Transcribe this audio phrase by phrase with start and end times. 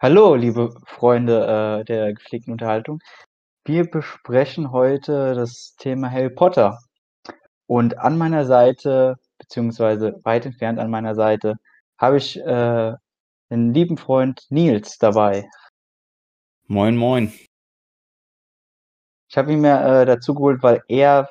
[0.00, 2.98] Hallo, liebe Freunde, äh, der gepflegten Unterhaltung.
[3.64, 6.80] Wir besprechen heute das Thema Harry Potter.
[7.66, 11.56] Und an meiner Seite, beziehungsweise weit entfernt an meiner Seite,
[11.96, 12.92] habe ich äh,
[13.50, 15.48] den lieben Freund Nils dabei.
[16.66, 17.32] Moin, moin.
[19.28, 21.30] Ich habe ihn mir äh, dazu geholt, weil er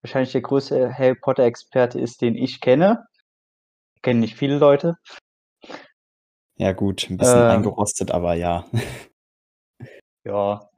[0.00, 3.06] wahrscheinlich der größte Harry Potter-Experte ist, den ich kenne.
[3.96, 4.96] Ich kenne nicht viele Leute.
[6.58, 7.50] Ja, gut, ein bisschen Ähm.
[7.50, 8.64] eingerostet, aber ja.
[10.24, 10.68] Ja.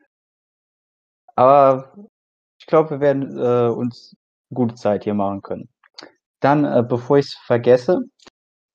[1.35, 1.95] Aber
[2.61, 4.15] ich glaube, wir werden äh, uns
[4.53, 5.69] gute Zeit hier machen können.
[6.41, 8.01] Dann, äh, bevor ich es vergesse,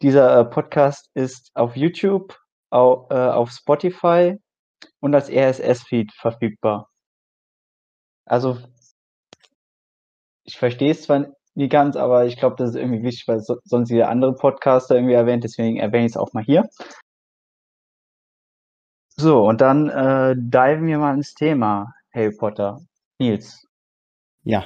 [0.01, 2.37] dieser äh, Podcast ist auf YouTube,
[2.71, 4.37] au, äh, auf Spotify
[4.99, 6.89] und als RSS-Feed verfügbar.
[8.27, 8.57] Also
[10.43, 13.57] ich verstehe es zwar nie ganz, aber ich glaube, das ist irgendwie wichtig, weil so,
[13.63, 16.67] sonst jeder andere Podcaster irgendwie erwähnt, deswegen erwähne ich es auch mal hier.
[19.17, 22.79] So, und dann äh, diven wir mal ins Thema Harry Potter.
[23.19, 23.65] Nils,
[24.43, 24.65] Ja,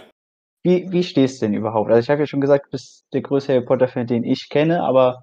[0.64, 1.92] wie, wie stehst du denn überhaupt?
[1.92, 4.84] Also ich habe ja schon gesagt, du bist der größte Harry Potter-Fan, den ich kenne,
[4.84, 5.22] aber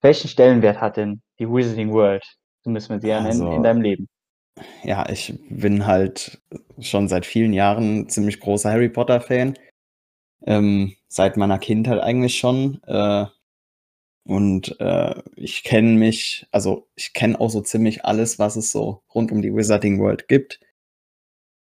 [0.00, 2.24] welchen Stellenwert hat denn die Wizarding World,
[2.62, 4.08] so müssen wir sie ja nennen, in deinem Leben?
[4.82, 6.40] ja, ich bin halt
[6.80, 9.54] schon seit vielen Jahren ziemlich großer Harry Potter-Fan.
[10.46, 12.82] Ähm, seit meiner Kindheit eigentlich schon.
[12.84, 13.26] Äh,
[14.24, 19.02] und äh, ich kenne mich, also ich kenne auch so ziemlich alles, was es so
[19.14, 20.60] rund um die Wizarding World gibt.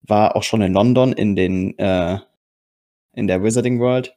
[0.04, 2.20] War auch schon in London in den äh,
[3.14, 4.16] in der Wizarding World.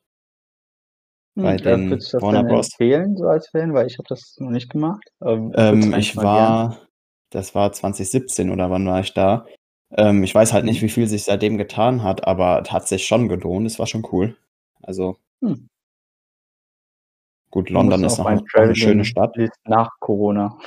[1.36, 2.68] bei Hm, den würdest du das Warner Bros.
[2.70, 3.74] empfehlen, so als Fan?
[3.74, 5.02] Weil ich habe das noch nicht gemacht.
[5.22, 5.52] Ähm,
[5.98, 6.24] ich mal gern.
[6.24, 6.78] war,
[7.30, 9.46] das war 2017 oder wann war ich da?
[9.96, 10.86] Ähm, ich weiß halt nicht, Mhm.
[10.86, 13.66] wie viel sich seitdem getan hat, aber es hat sich schon gelohnt.
[13.66, 14.36] Es war schon cool.
[14.86, 15.68] Also Hm.
[17.50, 19.36] gut, London ist noch, noch eine schöne Stadt.
[19.64, 20.58] Nach Corona.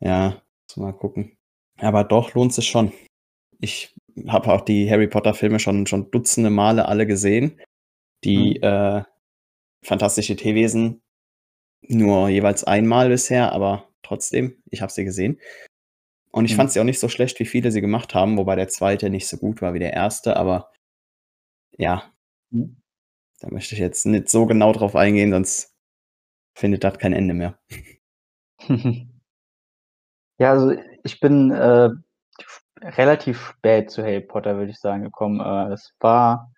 [0.00, 0.42] Ja,
[0.76, 1.36] mal gucken.
[1.78, 2.92] Aber doch lohnt sich schon.
[3.60, 3.94] Ich
[4.28, 7.60] habe auch die Harry Potter Filme schon schon Dutzende Male alle gesehen.
[8.24, 8.62] Die Mhm.
[8.64, 9.02] äh,
[9.84, 11.00] Fantastische Tierwesen
[11.82, 15.40] nur jeweils einmal bisher, aber trotzdem, ich habe sie gesehen.
[16.32, 16.56] Und ich Mhm.
[16.56, 19.28] fand sie auch nicht so schlecht, wie viele sie gemacht haben, wobei der zweite nicht
[19.28, 20.72] so gut war wie der erste, aber
[21.78, 22.10] ja,
[22.50, 22.76] Mhm.
[23.40, 25.74] Da möchte ich jetzt nicht so genau drauf eingehen, sonst
[26.54, 27.58] findet das kein Ende mehr.
[30.38, 31.88] Ja, also ich bin äh,
[32.82, 35.40] relativ spät zu Harry Potter, würde ich sagen, gekommen.
[35.40, 36.52] Äh, es war,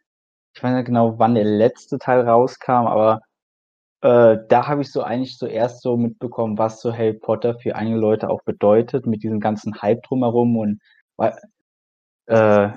[0.54, 3.20] ich weiß nicht genau, wann der letzte Teil rauskam, aber
[4.02, 7.98] äh, da habe ich so eigentlich zuerst so mitbekommen, was so Harry Potter für einige
[7.98, 10.80] Leute auch bedeutet, mit diesem ganzen Hype drumherum und
[11.16, 11.36] weil,
[12.26, 12.70] äh,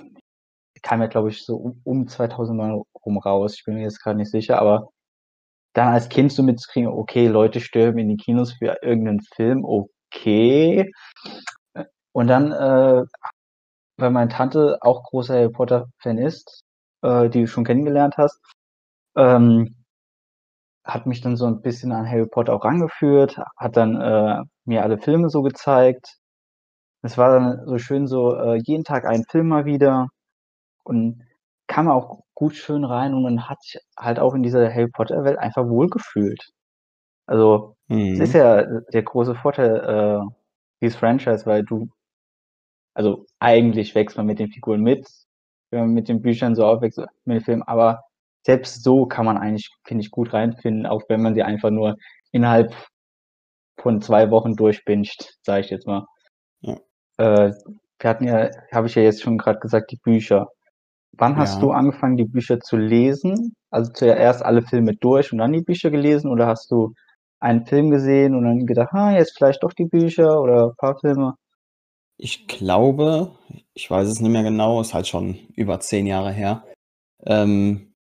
[0.82, 3.56] kam ja, glaube ich, so um, um 2009 rum raus.
[3.56, 4.90] Ich bin mir jetzt gerade nicht sicher, aber
[5.74, 10.92] dann als Kind so mitzukriegen, okay, Leute stürmen in die Kinos für irgendeinen Film, okay.
[12.14, 13.04] Und dann, äh,
[13.98, 16.64] weil meine Tante auch großer Harry Potter-Fan ist,
[17.04, 18.40] äh, die du schon kennengelernt hast,
[19.16, 19.76] ähm,
[20.84, 24.84] hat mich dann so ein bisschen an Harry Potter auch rangeführt, hat dann äh, mir
[24.84, 26.18] alle Filme so gezeigt.
[27.04, 30.10] Es war dann so schön so, äh, jeden Tag einen Film mal wieder
[30.84, 31.24] und
[31.68, 35.40] kam auch gut schön rein und man hat sich halt auch in dieser Harry Potter-Welt
[35.40, 36.52] einfach wohlgefühlt.
[37.28, 37.76] Also,
[38.12, 38.40] es ist Mhm.
[38.40, 39.78] ja der große Vorteil
[40.28, 40.32] äh,
[40.82, 41.90] dieses Franchise, weil du
[42.94, 45.08] also eigentlich wächst man mit den Figuren mit,
[45.72, 48.04] wenn man mit den Büchern so aufwächst, mit den Filmen, aber
[48.46, 51.96] selbst so kann man eigentlich, finde ich, gut reinfinden, auch wenn man sie einfach nur
[52.32, 52.74] innerhalb
[53.78, 56.06] von 2 Wochen durchbinscht, sage ich jetzt mal.
[56.62, 56.78] Ja.
[57.18, 57.54] Äh,
[58.00, 60.50] wir hatten ja habe ich ja jetzt schon grad gesagt, die Bücher.
[61.18, 61.68] Wann hast Ja.
[61.68, 63.54] du angefangen, die Bücher zu lesen?
[63.70, 66.94] Also zuerst alle Filme durch und dann die Bücher gelesen oder hast du
[67.40, 70.98] einen Film gesehen und dann gedacht: „Ah, jetzt vielleicht doch die Bücher oder ein paar
[71.00, 71.36] Filme?“
[72.20, 73.32] Ich glaube,
[73.74, 76.64] ich weiß es nicht mehr genau, ist halt schon über 10 Jahre her.
[77.26, 77.94] Ähm,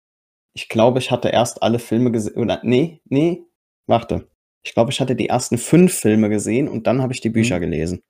[0.55, 3.45] ich glaube, ich hatte erst alle Filme gese oder ne, ne,
[3.87, 4.29] warte.
[4.65, 7.59] Ich glaube, ich hatte die ersten 5 Filme gesehen und dann habe ich die Bücher
[7.59, 7.63] Mhm.
[7.63, 8.03] gelesen.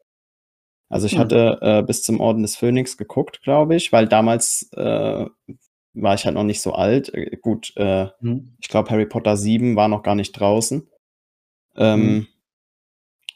[0.90, 1.20] Also, ich Hm.
[1.20, 5.24] hatte, äh, bis zum Orden des Phönix geguckt, glaube ich, weil damals, äh,
[5.94, 7.14] war ich halt noch nicht so alt.
[7.14, 8.56] Äh, gut, äh, Mhm.
[8.60, 10.88] ich glaube, Harry Potter 7 war noch gar nicht draußen.
[11.94, 12.20] Mhm.
[12.22, 12.26] Ähm,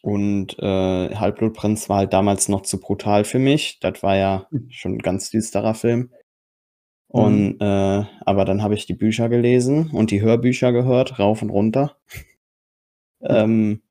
[0.03, 3.81] und, äh, Halbblutprinz war halt damals noch zu brutal für mich.
[3.81, 4.69] Das war ja Mhm.
[4.71, 6.11] schon 'n ganz düsterer Film.
[7.15, 7.55] Mhm.
[7.55, 11.51] Und, äh aber dann habe ich die Bücher gelesen und die Hörbücher gehört, rauf und
[11.51, 11.97] runter.
[13.29, 13.37] Mhm.
[13.37, 13.84] Ähm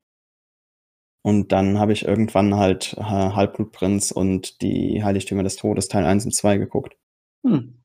[1.24, 6.26] und dann habe ich irgendwann halt Ha Halbblutprinz und die Heiligtümer des Todes Teil 1
[6.26, 6.96] und 2 geguckt.
[7.46, 7.82] Hm.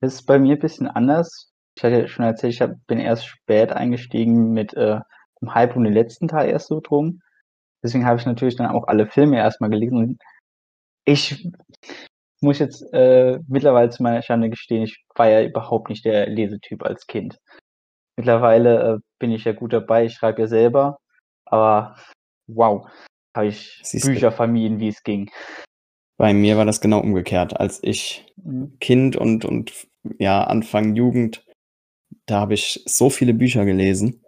[0.00, 1.52] Das ist bei mir bisschen anders.
[1.76, 5.00] Ich hatte schon erzählt, ich habe bin erst spät eingestiegen mit, äh,
[5.40, 7.20] dem Hype um den letzten Teil erst so drum.
[7.82, 10.18] Deswegen habe ich natürlich dann auch alle Filme erst mal gelesen
[11.04, 11.46] ich
[12.40, 16.82] muss jetzt, äh, mittlerweile zu meiner Schande gestehen, ich war ja überhaupt nicht der Lesetyp
[16.84, 17.38] als Kind.
[18.16, 20.98] Mittlerweile, äh, bin ich ja gut dabei, ich schreibe ja selber,
[21.46, 21.96] aber
[22.46, 22.86] wow,
[23.36, 24.10] habe ich Siehst du.
[24.10, 25.30] Bücher vermieden, wie es ging.
[26.16, 27.58] Bei mir war das genau umgekehrt.
[27.58, 28.76] Als ich Mhm.
[28.80, 29.72] Kind und und
[30.18, 31.44] ja, Anfang Jugend,
[32.26, 34.22] da habe ich so viele Bücher gelesen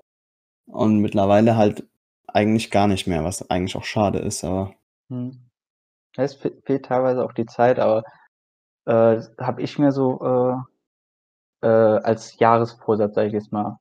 [0.67, 1.87] und mittlerweile halt
[2.29, 4.75] eigentlich gar nicht mehr, was eigentlich auch schade ist, aber
[5.09, 5.49] Mhm.
[6.17, 8.03] Es fe fehlt teilweise auch die Zeit, aber,
[8.87, 10.21] äh, habe ich mir so,
[11.63, 13.79] äh, äh, als Jahresvorsatz, sage ich jetzt mal,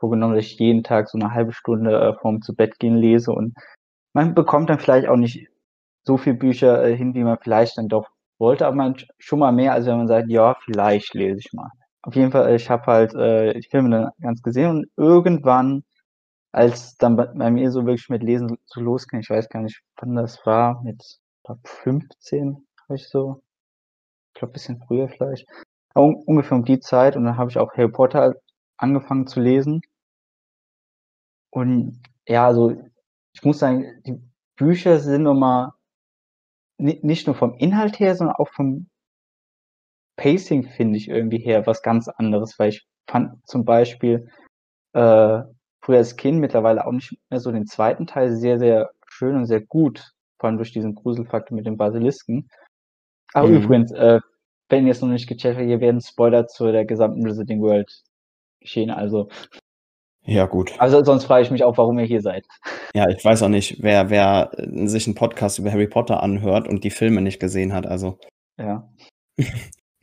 [0.00, 3.54] vorgenommen, dass ich jeden Tag so 'ne halbe Stunde, äh, vorm Zu-Bett-Gehen lese und
[4.14, 5.48] man bekommt dann vielleicht auch nicht
[6.06, 8.08] so viel Bücher, äh, hin, wie man vielleicht dann doch
[8.40, 11.52] wollte, aber man sch schon mal mehr, als wenn man sagt: „Ja, vielleicht lese ich
[11.54, 11.70] mal.“
[12.02, 15.84] Auf jeden Fall, ich habe halt, äh, die Filme dann ganz gesehen und irgendwann,
[16.52, 20.16] als dann bei mir so wirklich mit Lesen so losging, ich weiß gar nicht, wann
[20.16, 23.42] das war, mit, ich glaube 15 habe ich so
[24.34, 25.48] ich glaube bisschen früher vielleicht,
[25.94, 28.34] aber un ungefähr um die Zeit und dann habe ich auch Harry Potter
[28.78, 29.82] angefangen zu lesen.
[31.50, 32.76] Und ja, also,
[33.34, 34.20] ich muss sagen, die
[34.56, 35.72] Bücher sind noch mal
[36.78, 38.88] ni nicht nur vom Inhalt her, sondern auch vom
[40.16, 44.28] Pacing, finde ich irgendwie her was ganz anderes, weil ich fand zum Beispiel,
[44.92, 45.42] äh,
[45.82, 48.06] früher als Kind, mittlerweile auch nicht mehr so den 2.
[48.06, 52.48] Teil sehr, sehr schön und sehr gut, vor allem durch diesen Gruselfaktor mit den Basilisken.
[53.34, 53.56] Ah, Mhm.
[53.62, 54.20] übrigens, äh,
[54.68, 57.90] wenn ihr's noch nicht gecheckt habt, hier werden Spoiler zu der gesamten Wizarding World
[58.60, 59.28] geschehen, also
[60.26, 60.72] Ja, gut.
[60.78, 62.44] also, sonst frage ich mich auch, warum ihr hier seid.
[62.94, 66.66] Ja, ich weiß auch nicht, wer wer, äh, sich 'n Podcast über Harry Potter anhört
[66.68, 68.18] und die Filme nicht gesehen hat, also
[68.58, 68.88] Ja.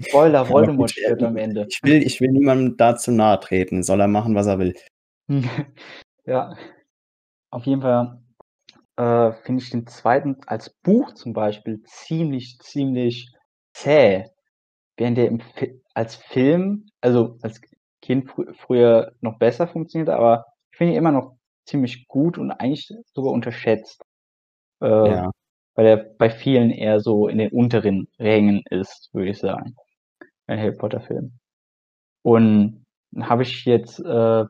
[0.02, 1.68] Spoiler, Voldemort stirbt am Ende.
[1.70, 4.74] ich will ich will niemandem da zu nahe treten, soll er machen, was er will.
[6.26, 6.56] Ja.
[7.52, 8.22] Auf jeden Fall,
[8.98, 10.38] äh, finde ich den 2.
[10.48, 13.32] als Buch zum Beispiel ziemlich, ziemlich
[13.74, 14.26] zäh,
[14.98, 15.38] während der
[15.96, 17.62] als Film also, als
[18.08, 21.38] Kind frü früher noch besser funktioniert, aber ich finde ihn immer noch
[21.68, 24.04] ziemlich gut und eigentlich sogar unterschätzt.
[24.84, 25.32] Äh, Ja.
[25.76, 29.76] weil er bei vielen eher so in den unteren Rängen ist, würde ich sagen,
[30.48, 31.40] ein Harry Potter Film.
[32.24, 34.46] Und dann habe ich jetzt, äh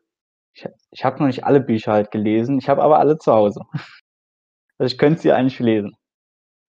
[0.55, 3.61] ich ich habe noch nicht alle Bücher halt gelesen, ich habe aber alle zu Hause.
[4.79, 5.95] Also, ich könnte sie eigentlich lesen.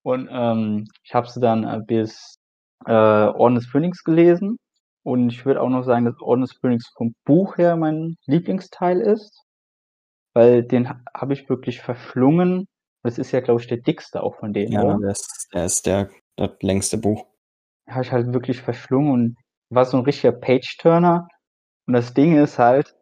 [0.04, 2.38] Und, ähm, ich habe sie dann, äh, bis,
[2.86, 4.58] äh, Orden des Phönix gelesen
[5.04, 9.00] und ich würde auch noch sagen, dass Orden des Phönix vom Buch her mein Lieblingsteil
[9.00, 9.44] ist,
[10.34, 12.68] weil den ha habe ich wirklich verschlungen.
[13.04, 15.00] Das ist ja, glaube ich, der dickste auch von denen, Ja, oder?
[15.00, 17.28] das der ist der das längste Buch.
[17.88, 19.36] Habe ich halt wirklich verschlungen und
[19.70, 21.28] war so 'n richtiger Page-Turner.
[21.86, 22.94] Und das Ding ist halt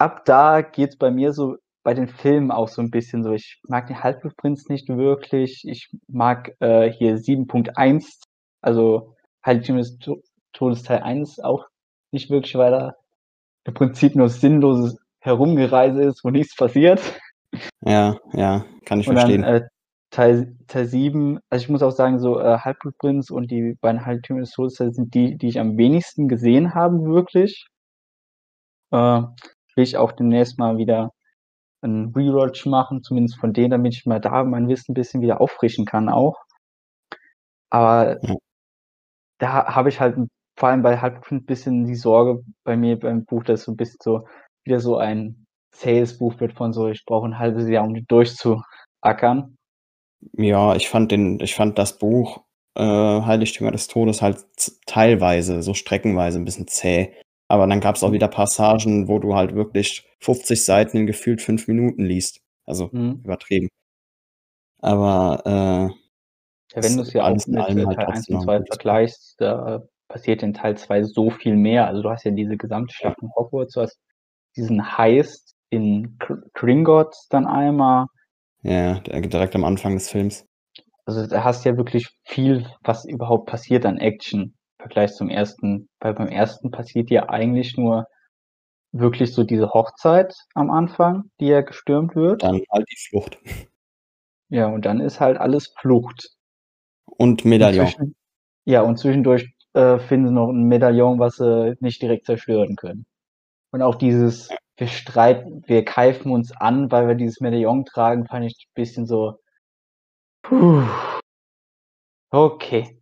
[0.00, 3.32] ab da geht's bei mir so bei den Filmen auch so 'n bisschen so.
[3.32, 5.62] Ich mag den Halbblutprinz nicht wirklich.
[5.66, 8.20] Ich mag, äh, hier 7.1,
[8.62, 9.14] also,
[10.00, 10.22] To
[10.54, 11.66] Todes Teil 1 auch
[12.12, 12.94] nicht wirklich, weil da
[13.66, 17.00] im Prinzip nur sinnloses Herumgereise ist, wo nichts passiert.
[17.82, 19.42] Ja, ja, kann ich Und dann, verstehen.
[19.42, 19.62] äh,
[20.10, 24.40] Teil Teil 7 also, ich muss auch sagen, so, äh, Halbblutprinz und die beiden Heiligtümer
[24.40, 27.66] des Todes sind die, die ich am wenigsten gesehen habe wirklich.
[28.92, 28.96] Äh,
[29.76, 31.10] will ich auch demnächst mal wieder
[31.82, 35.86] 'n Rewatch machen, zumindest von denen, damit ich mal da mein Wissen bisschen wieder auffrischen
[35.86, 36.44] kann auch.
[37.72, 38.36] Aber Ja.
[39.40, 43.24] da habe ich halt 'n vor allem bei Halbblutprinz bisschen die Sorge bei mir beim
[43.24, 44.26] Buch, dass so 'n bisschen so
[44.64, 48.06] wieder so ein zähes Buch wird von so: „Ich brauche 'n halbes Jahr, um den
[48.08, 49.56] durchzuackern.“
[50.36, 52.42] Ja, ich fand den ich fand das Buch,
[52.74, 54.44] äh, Heiligtümer des Todes halt
[54.86, 57.12] teilweise, so streckenweise 'n bisschen zäh.
[57.48, 58.12] Aber dann gab's auch Mhm.
[58.12, 62.40] wieder Passagen, wo du halt wirklich 50 Seiten in gefühlt 5 Minuten liest.
[62.66, 63.24] Also, Mhm.
[63.24, 63.68] übertrieben.
[64.82, 65.42] Aber,
[65.90, 65.94] äh,
[66.72, 68.44] Ja, wenn ist du's ja alles in mit, äh, halt Teil 1 trotzdem und noch
[68.44, 68.98] 'n 2 gutes Buch.
[68.98, 71.86] vergleichst, da passiert in Teil 2 so viel mehr.
[71.86, 72.94] Also, du hast ja diese gesamte.
[72.94, 73.98] Schlacht um Hogwarts, du hast
[74.56, 78.06] diesen Heist in Gr Gringotts dann einmal.
[78.62, 80.46] Ja, direkt am Anfang des Films.
[81.04, 85.56] Also, da hast ja wirklich viel, was überhaupt passiert an Action im Vergleich zum 1.
[86.00, 86.60] Weil beim 1.
[86.70, 88.06] passiert ja eigentlich nur
[88.92, 92.42] wirklich so diese Hochzeit am Anfang, die ja gestürmt wird.
[92.42, 93.38] Dann halt die Flucht.
[94.48, 96.28] Ja, und dann ist halt alles Flucht.
[97.06, 97.86] Und Und Medaillon.
[97.88, 98.14] zwischen
[98.66, 103.06] ja, und zwischendurch, äh, finden sie noch 'n Medaillon, was sie nicht direkt zerstören können.
[103.72, 104.50] Und auch dieses.
[104.78, 109.38] „Wir streiten wir keifen uns an, weil wir dieses Medaillon tragen“, fand ich bisschen so
[112.32, 112.98] Okay.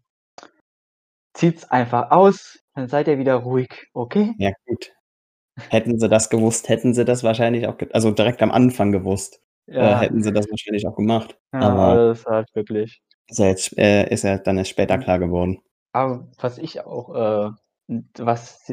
[1.34, 4.34] Zieht's einfach aus, dann seid ihr wieder ruhig, okay?
[4.38, 4.92] Ja, gut.
[5.70, 9.40] Hätten sie das gewusst, hätten sie das wahrscheinlich auch also, direkt am Anfang gewusst.
[9.68, 10.00] äh, Ja.
[10.00, 11.38] hätten sie das wahrscheinlich auch gemacht.
[11.52, 14.70] Ja, Aber aber das ist halt wirklich ist ja jetzt äh, ist ja dann erst
[14.70, 15.02] später Mhm.
[15.02, 15.62] klar geworden.
[15.94, 17.50] Aber was ich auch, äh
[18.16, 18.70] was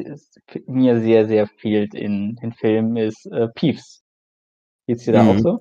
[0.66, 4.02] mir sehr, sehr fehlt in den Filmen, ist, äh, Peeves.
[4.86, 5.40] Geht's dir da auch Mhm.
[5.40, 5.60] so?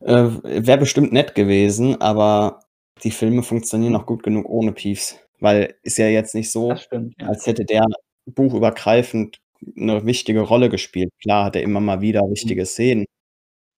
[0.00, 0.30] Äh,
[0.66, 2.60] wäre bestimmt nett gewesen, aber
[3.04, 7.14] die Filme funktionieren auch gut genug ohne Peeves, weil ist ja jetzt nicht so, stimmt,
[7.18, 7.28] ja.
[7.28, 7.86] als hätte der
[8.26, 11.12] buchübergreifend 'ne wichtige Rolle gespielt.
[11.22, 12.52] Klar hat er immer mal wieder Mhm.
[12.52, 13.06] wichtige Szenen,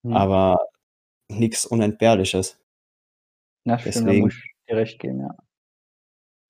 [0.03, 0.13] Mhm.
[0.15, 0.57] aber
[1.29, 2.57] nix Unentbehrliches.
[3.65, 4.13] Ja, stimmt, da Deswegen.
[4.13, 5.35] muss ich dir recht geben, ja.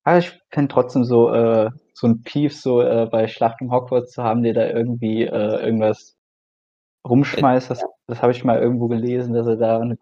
[0.06, 4.12] Aber ich fände trotzdem so, äh so 'n Peeves so, äh, bei Schlacht um Hogwarts
[4.14, 6.16] zu haben, der da irgendwie, äh, irgendwas
[7.08, 9.98] rumschmeißt, das das habe ich mal irgendwo gelesen, dass er da 'ne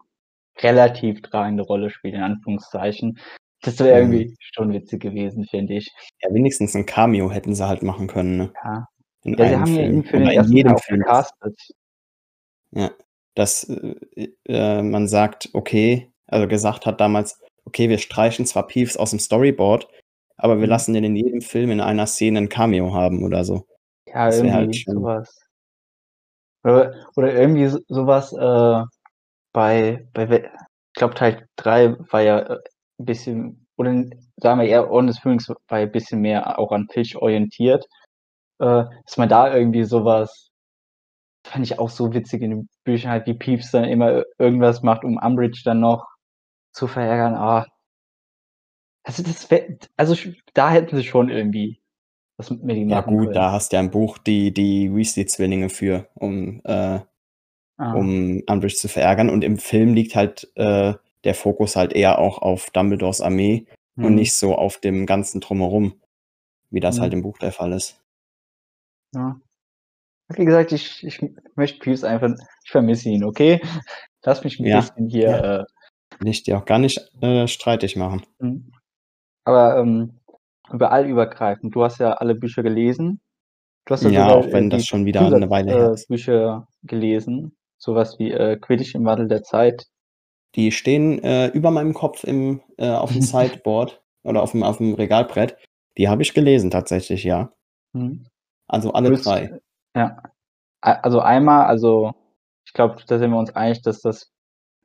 [0.60, 3.18] relativ tragende Rolle spielt, in Anführungszeichen.
[3.62, 4.00] Das wäre Mhm.
[4.00, 5.92] irgendwie schon witzig gewesen, finde ich.
[6.22, 8.54] Ja, wenigstens 'n Cameo hätten sie halt machen können, ne?
[8.64, 8.86] Ja.
[9.24, 10.58] In Ja, sie haben ja ihn Film für den oder in 1.
[10.58, 11.04] Teil jedem Film.
[11.04, 11.56] gecastet.
[12.72, 12.90] Ja,
[13.34, 18.98] dass, äh, äh, man sagt, okay also gesagt hat damals: „Okay, wir streichen zwar Peeves
[18.98, 19.88] aus'm Storyboard,
[20.36, 20.70] aber wir Mhm.
[20.70, 23.66] lassen den in jedem Film in einer Szene 'n Cameo haben“, oder so.
[24.08, 25.40] Ja, Das halt irgendwie so schon was.
[26.64, 28.84] Oder oder irgendwie so so was, äh,
[29.52, 32.58] bei bei ich glaube, Teil 3 war ja, äh,
[33.00, 33.92] 'n bisschen oder
[34.38, 37.86] sagen wir eher Orden des Phönix war ja bisschen mehr auch an Filch orientiert.
[38.60, 40.50] Äh, dass man da irgendwie so was
[41.46, 45.04] fand ich auch so witzig in den Büchern halt, wie Peeves dann immer irgendwas macht,
[45.04, 46.06] um Umbridge dann noch
[46.74, 47.34] zu verärgern.
[47.34, 47.66] Ah.
[49.06, 50.14] Also, das wär also,
[50.54, 51.80] da hätten sie schon irgendwie
[52.38, 53.36] was mit ihm Ja gut, können.
[53.36, 57.00] da hast du ja im Buch die die Weasley-Zwillinge für, um äh,
[57.78, 57.96] Ah.
[57.96, 59.30] um Umbridge zu verärgern.
[59.30, 63.66] Und im Film liegt halt, äh, der Fokus halt eher auch auf Dumbledores Armee
[64.00, 64.16] und Mhm.
[64.16, 65.94] nicht so auf dem Ganzen Drumherum,
[66.70, 67.14] wie das halt Mhm.
[67.14, 68.00] im Buch der Fall ist.
[69.14, 69.40] Ja.
[70.30, 71.20] Wie gesagt, ich ich
[71.56, 72.30] möchte Peeves einfach
[72.64, 73.60] ich vermisse ihn, okay?
[74.24, 75.42] Lass mich 'n Ja, bisschen hier, ja.
[75.44, 75.64] äh
[76.20, 78.22] Will ich dir auch gar nicht, äh, streitig machen.
[78.40, 78.70] Mhm.
[79.44, 80.20] Aber, ähm,
[80.72, 83.20] überallübergreifend, du hast ja alle Bücher gelesen.
[83.86, 85.90] Du hast ja Ja, auch äh, wenn das die schon wieder 'ne Zusatz Weile her
[85.90, 86.08] äh, ist.
[86.08, 89.86] Bücher gelesen, so was wie, äh, Quidditch im Wandel der Zeit.
[90.56, 95.56] Die stehen, äh, über meinem Kopf im äh, auf'm Sideboard oder auf'm auf'm Regalbrett.
[95.96, 97.52] Die habe ich gelesen tatsächlich, ja.
[97.92, 98.26] Mhm.
[98.68, 99.44] Also alle 3.
[99.44, 99.60] äh,
[99.96, 100.22] ja.
[100.82, 102.12] Also einmal also,
[102.66, 104.30] ich glaube, da sind wir uns einig, dass das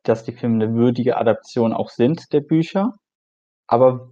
[0.10, 2.94] dass die Filme 'ne würdige Adaption auch sind der Bücher.
[3.68, 4.12] Aber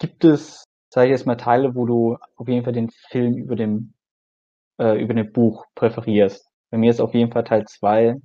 [0.00, 3.56] gibt es, sage ich jetzt mal, Teile, wo du auf jeden Fall den Film über
[3.56, 3.94] dem
[4.80, 6.46] äh, über dem Buch präferierst?
[6.70, 8.16] Bei mir ist auf jeden Fall Teil 2,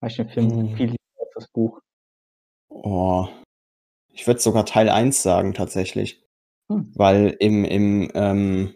[0.00, 0.76] weil ich den Film Hm.
[0.76, 1.80] viel lieber als das Buch.
[2.70, 3.28] Oh,
[4.12, 6.22] ich würde sogar Teil 1 sagen tatsächlich,
[6.70, 6.92] Hm.
[6.94, 8.74] weil im im, ähm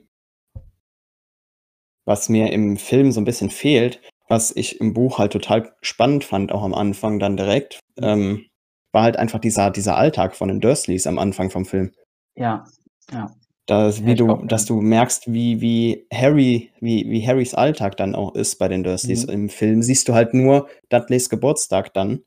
[2.07, 4.01] was mir im Film so 'n bisschen fehlt,
[4.33, 8.47] was ich im Buch halt total spannend fand, auch am Anfang dann direkt, ähm,
[8.93, 11.93] war halt einfach dieser dieser Alltag von den Dursleys am Anfang vom Film.
[12.37, 12.65] Ja,
[13.13, 13.31] ja.
[13.67, 18.35] Das wie du dass du merkst, wie wie Harry wie wie Harrys Alltag dann auch
[18.35, 19.27] ist bei den Dursleys.
[19.27, 19.33] Mhm.
[19.33, 22.23] Im Film siehst du halt nur Dudleys Geburtstag dann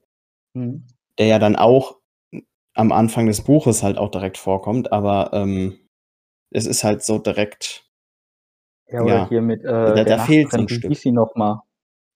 [0.54, 0.86] Mhm.
[1.18, 1.98] der ja dann auch
[2.76, 5.80] am Anfang des Buches halt auch direkt vorkommt, aber, ähm,
[6.52, 7.86] es ist halt so direkt
[8.88, 10.70] Ja, oder ja, hier mit, äh, da der da fehlt so Nachbarin, 'n
[11.04, 11.12] wie Stück.
[11.12, 11.62] noch mal?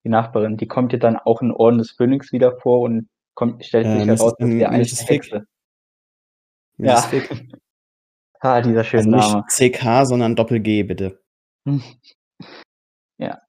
[0.05, 3.65] Die Nachbarin, die kommt ja dann auch in Orden des Phönix wieder vor und kommt
[3.65, 4.91] stellt sich heraus, das ähm, wäre eigentlich.
[4.93, 5.23] 'ne Figg.
[5.31, 5.45] Hexe.
[6.77, 7.01] Ja.
[8.41, 9.45] Ah, dieser schöne Also nicht Name.
[9.49, 11.19] CK, sondern Doppel-G, bitte.
[13.19, 13.41] Ja.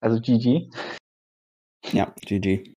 [0.00, 0.70] Also Gigi.
[1.92, 2.74] Ja, Gigi.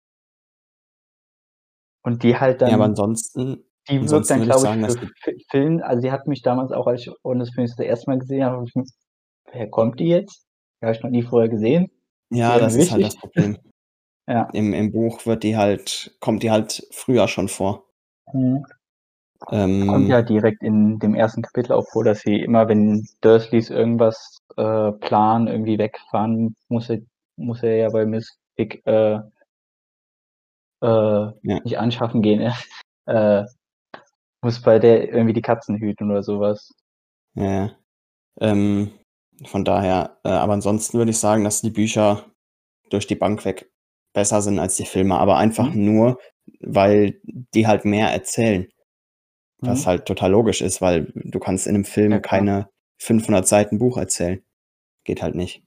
[2.04, 5.34] Und die halt Ja, aber dann ansonsten die ansonsten dann, glaube ich, sagen, dass für
[5.50, 8.10] Film also, die hat mich damals auch, als ich Orden des Phönix das 1.
[8.10, 8.64] Mal gesehen habe,
[9.46, 10.46] „Woher kommt die jetzt?
[10.80, 11.90] Die habe ich noch nie vorher gesehen.
[12.32, 13.58] Ja, das irgendwie ist halt das wichtig?“ Problem.
[14.28, 14.48] Ja.
[14.52, 17.86] Im im Buch wird die halt kommt die halt früher schon vor.
[18.32, 18.64] Mhm.
[19.86, 21.42] Kommt Ähm ja direkt in dem 1.
[21.42, 27.00] Kapitel auch vor, dass sie immer, wenn Dursleys irgendwas, äh, planen, irgendwie wegfahren, muss er
[27.36, 29.20] muss er ja bei Miss Figg, äh
[30.82, 31.60] äh, Ja.
[31.64, 32.52] nicht anschaffen gehen,
[33.06, 33.44] äh,
[34.42, 36.72] muss bei der irgendwie die Katzen hüten oder so was.
[37.36, 37.76] Ja, ja.
[38.40, 38.92] Ähm,
[39.44, 42.24] von daher äh, aber ansonsten würde ich sagen, dass die Bücher
[42.90, 43.70] durch die Bank weg
[44.14, 45.84] besser sind als die Filme, aber einfach Mhm.
[45.86, 46.18] nur,
[46.60, 48.68] weil die halt mehr erzählen.
[49.60, 49.86] Was Mhm.
[49.86, 53.98] halt total logisch ist, weil du kannst in 'nem Film Ja, keine 500 Seiten Buch
[53.98, 54.42] erzählen.
[55.04, 55.62] Geht halt nicht.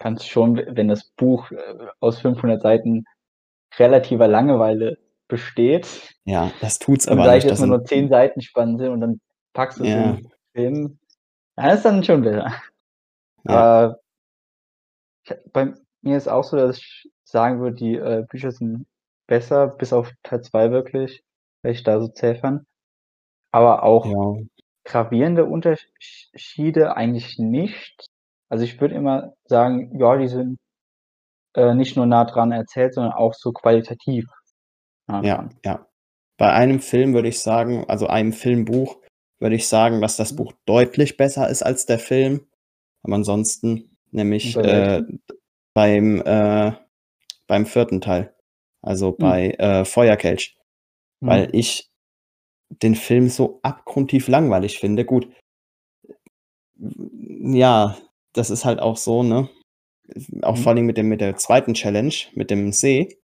[0.00, 1.56] Kannst schon, wenn das Buch, äh,
[2.00, 3.04] aus 500 Seiten
[3.78, 4.98] relativer Langeweile
[5.28, 5.86] besteht
[6.26, 7.44] Ja, das tut's aber ich nicht.
[7.44, 9.20] jetzt Das mal sind nur 10 Seiten spannend sind und dann
[9.54, 9.94] packst du's Ja.
[9.94, 10.98] in Film,
[11.58, 12.52] ja, ist dann schon besser.
[13.44, 13.52] Ja.
[13.54, 13.98] Ha
[15.52, 18.86] bei mir ist auch so, dass ich sagen würde, die äh, Bücher sind
[19.26, 21.22] besser, bis auf Teil 2 wirklich,
[21.62, 22.66] wenn ich da so zählern.
[23.52, 24.42] Aber auch Ja.
[24.84, 28.08] gravierende Unterschiede eigentlich nicht.
[28.48, 30.58] Also ich würde immer sagen, ja, die sind
[31.54, 34.26] äh, nicht nur nah dran erzählt, sondern auch so qualitativ
[35.06, 35.86] nah Ja, ja.
[36.38, 38.96] Bei einem Film würde ich sagen, also einem Filmbuch,
[39.42, 42.46] würde ich sagen, dass das Buch deutlich besser ist als der Film.
[43.02, 45.02] Aber ansonsten, nämlich äh,
[45.74, 46.72] beim, äh,
[47.46, 48.34] beim vierten Teil,
[48.80, 49.18] also Hm.
[49.18, 50.56] bei äh, Feuerkelch,
[51.20, 51.50] weil Mhm.
[51.52, 51.90] ich
[52.70, 55.04] den Film so abgrundtief langweilig finde.
[55.04, 55.28] Gut,
[56.78, 57.98] ja,
[58.32, 59.48] das ist halt auch so, ne?
[60.42, 60.76] Auch vor Mhm.
[60.78, 63.18] allem mit dem mit der zweiten Challenge, mit dem See.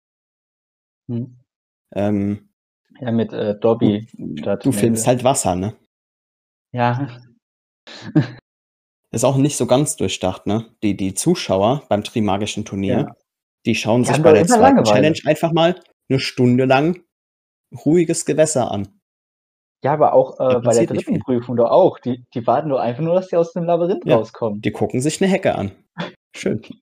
[1.08, 1.38] Mhm.
[1.94, 2.50] Ähm,
[3.00, 4.08] Ja, mit, äh, du Dobby
[4.40, 5.76] statt du filmst halt Wasser, ne?
[6.74, 7.08] Ja.
[9.12, 10.66] Ist auch nicht so ganz durchdacht, ne?
[10.84, 13.16] Die die Zuschauer beim Trimagischen Turnier, Ja.
[13.66, 14.96] die schauen Die sich haben bei doch der immer zweiten Langeweile.
[14.96, 15.76] Challenge einfach mal
[16.10, 17.04] 'ne Stunde lang
[17.86, 19.00] ruhiges Gewässer an.
[19.84, 21.20] Ja, aber auch, Da äh, bei der passiert nicht dritten viel.
[21.22, 22.00] Prüfung doch auch.
[22.00, 24.62] Die die warten doch einfach nur, dass die aus dem Labyrinth Ja, rauskommen.
[24.62, 25.72] die gucken sich 'ne Hecke an.
[26.36, 26.62] Schön.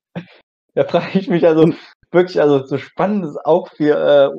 [0.75, 1.73] Da frage ich mich also
[2.11, 4.33] wirklich, also so spannend es auch für,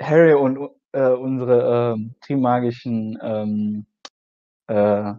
[0.00, 3.86] äh, Harry und äh, unsere, ähm, Trimagischen, ähm,
[4.68, 5.12] äh,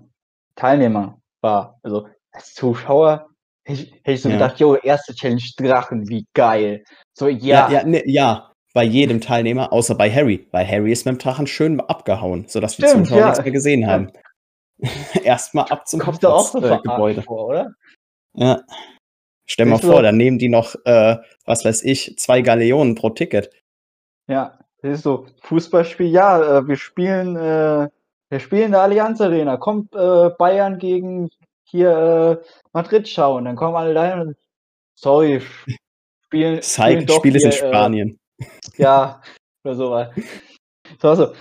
[0.56, 1.80] Teilnehmer war.
[1.84, 3.30] Also, als Zuschauer
[3.66, 4.36] hätte ich ich so Ja.
[4.36, 6.84] gedacht: „Jo, erste Challenge Drachen, wie geil.“
[7.14, 7.84] So, Ja, ja, ja.
[7.84, 10.48] ne, ja, bei jedem Teilnehmer, außer bei Harry.
[10.52, 13.44] Weil Harry ist mit'm Drachen schön abgehauen, sodass die Stimmt, Zuschauer nix ja.
[13.44, 14.10] mehr gesehen haben.
[14.84, 15.26] Stimmt.
[15.26, 17.22] Erst mal ab zum Kommt doch auch so äh, Gebäude.
[17.24, 17.72] vor, oder?
[18.34, 18.62] Ja.
[19.46, 23.52] Stell mal vor, dann nehmen die noch, äh, was weiß ich, 2 Galeonen pro Ticket.
[24.28, 27.90] Ja, das ist so Fußballspiel, ja, äh, wir spielen, äh
[28.34, 29.58] wir spielen in der Allianz Arena.
[29.58, 31.30] Kommt, äh, Bayern gegen
[31.66, 33.46] hier, äh, Madrid schauen.
[33.46, 34.38] Dann kommen alle dahin und
[34.96, 35.40] sorry,
[36.26, 38.20] spielen Zeig, Spiel ist in äh Spanien.
[38.78, 39.22] ja,
[39.64, 40.10] oder so was.
[41.00, 41.34] So so,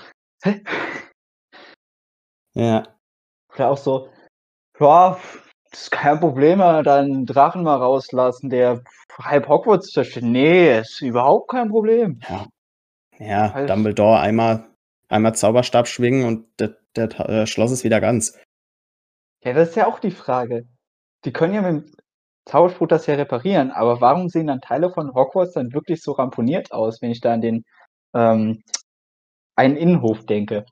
[0.45, 0.63] hä?
[2.55, 2.87] Ja.
[3.55, 4.11] Oder auch so,
[4.79, 5.19] ja,
[5.71, 8.83] das ist kein Problem, äh, dann Drachen mal rauslassen, der
[9.19, 10.27] halb Hogwarts zerstört.
[10.27, 12.21] Ne, ist überhaupt kein Problem.
[12.29, 12.47] Ja.
[13.19, 14.72] Ja, Dumbledore einmal
[15.13, 18.39] einmal Zauberstab schwingen und der der Ta äh, Schloss ist wieder ganz.
[19.45, 20.67] Ja, das ist ja auch die Frage.
[21.25, 21.85] Die können ja mit'm
[22.47, 26.73] Zauberspruch das ja reparieren, aber warum sehen dann Teile von Hogwarts dann wirklich so ramponiert
[26.73, 27.65] aus, wenn ich da an den,
[28.15, 28.63] ähm,
[29.57, 30.65] einen Innenhof denke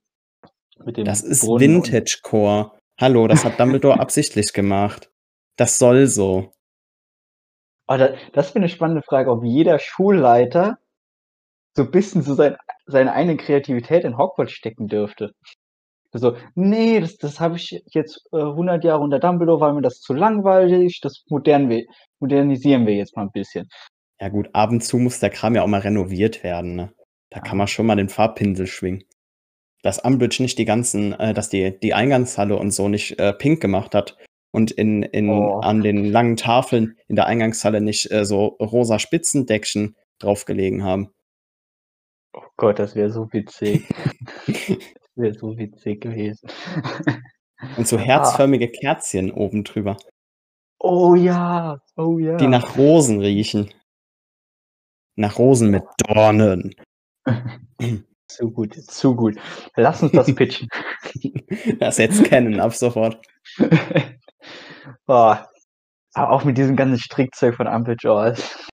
[0.85, 2.73] mit Das dem ist Vintagecore.
[3.01, 5.11] Hallo, das hat Dumbledore absichtlich gemacht.
[5.57, 6.53] Das soll so.
[7.89, 10.79] Oh, da das wäre 'ne spannende Frage, ob jeder Schulleiter
[11.77, 12.57] so bisschen so sein
[12.87, 15.33] seine eigene Kreativität in Hogwarts stecken dürfte.
[16.15, 20.01] So: „Ne, das das habe ich jetzt, äh, 100 Jahre unter Dumbledore war mir das
[20.01, 21.85] zu langweilig, das modern wir
[22.21, 23.69] modernisieren wir jetzt mal 'n bisschen.“
[24.21, 26.93] Ja gut, ab und zu muss der Kram ja auch mal renoviert werden, ne?
[27.31, 27.69] Da kann man Ja.
[27.69, 29.05] schon mal den Farbpinsel schwingen.
[29.83, 33.61] Dass Umbridge nicht die ganzen äh, dass die die Eingangshalle und so nicht, äh, pink
[33.63, 34.17] gemacht hat
[34.53, 35.61] und in in Oh.
[35.61, 41.13] an den langen Tafeln in der Eingangshalle nicht, äh, so rosa Spitzendeckchen drauf gelegen haben.
[42.33, 43.87] Oh Gott, das wäre so witzig.
[44.47, 46.49] Das wäre so witzig gewesen.
[47.77, 48.01] Und so Ah.
[48.01, 49.97] herzförmige Kerzchen oben drüber.
[50.79, 52.37] Oh ja, oh Die ja.
[52.39, 53.71] nach Rosen riechen.
[55.17, 56.75] Nach Rosen mit Dornen.
[58.29, 59.37] Zu gut, zu gut.
[59.75, 60.69] Lass uns das pitchen.
[61.81, 63.21] Das jetzt kennen, ab sofort.
[63.59, 63.59] Oh,
[66.15, 67.67] aber auch mit diesem ganzen Strickzeug von
[68.29, 68.69] es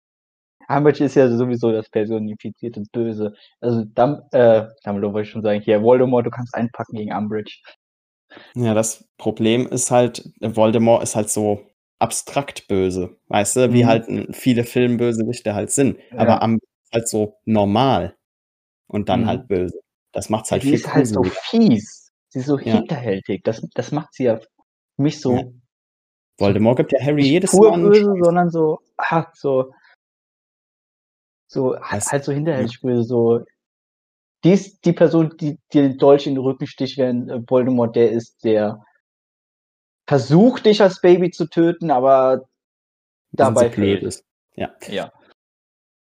[0.77, 3.33] Umbridge ist ja sowieso das personifizierte Böse.
[3.61, 5.61] Also Dum äh, Dumbledore wollte ich schon sagen.
[5.61, 7.59] Hier, Voldemort, du kannst einpacken gegen Umbridge.
[8.55, 11.61] Ja, das Problem ist halt, Voldemort ist halt so
[11.99, 13.87] abstrakt böse, weißt du, wie Mhm.
[13.87, 15.97] halt viele Filmbösewichte halt sind.
[16.11, 16.17] Ja.
[16.19, 18.15] Aber Umbridge ist halt so normal
[18.87, 19.27] und dann Mhm.
[19.27, 19.79] halt böse.
[20.11, 22.11] Das macht's Ja, halt die viel ist halt so fies.
[22.29, 22.75] Sie ist so Ja.
[22.77, 23.43] hinterhältig.
[23.43, 24.47] Das das macht sie ja für
[24.97, 25.21] mich Ja.
[25.21, 25.53] so so
[26.39, 29.71] Voldemort gibt ja Harry jedes Mal böse, sondern so ah, so
[31.53, 32.33] so Das halt so
[32.81, 33.41] böse, so
[34.45, 37.95] die ist die Person, die dir den Dolch in den Rücken sticht, während, äh, Voldemort
[37.95, 38.83] der ist, der
[40.07, 42.43] versucht, dich als Baby zu töten, aber
[43.33, 44.25] dabei blöd ist.
[44.55, 44.71] Ja.
[44.87, 45.11] Ja.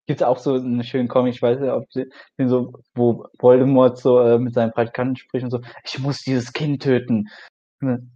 [0.07, 2.05] Gibt's auch so 'n schönen Comic, ich weiß nicht, ob sie
[2.39, 6.53] den so wo Voldemort so, äh, mit seinen Praktikanten spricht und so: „Ich muss dieses
[6.53, 7.27] Kind töten.“
[7.81, 8.09] Ne?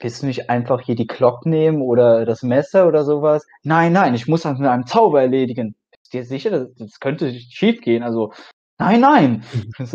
[0.00, 3.92] „Willst du nicht einfach hier die Glock nehmen oder das Messer oder so was?“ „Nein,
[3.94, 5.74] nein, ich muss das mit einem Zauber erledigen.“
[6.12, 6.50] „Bist dir sicher?
[6.50, 8.02] Das das könnte schiefgehen.
[8.02, 8.32] Also,
[8.78, 9.44] nein, nein!“
[9.78, 9.88] Mhm.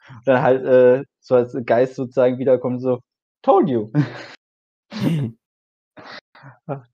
[0.26, 3.00] Dann halt, äh, so als Geist sozusagen wiederkommt so:
[3.42, 3.92] „Told you.“
[6.68, 6.84] Ah.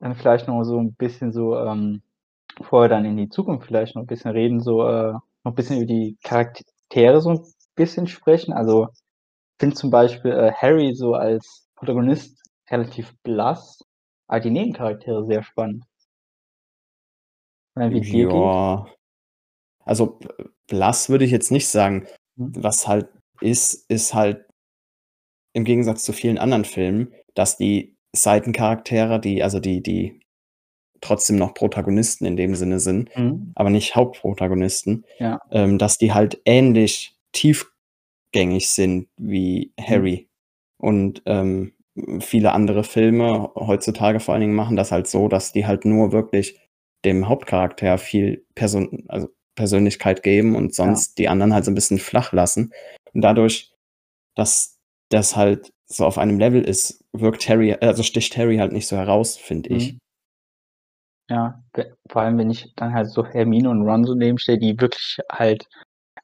[0.00, 2.02] Dann vielleicht noch so 'n bisschen so, ähm,
[2.56, 5.54] bevor wir dann in die Zukunft vielleicht noch ein bisschen reden, so äh, noch ein
[5.54, 7.40] bisschen über die Charaktere so ein
[7.76, 8.52] bisschen sprechen.
[8.52, 13.80] Also ich finde zum Beispiel äh, Harry so als Protagonist relativ blass,
[14.28, 15.84] aber die Nebencharaktere sehr spannend.
[17.90, 18.32] Wie dir geht?
[18.32, 18.86] Ja.
[19.84, 20.18] Also
[20.66, 22.06] blass würde ich jetzt nicht sagen.
[22.36, 22.52] Mhm.
[22.56, 23.08] Was halt
[23.40, 24.44] ist, ist halt
[25.54, 30.20] im Gegensatz zu vielen anderen Filmen, dass die Seitencharaktere, die, also die, die
[31.00, 33.52] trotzdem noch Protagonisten in dem Sinne sind, Mhm.
[33.54, 35.40] aber nicht Hauptprotagonisten, Ja.
[35.50, 39.84] ähm, dass die halt ähnlich tiefgängig sind wie Mhm.
[39.84, 40.28] Harry.
[40.80, 41.74] Und ähm,
[42.20, 46.12] viele andere Filme heutzutage vor allen Dingen machen das halt so, dass die halt nur
[46.12, 46.58] wirklich
[47.04, 50.84] dem Hauptcharakter viel Person, also Persönlichkeit geben und Ja.
[50.84, 52.72] sonst die anderen halt so ein bisschen flach lassen.
[53.12, 53.72] Und dadurch,
[54.36, 54.78] dass
[55.10, 58.96] das halt so auf einem Level ist, wirkt Harry, also sticht Harry halt nicht so
[58.96, 59.94] heraus, finde ich.
[59.94, 59.98] Mhm.
[61.30, 64.80] Ja, we vor allem, wenn ich dann halt so Hermine und Ron so nebenstelle, die
[64.80, 65.66] wirklich halt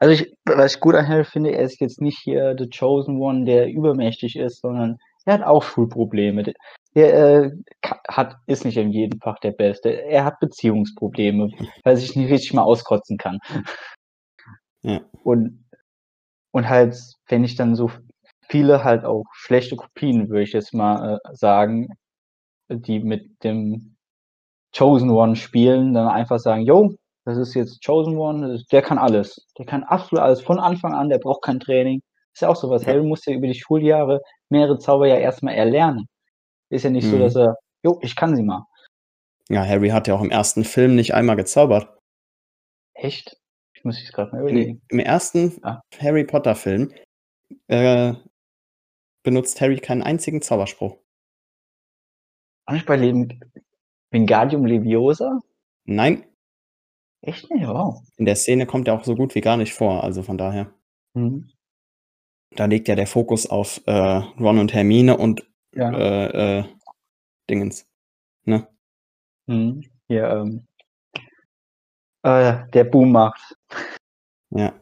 [0.00, 3.18] also ich was ich gut an Harry finde, er ist jetzt nicht hier the chosen
[3.20, 6.42] one, der übermächtig ist, sondern er hat auch Schulprobleme.
[6.44, 6.54] D
[6.96, 7.50] der, äh,
[8.08, 9.90] hat ist nicht in jedem Fach der Beste.
[9.90, 11.50] Er hat Beziehungsprobleme,
[11.84, 13.38] weil er sich nicht richtig mal auskotzen kann.
[14.84, 15.00] Ja.
[15.24, 15.64] Und
[16.52, 16.96] und halt,
[17.28, 17.90] wenn ich dann so
[18.50, 21.88] viele halt auch schlechte Kopien, würde ich jetzt mal, äh, sagen,
[22.70, 23.96] die mit dem
[24.76, 26.94] Chosen One spielen, dann einfach sagen: „Jo,
[27.26, 29.46] das ist jetzt Chosen One, der kann alles.
[29.58, 32.02] Der kann absolut alles von Anfang an, der braucht kein Training.“
[32.34, 32.84] Ist ja auch so was.
[32.86, 33.02] Ja.
[33.02, 34.20] Muss ja über die Schuljahre
[34.54, 36.06] mehrere Zauber ja erst mal erlernen.
[36.70, 37.40] Ist ja nicht so, dass Mhm.
[37.40, 38.66] er: „Jo, ich kann sie mal.“
[39.50, 41.98] Ja, Harry hat ja auch im ersten Film nicht einmal gezaubert.
[42.94, 43.36] Echt?
[43.74, 44.80] Ich muss jetzt grad mal überlegen.
[44.88, 45.82] im ersten Ah.
[45.98, 46.92] Harry Potter Film,
[47.66, 48.14] äh,
[49.22, 50.96] benutzt Harry keinen einzigen Zauberspruch.
[52.66, 53.28] Auch nicht bei Lem
[54.10, 55.40] Wingardium Leviosa?
[55.84, 56.24] Nein.
[57.20, 57.66] Echt nicht?
[57.66, 58.02] Wow.
[58.16, 60.72] In der Szene kommt er auch so gut wie gar nicht vor, also von daher.
[61.14, 61.50] Mhm.
[62.56, 65.90] Da liegt ja der Fokus auf, äh, Ron und Hermine und, Ja.
[65.92, 66.64] äh, äh,
[67.50, 67.86] Dingens,
[68.44, 68.68] ne?
[69.48, 69.82] Mhm.
[70.08, 70.66] Hier, ähm
[72.24, 73.54] äh, der Boom macht.
[74.50, 74.74] Ja.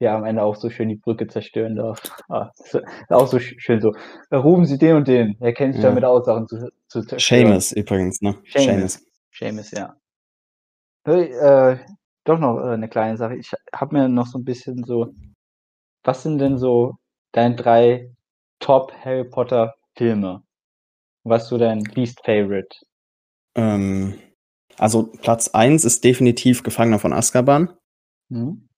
[0.00, 2.00] Der am Ende auch so schön die Brücke zerstören darf.
[2.30, 2.50] Ah,
[3.10, 3.92] auch so sch schön so:
[4.30, 5.36] „Äh, rufen Sie den und den.
[5.40, 5.90] Er kennt sich Ja.
[5.90, 6.56] damit aus, Sachen zu
[6.88, 8.34] zu zerstören.“ Seamus übrigens, ne?
[8.46, 9.00] Seamus.
[9.32, 9.70] Seamus.
[9.72, 9.94] Ja.
[11.06, 11.78] Hey, äh,
[12.24, 13.36] doch noch, äh, 'ne kleine Sache.
[13.36, 15.14] Ich habe mir noch so 'n bisschen so
[16.04, 16.96] was sind denn so
[17.32, 18.10] deine 3
[18.58, 20.42] Top Harry Potter Filme?
[21.24, 22.68] Was ist so dein least favorite?
[23.54, 24.18] Ähm,
[24.78, 27.76] also Platz 1 ist definitiv Gefangener von Azkaban.
[28.28, 28.68] Mhm.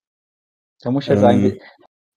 [0.81, 1.59] Da muss ich ja sagen, Ähm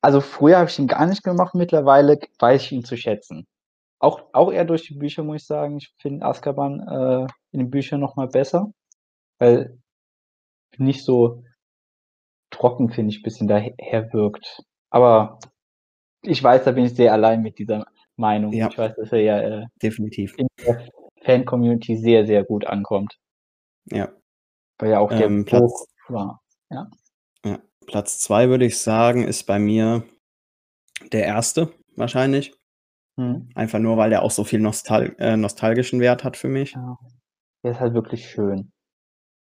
[0.03, 3.45] also früher habe ich ihn gar nicht gemacht, mittlerweile weiß ich ihn zu schätzen.
[3.99, 5.79] Auch auch eher durch die Bücher, muss ich sagen.
[5.79, 8.71] Ich finde Azkaban, äh, in den Büchern noch mal besser,
[9.41, 9.79] weil
[10.77, 11.43] nicht so
[12.51, 14.63] trocken, finde ich, bisschen daher wirkt.
[14.97, 15.39] Aber
[16.23, 17.85] ich weiß, da bin ich sehr allein mit dieser
[18.17, 18.51] Meinung.
[18.55, 18.69] Ja.
[18.71, 20.35] Ich weiß, dass er ja, äh, Definitiv.
[20.39, 20.89] in der
[21.23, 23.19] Fan-Community sehr, sehr gut ankommt.
[23.91, 24.09] Ja.
[24.79, 26.89] Weil ja auch der Ähm, Platz war, ja?
[27.45, 30.03] Ja, Platz 2 würde ich sagen, ist bei mir
[31.13, 31.69] der 1.
[31.95, 32.55] wahrscheinlich.
[33.17, 33.51] Mhm.
[33.55, 36.73] Einfach nur, weil der auch so viel nostal äh, nostalgischen Wert hat für mich.
[36.73, 36.97] Ja.
[37.65, 38.73] Der ist halt wirklich schön.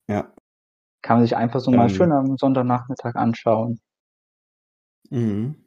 [0.07, 0.31] Ja.
[1.01, 3.79] Kann man sich einfach so mal schön Ähm am Sonntagnachmittag anschauen.
[5.09, 5.65] Mhm.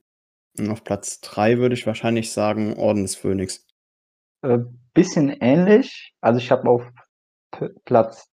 [0.59, 3.67] Und auf Platz 3 würde ich wahrscheinlich sagen Orden des Phönix.
[4.43, 4.59] Äh,
[4.95, 6.15] bisschen ähnlich.
[6.21, 6.83] Also, ich habe auf
[7.53, 8.29] P Platz,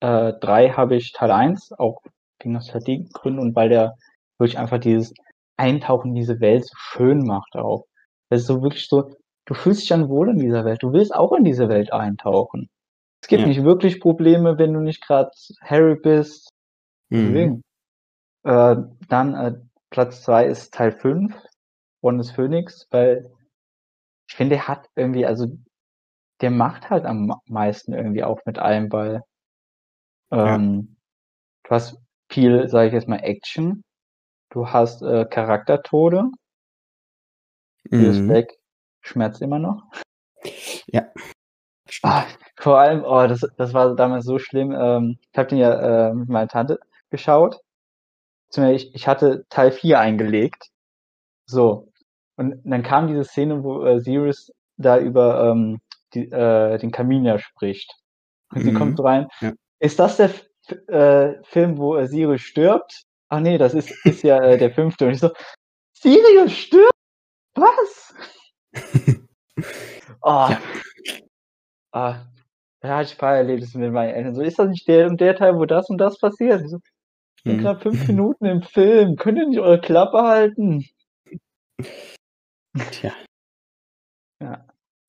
[0.00, 2.02] äh, 3 habe ich Teil 1, auch
[2.40, 3.94] wegen Nostalgiegründen und weil der
[4.38, 5.12] wirklich einfach dieses
[5.56, 7.86] Eintauchen in diese Welt so schön macht auch.
[8.30, 9.10] Das ist so wirklich so
[9.46, 10.82] du fühlst dich dann wohl in dieser Welt.
[10.82, 12.68] Du willst auch in diese Welt eintauchen.
[13.22, 13.48] Es gibt Ja.
[13.48, 16.50] nicht wirklich Probleme, wenn du nicht grad Harry bist.
[17.10, 17.34] Mhm.
[17.34, 17.62] Deswegen.
[18.44, 18.76] Äh,
[19.08, 19.54] dann, äh,
[19.92, 21.36] Platz 2 ist Teil 5,
[22.00, 23.30] Orden des Phönix, weil
[24.26, 25.46] ich finde, der hat irgendwie also,
[26.40, 29.22] der macht halt am meisten irgendwie auch mit allem, weil
[30.32, 30.56] Ja.
[30.56, 30.96] ähm,
[31.64, 31.98] du hast
[32.30, 33.84] viel, sage ich jetzt mal, Action.
[34.50, 36.24] Du hast, äh, Charaktertode.
[37.90, 38.28] Mhm.
[38.28, 38.52] Black
[39.02, 39.84] schmerzt immer noch.
[40.86, 41.06] Ja.
[42.02, 42.24] Ah,
[42.58, 44.72] vor allem, oh, das das war damals so schlimm.
[44.72, 46.78] Ähm, ich habe den ja, äh, mit meiner Tante
[47.10, 47.60] geschaut.
[48.56, 50.68] Ich ich hatte Teil 4 eingelegt.
[51.46, 51.88] So.
[52.36, 55.80] Und dann kam diese Szene, wo, äh, Sirius da über, ähm,
[56.14, 57.92] die äh, den Kamin ja spricht.
[58.54, 58.96] Und sie kommt Mhm.
[58.98, 59.52] so rein: Ja.
[59.80, 60.46] „Ist das der F
[60.88, 63.04] äh, Film, wo, äh, Sirius stirbt?
[63.30, 65.30] Ach ne, das ist ist ja, äh, der 5.“ Und ich so:
[65.94, 66.92] „Sirius stirbt?
[67.56, 68.14] Was?“
[70.22, 70.48] Oh.
[70.50, 70.60] Ja.
[71.92, 72.26] Ah,
[72.82, 74.34] ja, ich Fahrerlebnisse mit meinen Eltern.
[74.34, 76.62] So, ist das nicht der und der Teil, wo das und das passiert?
[76.62, 76.78] Ich so,
[77.44, 77.62] ich bin Mhm.
[77.62, 79.16] gerade fünf Minuten im Film.
[79.16, 80.84] Könnt ihr nicht eure Klappe halten?
[82.90, 83.12] Tja.
[84.40, 84.66] Ja.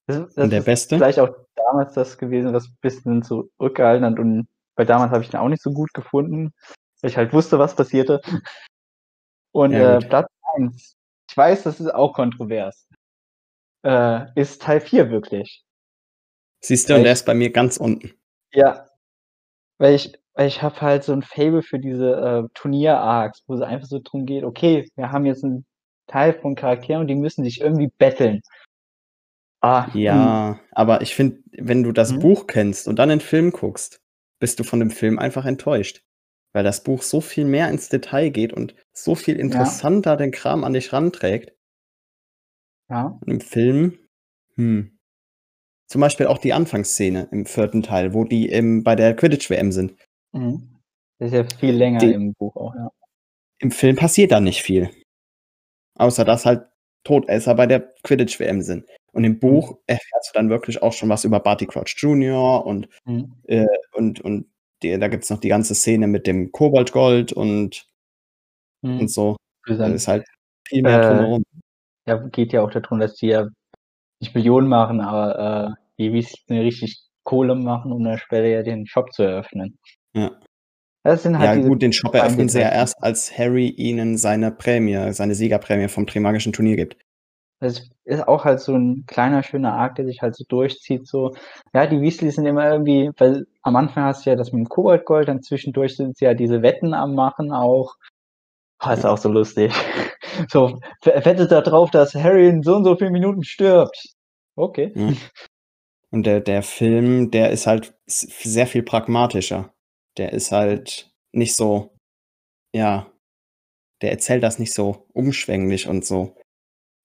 [0.08, 0.98] Das, das Und der ist Beste?
[0.98, 4.19] vielleicht auch damals das gewesen, was ein bisschen zurückgehalten hat.
[4.19, 6.52] Und weil damals habe ich den auch nicht so gut gefunden,
[7.02, 8.22] weil ich halt wusste, was passierte.
[9.52, 10.00] Und Ja, äh.
[10.00, 10.96] Platz 1,
[11.30, 12.88] ich weiß, das ist auch kontrovers,
[13.86, 15.63] äh, ist Teil 4 wirklich.
[16.63, 18.13] Siehst du, und der ist bei mir ganz unten.
[18.54, 18.89] ja,
[19.84, 23.62] weil ich, weil ich habe halt so ein Faible für diese äh, Turnier-Arcs, wo es
[23.62, 25.65] einfach so drum geht, okay, wir haben jetzt einen
[26.08, 28.41] Teil von Charakteren und die müssen sich irgendwie betteln.
[29.60, 32.19] Ah, Ja, aber ich finde, wenn du das hm?
[32.19, 34.00] Buch kennst und dann den Film guckst,
[34.39, 36.02] bist du von dem Film einfach enttäuscht.
[36.54, 40.32] Weil das Buch so viel mehr ins Detail geht und so viel ja, interessanter den
[40.32, 41.52] Kram an dich ranträgt.
[42.89, 44.00] ja, Und im Film,
[44.56, 44.92] hm.
[45.88, 49.93] Zum Beispiel auch die Anfangsszene im vierten Teil, wo die im, bei der Quidditch-WM sind.
[50.32, 50.69] mhm.
[51.19, 52.89] Das ist ja viel länger Die, im Buch auch, ja.
[53.60, 54.89] Im Film passiert da nicht viel.
[55.96, 56.65] Außer dass halt
[57.06, 58.86] Todesser bei der Quidditch-WM sind.
[59.13, 59.39] Und im Mhm.
[59.39, 62.65] Buch erfährst du dann wirklich auch schon was über Barty Crouch Jr.
[62.65, 63.36] und, Mhm.
[63.48, 64.48] äh, und, und
[64.82, 67.88] die, da gibt es noch die ganze Szene mit dem Koboldgold und,
[68.82, 69.08] und Mhm.
[69.08, 69.38] so.
[69.65, 70.26] Für Da sein, ist halt
[70.67, 71.43] viel mehr äh, drumherum.
[72.08, 73.48] ja, geht ja auch darum, dass die ja
[74.24, 78.86] nicht Millionen machen, aber äh, die eine richtig Kohle machen, um dann später ja den
[78.88, 79.78] Shop zu eröffnen.
[80.14, 80.32] Ja.
[81.04, 84.52] Das sind halt Ja, gut, den Shop eröffnen sie ja erst, als Harry ihnen seine
[84.52, 86.98] Prämie, seine Siegerprämie vom Trimagischen Turnier gibt.
[87.60, 91.34] Das ist auch halt so ein kleiner, schöner Arc, der sich halt so durchzieht, so.
[91.74, 94.70] Ja, die Weasleys sind immer irgendwie, weil am Anfang hast du ja das mit dem
[94.70, 97.96] Koboldgold, dann zwischendurch sind sie ja diese Wetten am Machen auch.
[98.86, 99.12] Oh, ist Ja.
[99.12, 99.74] auch so lustig.
[100.50, 104.12] So, wettet da drauf, dass Harry in so und so vielen Minuten stirbt.
[104.56, 104.92] Okay.
[104.96, 105.13] Ja.
[106.12, 109.74] Und der, der Film, der ist halt sehr viel pragmatischer.
[110.18, 111.96] Der ist halt nicht so,
[112.76, 113.12] ja,
[114.02, 116.36] der erzählt das nicht so umschwänglich und so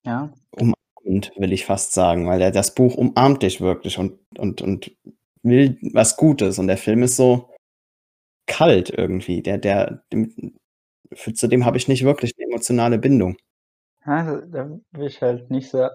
[0.07, 0.33] Ja.
[0.53, 4.97] umarmend, will ich fast sagen, weil er das Buch umarmt dich wirklich und, und, und
[5.43, 6.59] will was Gutes.
[6.59, 7.55] Und der Film ist so
[8.47, 9.43] kalt irgendwie.
[9.43, 10.57] Der, der, dem,
[11.15, 13.37] für, zu dem habe ich nicht wirklich eine emotionale Bindung.
[14.07, 15.89] Ja, da da will ich halt nicht so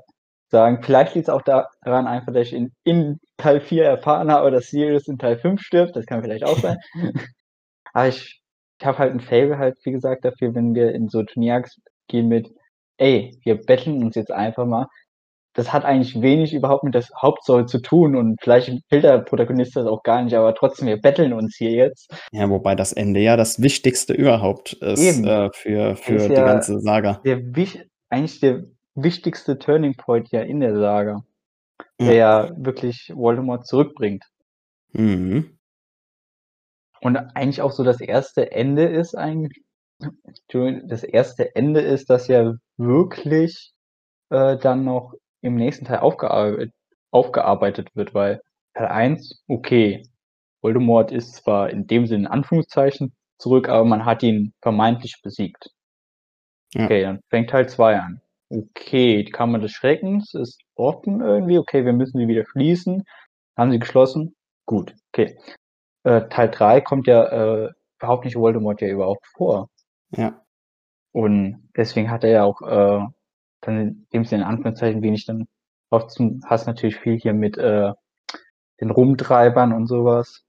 [0.53, 0.81] sagen.
[0.81, 4.67] Vielleicht liegt es auch daran einfach, dass ich in, in Teil 4 erfahren habe, dass
[4.67, 5.95] Sirius in Teil 5 stirbt.
[5.97, 6.77] Das kann vielleicht auch sein.
[7.93, 8.41] Aber ich,
[8.79, 12.27] ich habe halt ein Fable halt, wie gesagt, dafür, wenn wir in so Turniers gehen
[12.29, 12.49] mit,
[12.97, 14.87] ey, wir betteln uns jetzt einfach mal.
[15.55, 19.75] Das hat eigentlich wenig überhaupt mit der Hauptstory zu tun und vielleicht will der Protagonist
[19.75, 22.11] das auch gar nicht, aber trotzdem, wir betteln uns hier jetzt.
[22.31, 26.33] Ja, wobei das Ende ja das Wichtigste überhaupt ist äh, für, Das für ist die
[26.33, 27.21] ja ganze Saga.
[27.23, 27.39] der,
[28.09, 28.63] eigentlich der
[28.95, 31.23] wichtigste Turning Point ja in der Saga,
[31.99, 32.51] der Ja.
[32.57, 34.23] wirklich Voldemort zurückbringt.
[34.93, 35.57] Mhm.
[37.01, 39.63] Und eigentlich auch so das erste Ende ist eigentlich,
[40.47, 43.73] das erste Ende ist, dass ja wirklich
[44.31, 46.73] äh, dann noch im nächsten Teil aufgearbeitet,
[47.11, 48.41] aufgearbeitet wird, weil
[48.75, 50.03] Teil 1, okay,
[50.61, 55.69] Voldemort ist zwar in dem Sinne in Anführungszeichen zurück, aber man hat ihn vermeintlich besiegt.
[56.73, 56.85] Ja.
[56.85, 58.21] Okay, dann fängt Teil 2 an.
[58.53, 61.57] Okay, die Kammer des Schreckens ist offen irgendwie.
[61.57, 63.03] Okay, wir müssen sie wieder schließen.
[63.57, 64.35] Haben sie geschlossen?
[64.65, 65.37] Gut, okay.
[66.03, 69.69] Äh, Teil 3 kommt ja äh, überhaupt nicht Voldemort ja überhaupt vor.
[70.11, 70.41] Ja.
[71.13, 73.05] Und deswegen hat er ja auch äh,
[73.61, 75.47] dann in dem Sinne in Anführungszeichen wenig dann
[75.89, 77.91] oft zum, hast natürlich viel hier mit äh,
[78.81, 80.43] den Rumtreibern und sowas.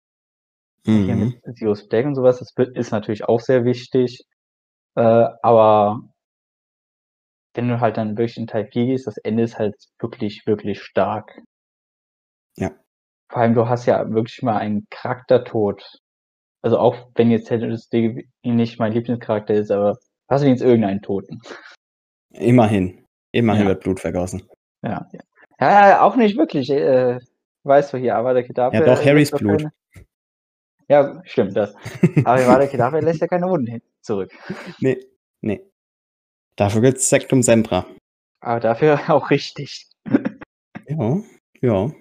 [0.85, 1.35] Hier Mhm.
[1.45, 2.41] mit Sirius Black und sowas.
[2.41, 4.25] Das ist natürlich auch sehr wichtig.
[4.97, 6.01] Äh, aber
[7.55, 10.83] wenn du halt dann wirklich in Teil 4 gehst, das Ende ist halt wirklich, wirklich
[10.83, 11.41] stark.
[12.57, 12.71] Ja.
[13.31, 15.83] Vor allem, du hast ja wirklich mal einen Charaktertod.
[16.62, 21.41] Also auch wenn jetzt Diggory nicht mein Lieblingscharakter ist, aber hast du jetzt irgendeinen Toten.
[22.31, 23.05] Immerhin.
[23.33, 23.69] Immerhin Ja.
[23.69, 24.43] wird Blut vergossen.
[24.83, 25.21] Ja, ja.
[25.61, 26.71] Ja, auch nicht wirklich.
[26.71, 27.19] Äh,
[27.65, 28.77] weißt du hier, aber der Kedavra.
[28.77, 29.59] Ja, doch, Harrys Blut.
[29.59, 29.73] Keine...
[30.88, 31.75] Ja, stimmt, das.
[32.25, 34.31] Aber Avada Kedavra lässt ja keine Wunden hin zurück.
[34.81, 34.99] nee,
[35.41, 35.65] nee.
[36.57, 37.87] Dafür gibt's Sektum Sempra.
[38.41, 39.88] Aber dafür auch richtig.
[40.87, 41.23] Ja,
[41.61, 41.93] ja.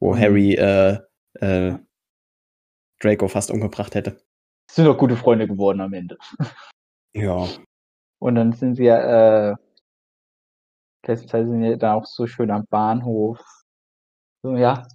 [0.00, 0.18] Wo Mhm.
[0.18, 0.98] Harry äh,
[1.34, 1.78] äh,
[3.00, 4.20] Draco fast umgebracht hätte.
[4.70, 6.16] Sind doch gute Freunde geworden am Ende.
[7.14, 7.46] Ja.
[8.20, 9.56] Und dann sind sie ja, äh,
[11.06, 13.38] letzte Zeit sind sie da auch so schön am Bahnhof.
[14.42, 14.86] So, ja,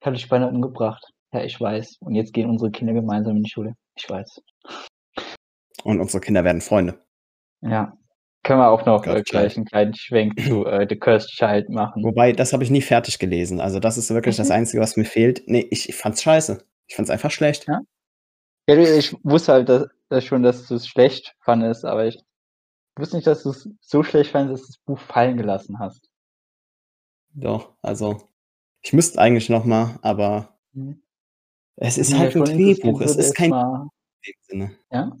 [0.00, 1.04] ich habe dich beinahe umgebracht.
[1.32, 1.98] Ja, ich weiß.
[2.00, 3.74] Und jetzt gehen unsere Kinder gemeinsam in die Schule.
[3.96, 4.40] Ich weiß.
[5.84, 7.04] Und unsere Kinder werden Freunde.
[7.60, 7.96] Ja.
[8.42, 12.02] Können wir auch noch äh, gleich einen kleinen Schwenk zu äh, The Cursed Child machen.
[12.02, 13.60] Wobei, das habe ich nie fertig gelesen.
[13.60, 15.42] Also das ist wirklich das Einzige, was mir fehlt.
[15.46, 16.64] Nee, ich, ich fand's scheiße.
[16.86, 17.66] Ich fand's einfach schlecht.
[17.68, 17.80] Ja,
[18.68, 22.18] ja ich wusste halt dass, dass schon, dass du es schlecht fandest, aber ich
[22.96, 26.08] wusste nicht, dass du es so schlecht fandest, dass du das Buch fallen gelassen hast.
[27.32, 28.28] Doch, also
[28.82, 31.02] ich müsste eigentlich noch mal, aber mhm.
[31.76, 33.00] es ist halt ein Drehbuch.
[33.00, 33.88] Es ist kein mal...
[34.42, 34.76] Sinne.
[34.90, 35.12] Ja?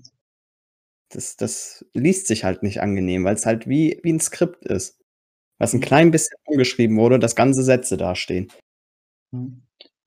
[1.10, 5.00] Das, das liest sich halt nicht angenehm, weil es halt wie, wie ein Skript ist.
[5.58, 5.84] Was ein mhm.
[5.84, 8.48] klein bisschen umgeschrieben wurde, dass ganze Sätze dastehen.
[9.32, 9.62] Mhm.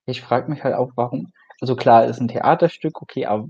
[0.06, 1.32] Ich frage mich halt auch, warum.
[1.62, 3.48] Also klar, ist ein Theaterstück, okay, aber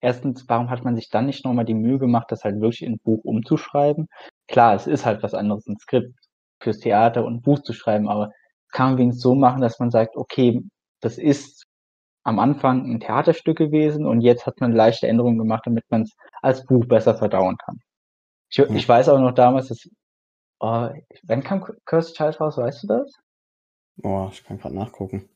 [0.00, 2.94] erstens, warum hat man sich dann nicht nochmal die Mühe gemacht, das halt wirklich in
[2.94, 4.08] ein Buch umzuschreiben?
[4.48, 6.14] Klar, es ist halt was anderes, ein Skript
[6.60, 8.32] fürs Theater und ein Buch zu schreiben, aber
[8.70, 10.62] kann man wenigstens so machen, dass man sagt, okay,
[11.00, 11.61] das ist
[12.24, 16.14] am Anfang ein Theaterstück gewesen und jetzt hat man leichte Änderungen gemacht, damit man es
[16.40, 17.80] als Buch besser verdauen kann.
[18.50, 18.76] Ich, hm.
[18.76, 19.88] ich weiß auch noch damals, dass,
[20.60, 20.88] oh,
[21.24, 23.18] wann kam Cursed Child raus, weißt du das?
[23.96, 25.28] Boah, ich kann gerade nachgucken.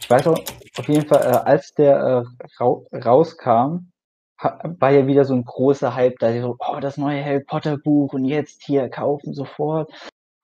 [0.00, 0.38] Ich weiß auch,
[0.76, 2.24] auf jeden Fall, äh, als der äh,
[2.58, 3.90] ra rauskam,
[4.38, 8.12] war ja wieder so ein großer Hype, da so, oh, das neue Harry Potter Buch
[8.12, 9.90] und jetzt hier kaufen sofort.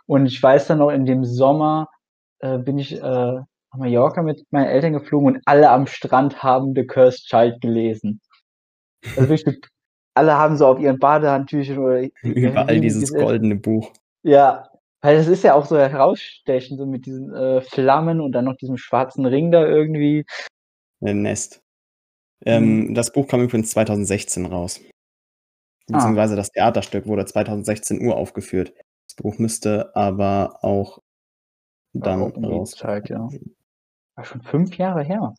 [0.07, 1.89] Und ich weiß dann noch, in dem Sommer
[2.39, 3.41] äh, bin ich äh,
[3.73, 8.21] nach Mallorca mit meinen Eltern geflogen und alle am Strand haben The Cursed Child gelesen.
[9.17, 9.61] Also wirklich,
[10.15, 13.93] alle haben so auf ihren Badehandtüchern oder überall dieses diese, goldene Buch.
[14.23, 14.69] Ja,
[15.03, 18.57] weil das ist ja auch so herausstechend, so mit diesen äh, Flammen und dann noch
[18.57, 20.27] diesem schwarzen Ring da irgendwie.
[21.01, 21.63] Ein Nest.
[22.45, 22.95] Ähm, mhm.
[22.95, 24.81] Das Buch kam übrigens 2016 raus.
[25.87, 26.37] Beziehungsweise ah.
[26.37, 28.73] das Theaterstück wurde 2016 uraufgeführt.
[29.09, 31.01] Das Buch müsste aber auch
[31.93, 32.73] dann raus.
[32.73, 33.29] Zeit, ja.
[34.21, 35.33] War schon fünf Jahre her.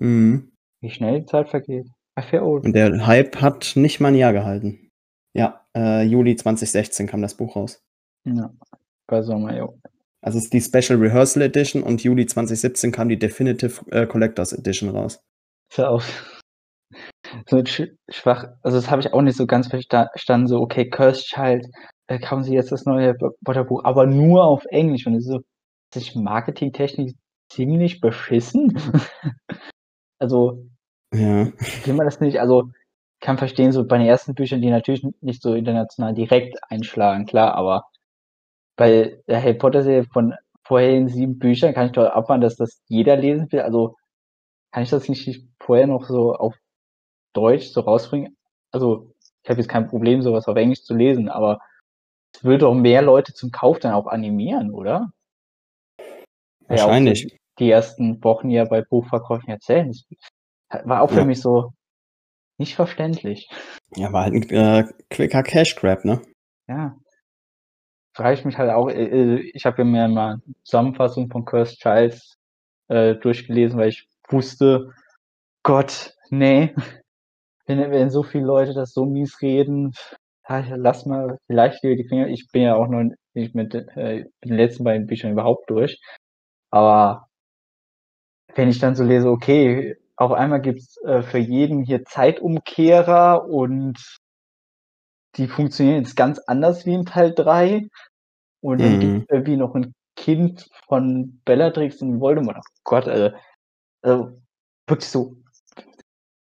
[0.00, 0.50] Mhm.
[0.80, 1.86] Wie schnell die Zeit vergeht.
[2.34, 4.90] Und der Hype hat nicht mal ein Jahr gehalten.
[5.32, 7.80] Ja, äh, Juli 2016 kam das Buch raus.
[8.24, 8.52] Ja,
[9.06, 9.68] bei Sommer, ja.
[10.22, 14.52] Also es ist die Special Rehearsal Edition und Juli 2017 kam die Definitive äh, Collectors
[14.52, 15.20] Edition raus.
[15.70, 16.02] Ist ja auch
[17.46, 17.62] so
[18.10, 18.48] schwach.
[18.62, 20.48] Also das habe ich auch nicht so ganz verstanden.
[20.48, 21.64] So, okay, Cursed Child,
[22.08, 25.06] äh, kaufen Sie jetzt das neue Buch, aber nur auf Englisch.
[25.06, 25.42] Und so,
[25.92, 27.12] das ist marketingtechnisch
[27.48, 28.78] ziemlich beschissen.
[30.18, 30.66] also,
[31.12, 31.46] ja.
[31.84, 32.70] will man das nicht, also
[33.20, 37.54] kann verstehen, so bei den ersten Büchern, die natürlich nicht so international direkt einschlagen, klar,
[37.54, 37.86] aber
[38.76, 42.80] bei der Harry Potter Serie von vorherigen sieben Büchern kann ich doch abmachen, dass das
[42.86, 43.60] jeder lesen will.
[43.60, 43.96] Also
[44.70, 46.54] kann ich das nicht vorher noch so auf
[47.32, 48.36] Deutsch so rausbringen?
[48.70, 51.58] Also ich habe jetzt kein Problem, sowas auf Englisch zu lesen, aber
[52.34, 55.10] es würde doch mehr Leute zum Kauf dann auch animieren, oder?
[56.68, 57.24] Wahrscheinlich.
[57.24, 59.88] Ja, die ersten Wochen ja bei Buchverkäufen erzählen.
[59.88, 61.24] Das war auch für ja.
[61.24, 61.72] mich so
[62.58, 63.48] nicht verständlich.
[63.96, 66.20] Ja, war halt ein äh, quicker Cash Grab, ne?
[66.68, 66.96] Ja.
[68.14, 71.78] Frage ich mich halt auch, äh, äh ich habe mir mal eine Zusammenfassung von Cursed
[71.78, 72.36] Childs
[72.88, 74.92] äh, durchgelesen, weil ich wusste,
[75.62, 76.74] Gott, nee,
[77.66, 79.92] wenn, wenn so viele Leute das so mies reden,
[80.48, 82.28] lass mal vielleicht die Finger.
[82.28, 83.04] Ich bin ja auch noch
[83.34, 86.00] nicht mit äh, den letzten beiden Büchern überhaupt durch.
[86.70, 87.28] Aber
[88.54, 94.18] wenn ich dann so lese, okay, auf einmal gibt's äh, für jeden hier Zeitumkehrer und
[95.36, 97.88] die funktionieren jetzt ganz anders wie in Teil 3.
[98.60, 99.00] Und dann mhm.
[99.00, 102.58] gibt irgendwie noch ein Kind von Bellatrix und Voldemort.
[102.58, 103.36] Oh Gott, also,
[104.02, 104.40] also
[104.88, 105.36] wirklich so.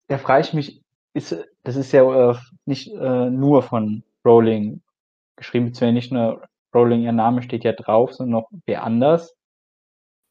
[0.07, 0.81] Da frage ich mich,
[1.13, 2.35] ist, das ist ja äh,
[2.65, 4.81] nicht äh, nur von Rowling
[5.35, 9.35] geschrieben, beziehungsweise nicht nur Rowling, ihr Name steht ja drauf, sondern noch wer anders.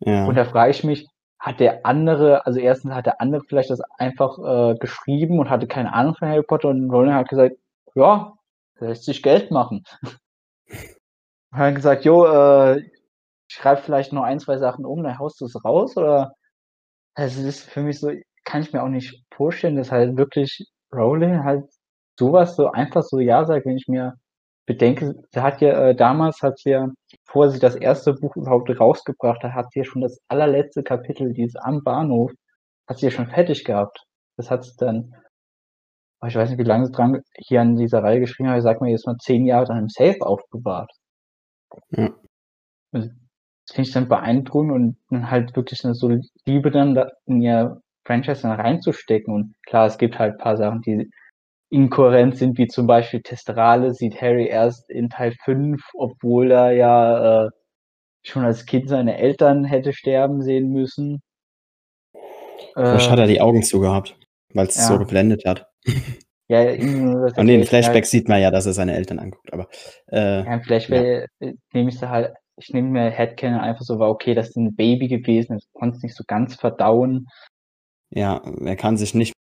[0.05, 0.27] Ja.
[0.27, 3.81] Und da frage ich mich, hat der andere, also erstens hat der andere vielleicht das
[3.99, 7.57] einfach äh, geschrieben und hatte keine Ahnung von Harry Potter und Rowling hat gesagt,
[7.95, 8.33] ja,
[8.79, 9.85] lässt sich Geld machen.
[11.53, 12.79] hat gesagt, jo, äh,
[13.49, 16.35] ich schreibe vielleicht noch ein, zwei Sachen um, dann haust du es raus oder
[17.15, 18.11] also es ist für mich so,
[18.45, 21.65] kann ich mir auch nicht vorstellen, dass halt wirklich Rowling halt
[22.19, 24.15] sowas so einfach so ja sagt, wenn ich mir
[24.67, 26.89] bedenke, sie hat ja äh, damals hat sie ja,
[27.27, 31.33] bevor sie das erste Buch überhaupt rausgebracht hat, hat sie ja schon das allerletzte Kapitel,
[31.33, 32.33] dieses am Bahnhof,
[32.89, 34.05] hat sie ja schon fertig gehabt.
[34.37, 35.15] Das hat sie dann,
[36.27, 38.81] ich weiß nicht, wie lange sie dran hier an dieser Reihe geschrieben hat, ich sag
[38.81, 40.91] mal jetzt mal zehn Jahre dann im Safe aufbewahrt.
[41.91, 42.11] Ja.
[42.93, 43.11] Das
[43.73, 46.11] finde ich dann beeindruckend und dann halt wirklich eine so
[46.45, 49.33] Liebe dann da in ihr Franchise dann reinzustecken.
[49.33, 51.11] Und klar, es gibt halt paar Sachen, die
[51.71, 57.47] inkohärent sind, wie zum Beispiel Testrale sieht Harry erst in Teil 5, obwohl er ja
[57.47, 57.51] äh,
[58.23, 61.21] schon als Kind seine Eltern hätte sterben sehen müssen.
[62.75, 64.17] Vielleicht äh, hat er die Augen zugehabt,
[64.53, 64.83] weil es ja.
[64.85, 65.67] so geblendet hat.
[66.47, 69.51] Ja, nee, in ich mir halt Flashbacks sieht man ja, dass er seine Eltern anguckt,
[69.51, 69.67] aber,
[70.13, 71.03] äh, Ja, vielleicht ja.
[71.03, 71.27] äh,
[71.73, 74.75] nehme ich sie halt ich nehme mir Headcanon einfach so war, okay, das ist 'n
[74.77, 77.27] Baby gewesen, das konnt's nicht so ganz verdauen.
[78.11, 79.33] Ja, er kann sich nicht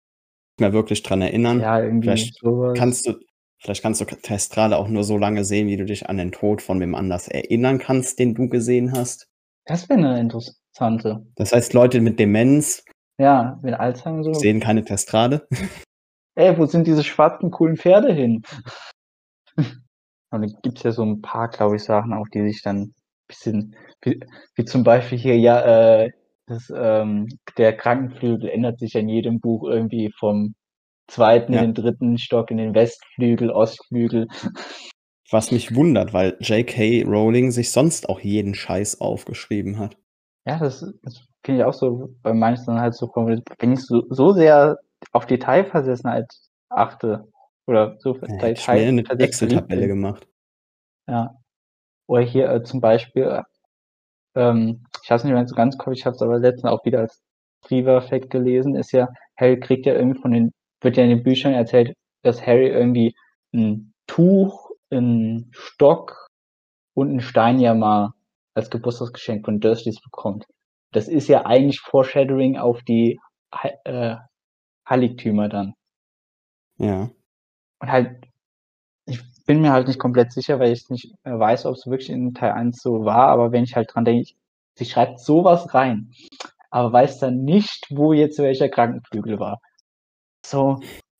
[0.62, 1.60] mehr wirklich dran erinnern.
[1.60, 2.78] Ja, irgendwie Vielleicht so was.
[2.78, 3.14] kannst du
[3.60, 6.62] vielleicht kannst du Testrale auch nur so lange sehen, wie du dich an den Tod
[6.62, 9.26] von wem anders erinnern kannst, den du gesehen hast.
[9.66, 11.24] Das wäre 'ne interessante.
[11.36, 12.84] Das heißt, Leute mit Demenz
[13.18, 14.32] Ja, mit Alzheimer so.
[14.34, 15.46] sehen keine Testrale.
[16.36, 18.42] Ey, wo sind diese schwarzen coolen Pferde hin?
[20.32, 22.94] Und dann gibt's ja so 'n paar, glaube ich, Sachen auch, die sich dann
[23.28, 24.20] bisschen wie
[24.56, 26.12] wie zum Beispiel hier, ja, äh,
[26.46, 27.28] das, ähm
[27.58, 30.54] der Krankenflügel ändert sich in jedem Buch irgendwie vom
[31.08, 31.54] 2.
[31.54, 31.62] in Ja.
[31.62, 32.18] den 3.
[32.18, 34.28] Stock in den Westflügel, Ostflügel.
[35.30, 37.04] Was mich wundert, weil J.K.
[37.04, 39.96] Rowling sich sonst auch jeden Scheiß aufgeschrieben hat.
[40.46, 44.02] Ja, das das finde ich auch so bei manchen halt so komisch, wenn ich so
[44.10, 44.78] so sehr
[45.12, 46.26] auf Detailversessenheit
[46.68, 47.28] achte
[47.66, 50.26] oder so Ja, hätte ich mir 'ne detailversetzt verliebt Excel-Tabelle gemacht.
[51.08, 51.34] Ja.
[52.08, 53.42] Oder hier, äh, zum Beispiel,
[54.36, 56.84] ähm, ich habe es nicht mehr so ganz Kopf, ich habe es aber letztens auch
[56.84, 57.22] wieder als
[57.66, 61.54] Trivial-Fact gelesen, ist ja Harry kriegt ja irgendwie von den wird ja in den Büchern
[61.54, 61.94] erzählt,
[62.24, 63.14] dass Harry irgendwie
[63.54, 66.28] 'n Tuch, 'n Stock
[66.94, 68.12] und 'n Stein ja mal
[68.54, 70.46] als Geburtstagsgeschenk von Dursleys bekommt.
[70.92, 73.20] Das ist ja eigentlich Foreshadowing auf die
[73.84, 74.16] äh,
[74.88, 75.74] Heiligtümer dann.
[76.78, 77.10] Ja.
[77.80, 78.24] Und halt
[79.06, 82.34] ich bin mir halt nicht komplett sicher, weil ich's nicht mehr weiß, ob's wirklich in
[82.34, 84.32] Teil 1 so war, aber wenn ich halt dran denke,
[84.74, 86.10] sie schreibt so was rein,
[86.70, 89.60] aber weiß dann nicht, wo jetzt welcher Krankenflügel war.
[90.46, 90.78] So,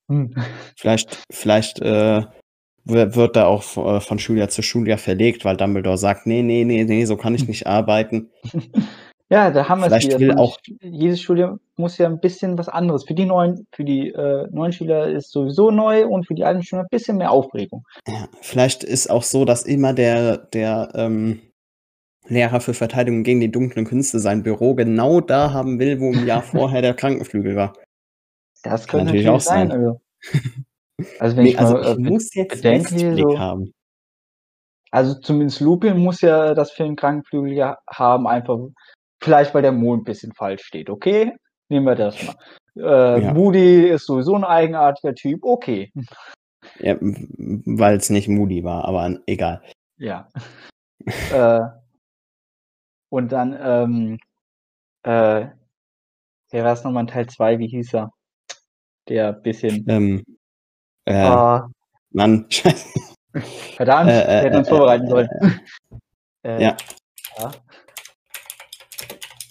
[0.08, 0.34] hm.
[0.78, 2.22] Vielleicht vielleicht, äh,
[2.84, 3.62] wi wird er auch
[3.96, 7.34] äh, von Schuljahr zu Schuljahr verlegt, weil Dumbledore sagt: „Ne, ne, ne, ne, so kann
[7.34, 8.30] ich nicht arbeiten.“
[9.30, 10.20] Ja, da haben wir's Vielleicht wieder.
[10.20, 14.08] will auch jedes Schuljahr muss ja 'n bisschen was anderes für die neuen für die,
[14.10, 17.84] äh, neuen Schüler ist sowieso neu und für die alten Schüler 'n bisschen mehr Aufregung.
[18.06, 21.40] Ja, vielleicht ist auch so, dass immer der der, ähm,
[22.28, 26.26] Lehrer für Verteidigung gegen die dunklen Künste sein Büro genau da haben will, wo im
[26.26, 27.72] Jahr vorher der Krankenflügel war.
[28.62, 29.78] Das Kann könnte natürlich natürlich auch sein, sein.
[29.80, 30.00] also
[31.20, 33.72] also, wenn Ne, ich also, mal, äh, ich muss jetzt bedenke so haben.
[34.92, 38.58] Also, zumindest Lupin muss ja das für 'n Krankenflügel ja haben, einfach
[39.22, 41.32] vielleicht, weil der Mond bisschen falsch steht, okay?
[41.70, 42.34] Nehmen wir das mal.
[42.76, 43.32] Äh, Ja.
[43.32, 45.90] Moody ist sowieso 'n eigenartiger Typ, okay.
[46.80, 49.62] Ja, w w weil's nicht Moody war, aber egal.
[49.98, 50.28] Ja.
[51.30, 51.81] Äh
[53.12, 54.18] und dann, ähm,
[55.04, 55.48] äh
[56.50, 57.58] wer war's noch mal in Teil 2?
[57.58, 58.10] Wie hieß er?
[59.08, 60.22] Der bisschen Ähm,
[61.04, 61.68] äh, Ah.
[62.10, 62.88] Mann, Scheiße.
[63.76, 65.28] Verdammt, Äh, wir hätten uns äh, vorbereiten sollen.
[65.28, 65.50] äh,
[66.44, 66.76] Äh, ja.
[67.38, 67.50] ja.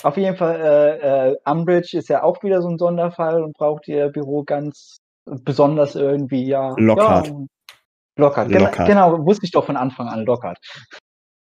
[0.04, 3.88] Auf jeden Fall, äh, äh, Umbridge ist ja auch wieder so 'n Sonderfall und braucht
[3.88, 7.28] ihr Büro ganz besonders irgendwie, ja Lockhart.
[7.28, 7.34] ja,
[8.18, 8.88] Lockhart, Lockhart.
[8.90, 10.58] genau, wusste ich doch von Anfang an, Lockhart.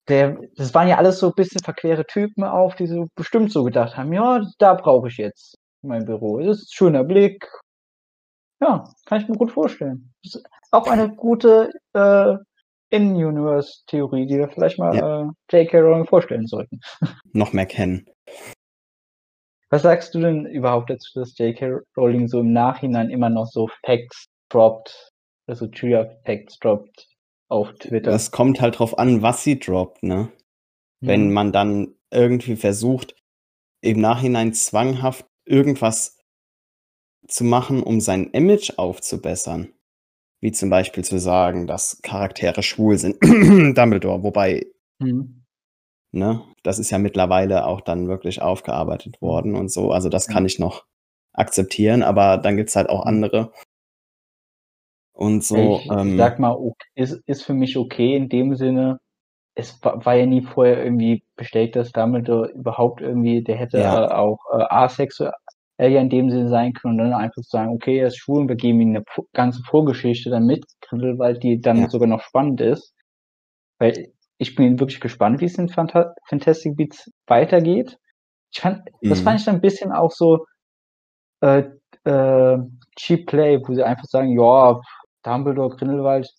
[0.10, 3.96] Der das waren ja alles so bisschen verquere Typen auch, die so bestimmt so gedacht
[3.98, 6.40] haben: „Ja, da brauche ich jetzt mein Büro.
[6.40, 7.48] Das ist schöner Blick.“
[8.62, 10.14] Ja, kann ich mir gut vorstellen.
[10.24, 12.36] Das ist auch eine gute, äh,
[12.92, 15.22] In-Universe-Theorie, die wir vielleicht mal, Ja.
[15.22, 15.80] äh, J.K.
[15.80, 16.80] Rowling vorstellen sollten.
[17.34, 18.06] Noch mehr kennen.
[19.70, 21.80] Was sagst du denn überhaupt dazu, dass J.K.
[21.98, 25.10] Rowling so im Nachhinein immer noch so Facts droppt,
[25.48, 27.08] also Trivia-Facts droppt
[27.54, 28.12] auf Twitter?
[28.12, 30.32] Das kommt halt drauf an, was sie droppt, ne?
[31.02, 31.34] Wenn Mhm.
[31.34, 33.16] man dann irgendwie versucht,
[33.82, 36.18] im Nachhinein zwanghaft irgendwas
[37.28, 39.74] zu machen, um sein Image aufzubessern,
[40.42, 43.18] wie zum Beispiel zu sagen, dass Charaktere schwul sind,
[43.78, 44.68] Dumbledore, wobei
[45.00, 45.44] Mhm.
[46.14, 49.28] ne, das ist ja mittlerweile auch dann wirklich aufgearbeitet Mhm.
[49.28, 49.92] worden und so.
[49.92, 50.86] Also, das kann ich noch
[51.34, 53.10] akzeptieren, aber dann gibt's halt auch Mhm.
[53.10, 53.52] andere.
[55.16, 58.56] Und so, Ich ich ähm sage mal, ok ist ist für mich okay in dem
[58.56, 59.00] Sinne,
[59.56, 64.04] es wa war ja nie vorher irgendwie bestätigt, dass Dumbledore überhaupt irgendwie der hätte, Ja.
[64.10, 65.34] äh, auch, äh, asexuell
[65.80, 68.42] ja in dem Sinne sein können und dann einfach zu sagen: „Okay, er ist schwul
[68.42, 71.90] und wir geben ihm 'ne vo ganze Vorgeschichte dann mit Grindelwald, die dann Ja.
[71.90, 72.94] sogar noch spannend ist.“
[73.80, 77.98] Weil ich bin wirklich gespannt, wie's in Phanta Fantastic Beasts weitergeht.
[78.54, 79.24] Ich fand das Mhm.
[79.24, 80.46] fand ich dann 'n bisschen auch so,
[81.42, 81.64] äh,
[82.06, 82.58] äh,
[82.98, 84.82] Cheap Play, wo sie einfach sagen: „Ja,
[85.24, 86.30] Dumbledore, Grindelwald,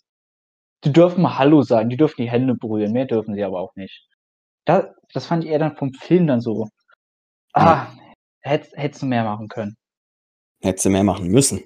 [0.85, 3.75] die dürfen mal hallo sagen, die dürfen die Hände berühren, mehr dürfen sie aber auch
[3.77, 4.07] nicht.“
[4.67, 6.69] Da das fand ich eher dann vom Film dann so
[7.57, 7.63] Ja.
[7.65, 7.89] ah,
[8.43, 9.77] hätt's hättest du mehr machen können.
[10.63, 11.63] Hätte sie mehr machen müssen.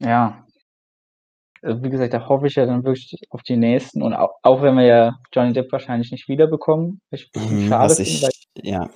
[0.00, 0.46] Ja.
[1.62, 4.62] Äh, wie gesagt, da hoffe ich ja dann wirklich auf die nächsten und au auch
[4.62, 8.22] wenn wir ja Johnny Depp wahrscheinlich nicht wiederbekommen, was ich Mhm, schade ich
[8.62, 8.90] ja.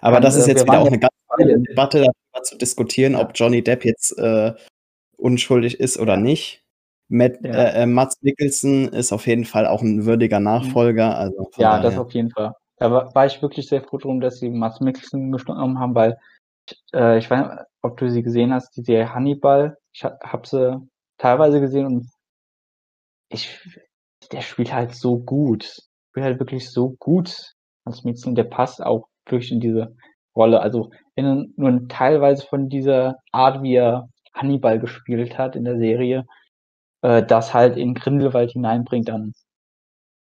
[0.00, 3.12] Aber das ist äh, jetzt wieder auch ja 'ne ganz andere Debatte, darüber zu diskutieren,
[3.14, 3.20] Ja.
[3.20, 4.52] ob Johnny Depp jetzt, äh,
[5.16, 6.61] unschuldig ist oder nicht.
[7.12, 7.50] Matt, Ja.
[7.52, 10.44] äh, äh, Mads Mikkelsen ist auf jeden Fall auch ein würdiger Mhm.
[10.44, 11.16] Nachfolger.
[11.16, 12.00] Also Ja, das daher.
[12.00, 12.54] auf jeden Fall.
[12.78, 16.16] Da war, war ich wirklich sehr froh drum, dass sie Mads Mikkelsen genommen haben, weil
[16.94, 19.78] äh, ich weiß nicht, ob du sie gesehen hast, die Serie Hannibal.
[19.94, 20.78] Ich ha- hab sie
[21.18, 22.08] teilweise gesehen und
[23.28, 23.58] ich,
[24.30, 25.64] der spielt halt so gut.
[26.10, 27.52] Spielt halt wirklich so gut.
[27.84, 29.94] Mads Mikkelsen, der passt auch wirklich in diese
[30.36, 30.60] Rolle.
[30.60, 36.26] Also wenn nur teilweise von dieser Art, wie er Hannibal gespielt hat in der Serie,
[37.02, 39.32] äh, das halt in Grindelwald hineinbringt, dann,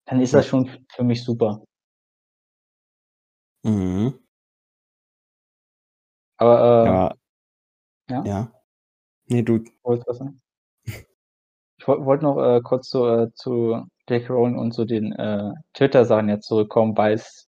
[0.06, 1.62] dann ist das schon für mich super.
[3.64, 4.18] Mhm.
[6.36, 7.14] Aber äh, Ja.
[8.10, 8.52] ja, Ja.
[9.26, 9.64] Nee, du.
[9.82, 10.40] wolltest was sagen?
[11.78, 14.32] Ich wollte wollt noch äh, kurz so, äh, zu J.K.
[14.32, 17.48] Rowling und so den äh, Twitter-Sachen jetzt zurückkommen, weil es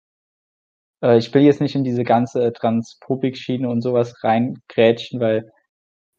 [1.03, 5.51] äh, ich will jetzt nicht in diese ganze Transphobik-Schiene und sowas reingrätschen, weil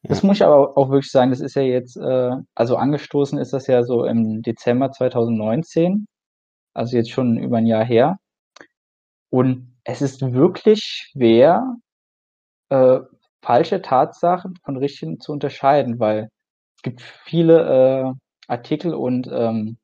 [0.03, 0.27] das Ja.
[0.27, 3.67] muss ich aber auch wirklich sagen, das ist ja jetzt, äh, also angestoßen ist das
[3.67, 6.07] ja so im Dezember 2019,
[6.75, 8.17] also jetzt schon über ein Jahr her.
[9.29, 10.81] Und es ist wirklich
[11.11, 11.75] schwer,
[12.69, 12.99] äh,
[13.41, 16.29] falsche Tatsachen von richtigen zu unterscheiden, weil
[16.77, 18.13] es gibt viele äh,
[18.47, 19.77] Artikel und ähm,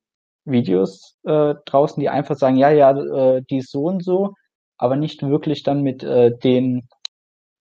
[0.45, 2.91] Videos äh, draußen, die einfach sagen, ja, ja,
[3.37, 4.35] äh, die ist so und so,
[4.77, 6.87] aber nicht wirklich dann mit äh, den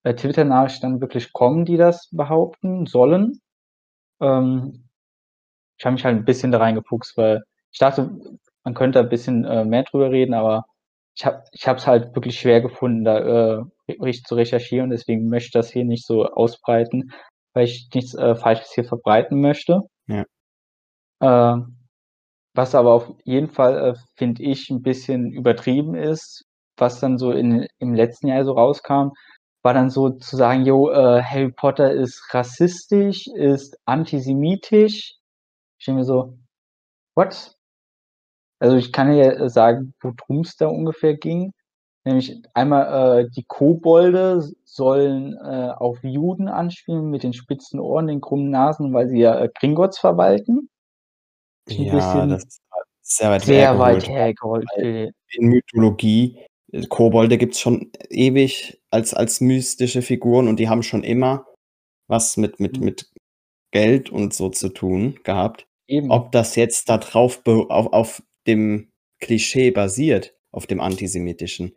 [0.04, 3.40] äh, Twitter-Nachrichten dann wirklich kommen, die das behaupten sollen.
[4.20, 4.88] Ähm,
[5.78, 7.42] ich habe mich halt ein bisschen da reingefuchst, weil
[7.72, 8.10] ich dachte,
[8.64, 10.64] man könnte ein bisschen äh, mehr drüber reden, aber
[11.14, 14.90] ich habe ich es halt wirklich schwer gefunden, da äh, richtig zu recherchieren.
[14.90, 17.12] Deswegen möchte ich das hier nicht so ausbreiten,
[17.54, 19.80] weil ich nichts äh, Falsches hier verbreiten möchte.
[20.06, 20.24] Ja.
[21.20, 21.62] Äh,
[22.54, 26.44] was aber auf jeden Fall, äh, finde ich, ein bisschen übertrieben ist,
[26.76, 29.10] was dann so in, im letzten Jahr so rauskam,
[29.62, 35.16] war dann so zu sagen, jo, äh, Harry Potter ist rassistisch, ist antisemitisch.
[35.78, 36.38] Ich denke mir so,
[37.14, 37.56] what?
[38.60, 41.52] Also ich kann ja äh, sagen, worum es da ungefähr ging.
[42.04, 48.20] Nämlich einmal äh, die Kobolde sollen äh, auf Juden anspielen mit den spitzen Ohren, den
[48.20, 50.70] krummen Nasen, weil sie ja äh, Gringotts verwalten.
[51.68, 52.62] Ja, bisschen das ist
[53.02, 54.64] sehr weit sehr weit hergeholt.
[54.64, 54.66] hergeholt.
[54.74, 55.14] Philipp.
[55.32, 61.04] In Mythologie, äh, Kobolde gibt's schon ewig als, als mystische Figuren und die haben schon
[61.04, 61.46] immer
[62.08, 62.84] was mit, mit, Mhm.
[62.84, 63.10] mit
[63.72, 65.66] Geld und so zu tun gehabt.
[65.88, 66.10] Eben.
[66.10, 68.90] Ob das jetzt da drauf be- auf, auf dem
[69.20, 71.74] Klischee basiert, auf dem antisemitischen,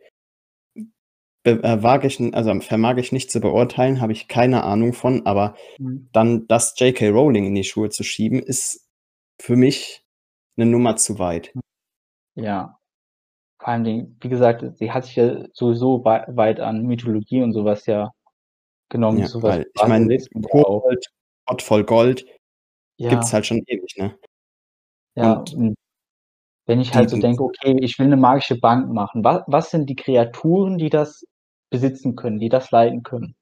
[1.44, 5.26] be- äh, wage ich, also vermag ich nicht zu beurteilen, habe ich keine Ahnung von,
[5.26, 6.08] aber Mhm.
[6.12, 7.08] dann das J.K.
[7.10, 8.86] Rowling in die Schuhe zu schieben, ist
[9.40, 10.02] für mich
[10.56, 11.52] eine Nummer zu weit.
[12.36, 12.78] Ja.
[13.62, 17.52] Vor allem, Dingen, wie gesagt, sie hat sich ja sowieso wei- weit an Mythologie und
[17.52, 18.10] sowas ja
[18.88, 19.20] genommen.
[19.20, 20.18] Ja, sowas weil ich meine.
[20.50, 21.06] Kobold,
[21.46, 22.26] Gott voll Gold,
[22.96, 24.18] Ja, gibt's halt schon ewig, ne?
[25.14, 25.34] ja.
[25.34, 25.76] Und Und
[26.66, 29.70] wenn ich halt so die, denke, okay, ich will eine magische Bank machen, was, was
[29.70, 31.24] sind die Kreaturen, die das
[31.70, 33.36] besitzen können, die das leiten können?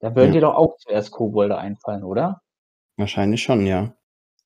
[0.00, 2.40] Da würden ja, dir doch auch zuerst Kobolde einfallen, oder?
[2.96, 3.94] wahrscheinlich schon, ja.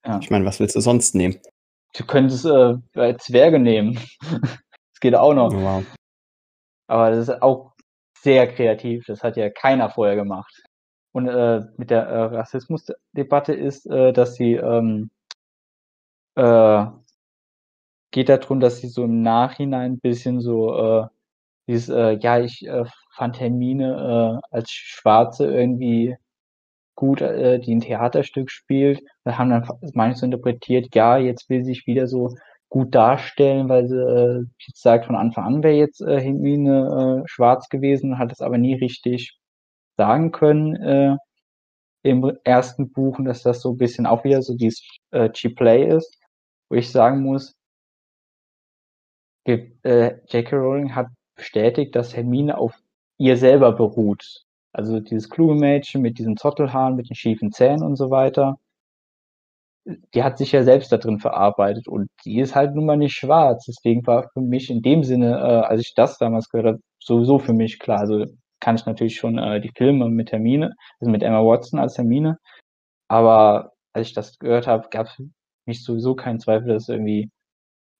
[0.04, 0.18] Ja.
[0.20, 1.40] Ich meine, was willst du sonst nehmen?
[1.98, 3.98] Du könntest äh, Zwerge nehmen.
[4.30, 5.52] das geht auch noch.
[5.52, 5.84] Wow.
[6.86, 7.72] Aber das ist auch
[8.20, 9.04] sehr kreativ.
[9.06, 10.62] Das hat ja keiner vorher gemacht.
[11.12, 15.10] Und äh, mit der äh, Rassismusdebatte ist, äh, dass sie ähm,
[16.36, 16.86] äh,
[18.12, 21.06] geht darum, dass sie so im Nachhinein ein bisschen so äh,
[21.66, 22.84] dieses, äh, ja, ich äh,
[23.16, 26.16] fand Hermine äh, als Schwarze irgendwie
[26.98, 29.00] gut, äh, die ein Theaterstück spielt.
[29.22, 32.34] Da haben dann manche so interpretiert, ja, jetzt will sie sich wieder so
[32.68, 37.28] gut darstellen, weil sie äh, jetzt sagt, von Anfang an wäre jetzt äh, Hermine äh,
[37.28, 39.38] schwarz gewesen, hat es aber nie richtig
[39.96, 41.16] sagen können äh,
[42.02, 44.82] im ersten Buch dass das so ein bisschen auch wieder so dieses
[45.12, 46.18] äh, Cheap Play ist,
[46.68, 47.54] wo ich sagen muss,
[49.44, 50.56] wir, äh, J.K.
[50.56, 52.74] Rowling hat bestätigt, dass Hermine auf
[53.18, 54.47] ihr selber beruht.
[54.72, 58.58] Also dieses kluge Mädchen mit diesen Zottelhaaren, mit den schiefen Zähnen und so weiter.
[60.14, 63.14] Die hat sich ja selbst da drin verarbeitet und die ist halt nun mal nicht
[63.14, 63.64] schwarz.
[63.66, 67.38] Deswegen war für mich in dem Sinne, äh, als ich das damals gehört habe, sowieso
[67.38, 68.00] für mich klar.
[68.00, 68.26] Also
[68.60, 72.38] kann ich natürlich schon äh, die Filme mit Hermine, also mit Emma Watson als Hermine.
[73.08, 75.22] Aber als ich das gehört habe, gab es
[75.66, 77.30] mich sowieso keinen Zweifel, dass irgendwie,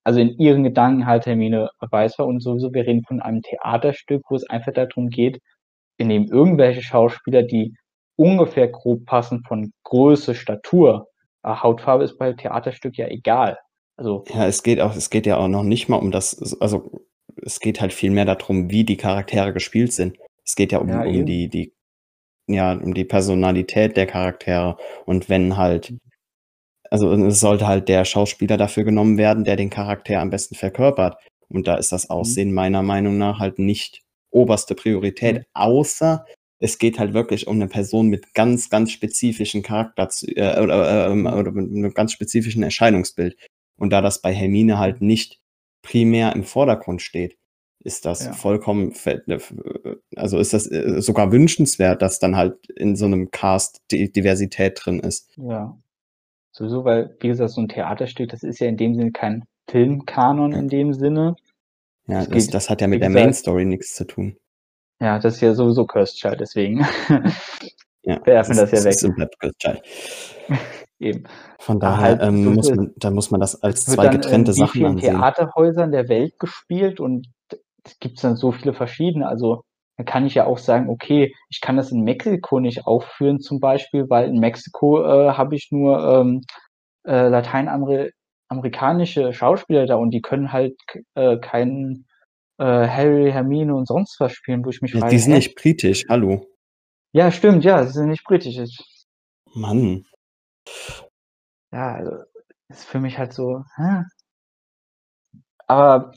[0.05, 4.23] also in ihren Gedanken halt Hermine weiß war und sowieso, wir reden von einem Theaterstück,
[4.29, 5.41] wo es einfach darum geht,
[5.99, 7.75] in dem irgendwelche Schauspieler, die
[8.17, 11.09] ungefähr grob passen von Größe, Statur,
[11.45, 13.59] äh, Hautfarbe ist bei Theaterstück ja egal.
[13.97, 17.03] Also Ja, es geht auch, es geht ja auch noch nicht mal um das, also
[17.43, 20.19] es geht halt viel mehr darum, wie die Charaktere gespielt sind.
[20.45, 21.73] Es geht ja um, ja um die, die
[22.49, 24.77] ja, um die Personalität der Charaktere.
[25.05, 25.95] Und wenn halt,
[26.91, 31.17] also es sollte halt der Schauspieler dafür genommen werden, der den Charakter am besten verkörpert.
[31.49, 32.11] Und da ist das Mhm.
[32.15, 34.03] Aussehen meiner Meinung nach halt nicht
[34.39, 35.45] oberste Priorität, Mhm.
[35.55, 36.25] außer
[36.61, 41.27] es geht halt wirklich um eine Person mit ganz, ganz spezifischen Charakter äh, oder, Mhm.
[41.27, 43.37] oder mit einem ganz spezifischen Erscheinungsbild.
[43.79, 45.39] Und da das bei Hermine halt nicht
[45.83, 47.37] primär im Vordergrund steht,
[47.85, 48.33] ist das Ja.
[48.33, 49.39] vollkommen, äh,
[50.17, 54.81] also ist das äh, sogar wünschenswert, dass dann halt in so einem Cast die Diversität
[54.85, 55.31] drin ist.
[55.37, 55.79] Ja.
[56.53, 60.53] Sowieso, weil, wie gesagt, so ein Theaterstück, das ist ja in dem Sinne kein Filmkanon
[60.55, 61.37] in dem Sinne.
[62.09, 64.37] Ja, das, geht, das hat ja mit der Main Story nichts zu tun.
[65.01, 66.87] Ja, das ist ja sowieso Cursed Child, deswegen
[68.03, 69.29] Ja, werfen das ja ist- weg.
[69.43, 69.83] ist.
[71.01, 71.25] Eben.
[71.61, 74.85] Von daher halt ähm, muss man, da muss man das als zwei in getrennte Sachen
[74.85, 75.15] ansehen.
[75.17, 77.29] Theaterhäusern der Welt gespielt und
[77.85, 79.29] es gibt dann so viele verschiedene.
[79.29, 79.63] Also
[79.97, 83.61] da kann ich ja auch sagen, okay, ich kann das in Mexiko nicht aufführen zum
[83.61, 86.41] Beispiel, weil in Mexiko äh, habe ich nur ähm,
[87.05, 87.31] äh,
[88.49, 90.77] lateinamerikanische Schauspieler da und die können halt
[91.15, 92.07] äh, keinen
[92.59, 96.05] äh, Harry, Hermine und sonst was spielen, wo ich mich frage, die sind nicht britisch,
[96.09, 96.47] hallo.
[97.13, 98.59] Ja, stimmt, ja, sie sind nicht britisch.
[99.55, 100.05] Mann.
[101.73, 102.13] ja, also
[102.69, 104.03] ist für mich halt so, hä?
[105.67, 106.13] Aber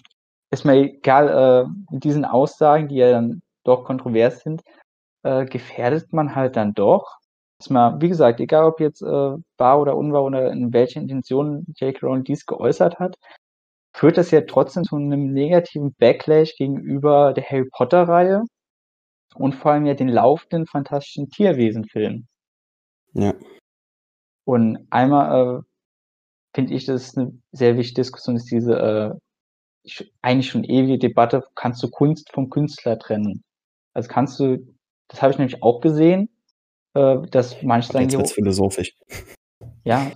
[0.51, 4.61] ist mir egal, äh, mit diesen Aussagen, die ja dann doch kontrovers sind,
[5.23, 7.17] äh, gefährdet man halt dann doch.
[7.69, 9.05] Mal, wie gesagt, egal ob jetzt äh,
[9.57, 12.05] wahr oder unwahr oder in welche Intentionen J.K.
[12.05, 13.17] Rowling dies geäußert hat,
[13.93, 18.43] führt das ja trotzdem zu einem negativen Backlash gegenüber der Harry Potter-Reihe
[19.35, 22.27] und vor allem ja den laufenden fantastischen Tierwesen-Filmen.
[23.13, 23.33] Ja.
[24.45, 25.61] Und einmal äh,
[26.55, 29.19] finde ich, das ist eine sehr wichtige Diskussion, ist diese
[29.85, 33.43] äh, eigentlich schon ewige Debatte, kannst du Kunst vom Künstler trennen?
[33.93, 34.57] Also kannst du,
[35.09, 36.29] das habe ich nämlich auch gesehen,
[36.93, 38.95] äh, dass manche sagen, jetzt philosophisch.
[39.83, 40.11] ja,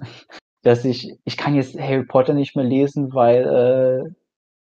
[0.63, 4.15] dass ich, ich kann jetzt Harry Potter nicht mehr lesen, weil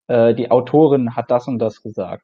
[0.08, 2.24] äh, äh, die Autorin hat das und das gesagt.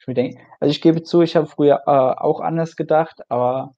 [0.00, 3.74] Ich mir denke, also ich gebe zu, ich habe früher äh, auch anders gedacht, aber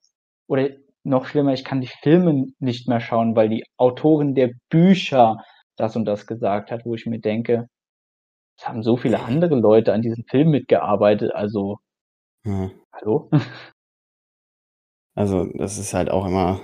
[0.47, 0.71] oder
[1.05, 5.43] noch schlimmer, ich kann die Filme nicht mehr schauen, weil die Autorin der Bücher
[5.77, 7.69] das und das gesagt hat, wo ich mir denke,
[8.57, 11.79] es haben so viele andere Leute an diesem Film mitgearbeitet, also
[12.45, 12.71] Ja.
[12.93, 13.31] hallo?
[15.15, 16.61] Also, das ist halt auch immer,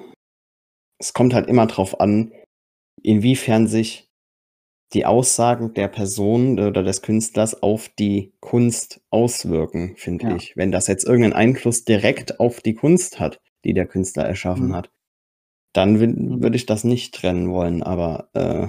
[0.99, 2.33] es kommt halt immer drauf an,
[3.03, 4.09] inwiefern sich
[4.95, 10.37] die Aussagen der Person oder des Künstlers auf die Kunst auswirken, finde Ja.
[10.37, 10.57] ich.
[10.57, 14.75] Wenn das jetzt irgendeinen Einfluss direkt auf die Kunst hat, die der Künstler erschaffen Mhm.
[14.75, 14.91] hat,
[15.75, 16.43] dann Mhm.
[16.43, 18.69] würde ich das nicht trennen wollen, aber äh,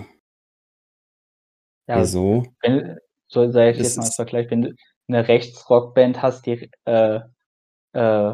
[1.87, 2.45] Ja, wieso?
[2.61, 4.73] wenn, so sage ich jetzt mal als Vergleich, wenn du
[5.07, 7.19] eine Rechtsrockband hast, die äh,
[7.93, 8.33] äh,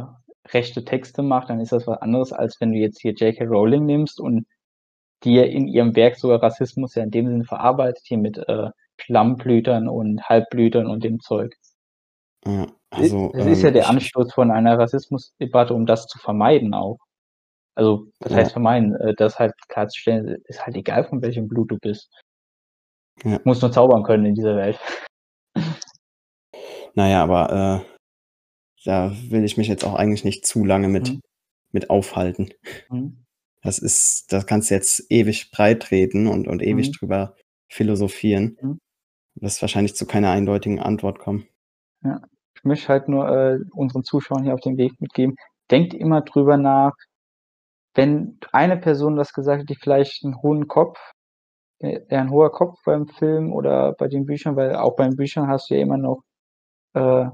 [0.54, 3.46] rechte Texte macht, dann ist das was anderes, als wenn du jetzt hier J.K.
[3.46, 4.46] Rowling nimmst und
[5.24, 8.70] ja in ihrem Werk sogar Rassismus ja in dem Sinne verarbeitet, hier mit äh,
[9.02, 11.56] Schlammblütern und Halbblütern und dem Zeug.
[12.46, 16.74] Ja, also, es ist ja ähm, der Anstoß von einer Rassismusdebatte, um das zu vermeiden
[16.74, 17.00] auch.
[17.76, 18.38] Also, das Ja.
[18.40, 22.10] heißt vermeiden, äh, das halt klarzustellen, ist halt egal, von welchem Blut du bist.
[23.24, 23.40] Ja.
[23.44, 24.80] Muss nur zaubern können in dieser Welt.
[26.94, 27.95] Naja, aber äh,
[28.86, 31.22] da will ich mich jetzt auch eigentlich nicht zu lange mit, Mhm.
[31.72, 32.50] mit aufhalten.
[32.90, 33.26] Mhm.
[33.62, 36.92] Das ist, das kannst du jetzt ewig breit reden und, und ewig Mhm.
[36.94, 37.36] drüber
[37.70, 38.58] philosophieren.
[38.62, 38.80] Mhm.
[39.36, 41.48] Das wahrscheinlich zu keiner eindeutigen Antwort kommen.
[42.56, 45.36] Ich möchte halt nur äh, unseren Zuschauern hier auf den Weg mitgeben.
[45.72, 46.94] Denkt immer drüber nach,
[47.96, 51.00] wenn eine Person das gesagt hat, die vielleicht einen hohen Kopf,
[51.80, 55.48] äh, eher ein hoher Kopf beim Film oder bei den Büchern, weil auch beim Büchern
[55.48, 56.22] hast du ja immer noch
[56.94, 57.26] äh,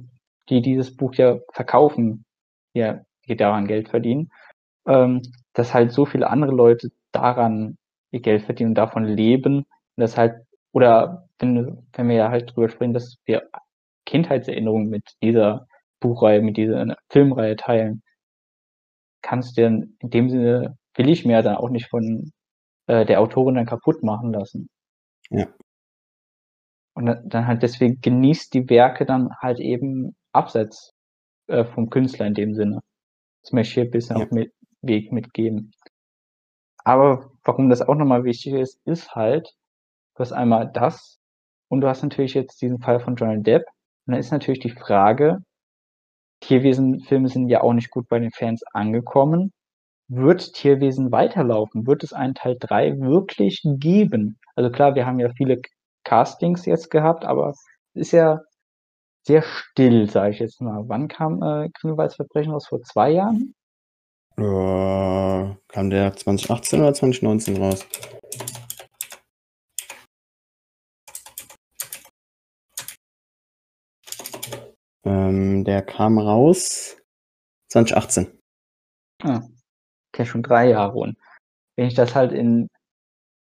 [0.49, 2.25] die dieses Buch ja verkaufen,
[2.73, 4.31] ja, die daran Geld verdienen,
[4.87, 5.21] ähm,
[5.53, 7.77] dass halt so viele andere Leute daran
[8.11, 9.65] ihr Geld verdienen und davon leben und
[9.97, 10.35] das halt,
[10.71, 13.49] oder wenn, wenn wir ja halt drüber sprechen, dass wir
[14.05, 15.67] Kindheitserinnerungen mit dieser
[15.99, 18.01] Buchreihe, mit dieser Filmreihe teilen,
[19.21, 22.31] kannst du in dem Sinne, will ich mir dann auch nicht von
[22.87, 24.69] äh, der Autorin dann kaputt machen lassen.
[25.29, 25.47] Ja.
[26.93, 30.93] Und dann halt deswegen genießt die Werke dann halt eben abseits
[31.47, 32.81] äh, vom Künstler in dem Sinne.
[33.43, 34.25] Das möchte ich hier ein bisschen Ja.
[34.25, 35.71] auf mit Weg mitgeben.
[36.83, 39.53] Aber warum das auch nochmal wichtig ist, ist halt,
[40.15, 41.19] du hast einmal das
[41.69, 43.63] und du hast natürlich jetzt diesen Fall von Johnny Depp.
[44.07, 45.39] Und dann ist natürlich die Frage,
[46.41, 49.53] Tierwesen-Filme sind ja auch nicht gut bei den Fans angekommen.
[50.07, 51.87] Wird Tierwesen weiterlaufen?
[51.87, 54.39] Wird es einen Teil 3 wirklich geben?
[54.55, 55.61] Also klar, wir haben ja viele
[56.03, 57.63] Castings jetzt gehabt, aber es
[57.93, 58.41] ist ja
[59.23, 60.83] sehr still, sage ich jetzt mal.
[60.87, 62.67] Wann kam äh, Grindelwalds Verbrechen raus?
[62.67, 63.53] Vor zwei Jahren?
[64.37, 67.85] Äh, kam der 2018 oder 2019 raus?
[75.03, 76.97] Ähm, der kam raus
[77.69, 78.39] 2018.
[79.23, 79.41] Ah,
[80.11, 80.97] okay, schon drei Jahre.
[80.97, 81.17] Und
[81.75, 82.69] wenn ich das halt in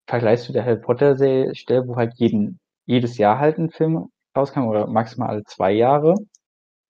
[0.06, 4.10] Vergleich zu der Harry Potter Serie stelle, wo halt jeden, jedes Jahr halt ein Film
[4.36, 6.14] rauskam oder maximal alle zwei Jahre,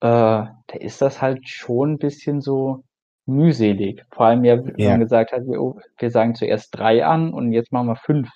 [0.01, 2.85] äh, da ist das halt schon ein bisschen so
[3.27, 4.05] mühselig.
[4.13, 4.91] Vor allem ja, wenn Ja.
[4.91, 8.29] man gesagt hat, wir, wir sagen zuerst drei an und jetzt machen wir fünf.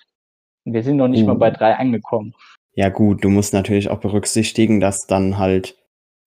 [0.65, 1.39] Und wir sind noch nicht mal Uh.
[1.39, 2.33] bei drei angekommen.
[2.73, 5.77] Ja gut, du musst natürlich auch berücksichtigen, dass dann halt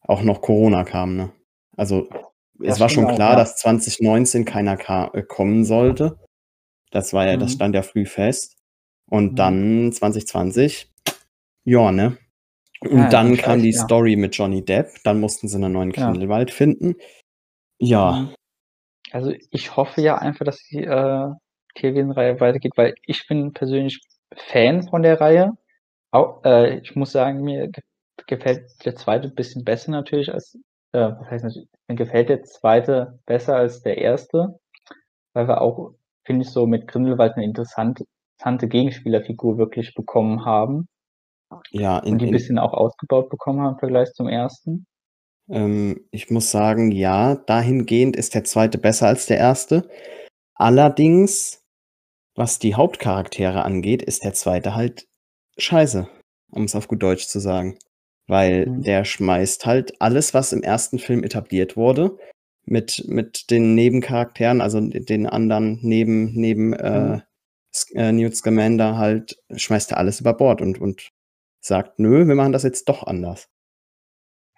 [0.02, 1.30] auch noch Corona kam, ne?
[1.76, 2.08] Also
[2.60, 3.36] es Das war stimmt schon auch, klar, ja.
[3.36, 4.78] dass 2019 keiner
[5.14, 6.18] äh, kommen sollte.
[6.90, 7.54] Das war ja, das Mhm.
[7.56, 8.56] stand ja früh fest.
[9.10, 9.36] Und Mhm.
[9.36, 10.90] dann 2020,
[11.64, 12.16] ja, ne?
[12.80, 13.84] Und Ja, dann kam die ja.
[13.84, 16.10] Story mit Johnny Depp, dann mussten sie einen neuen Ja.
[16.10, 16.94] Grindelwald finden.
[17.80, 18.34] Ja, Mhm.
[19.12, 21.30] Also ich hoffe ja einfach, dass die äh,
[21.76, 24.00] Tierwesen-Reihe weitergeht, weil ich bin persönlich
[24.36, 25.52] Fan von der Reihe.
[26.12, 27.82] Auch, äh, ich muss sagen, mir ge
[28.26, 30.54] gefällt der zweite bisschen besser natürlich als,
[30.92, 34.58] äh, was heißt natürlich, mir gefällt der zweite besser als der erste,
[35.34, 38.04] weil wir auch, finde ich, so mit Grindelwald eine interessante,
[38.38, 40.88] interessante Gegenspielerfigur wirklich bekommen haben
[41.70, 44.86] ja, in, und die ein in, bisschen auch ausgebaut bekommen haben im Vergleich zum ersten.
[45.50, 49.88] ähm, ich muss sagen, ja, dahingehend ist der zweite besser als der erste.
[50.54, 51.62] Allerdings,
[52.36, 55.06] was die Hauptcharaktere angeht, ist der zweite halt
[55.58, 56.08] scheiße,
[56.52, 57.78] um es auf gut Deutsch zu sagen.
[58.28, 58.82] Weil Mhm.
[58.82, 62.18] der schmeißt halt alles, was im ersten Film etabliert wurde,
[62.64, 67.22] mit, mit den Nebencharakteren, also den anderen neben, neben äh, Mhm.
[67.94, 71.10] Äh, Newt Scamander halt, schmeißt er alles über Bord und, und
[71.60, 73.48] sagt, nö, wir machen das jetzt doch anders.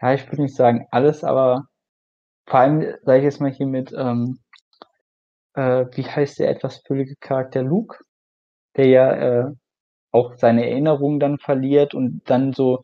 [0.00, 1.66] Ja, ich würde nicht sagen alles, aber
[2.46, 4.38] vor allem, sage ich jetzt mal hier mit, ähm,
[5.54, 7.98] äh, wie heißt der etwas füllige Charakter Luke,
[8.76, 9.52] der ja äh,
[10.12, 12.82] auch seine Erinnerungen dann verliert und dann so,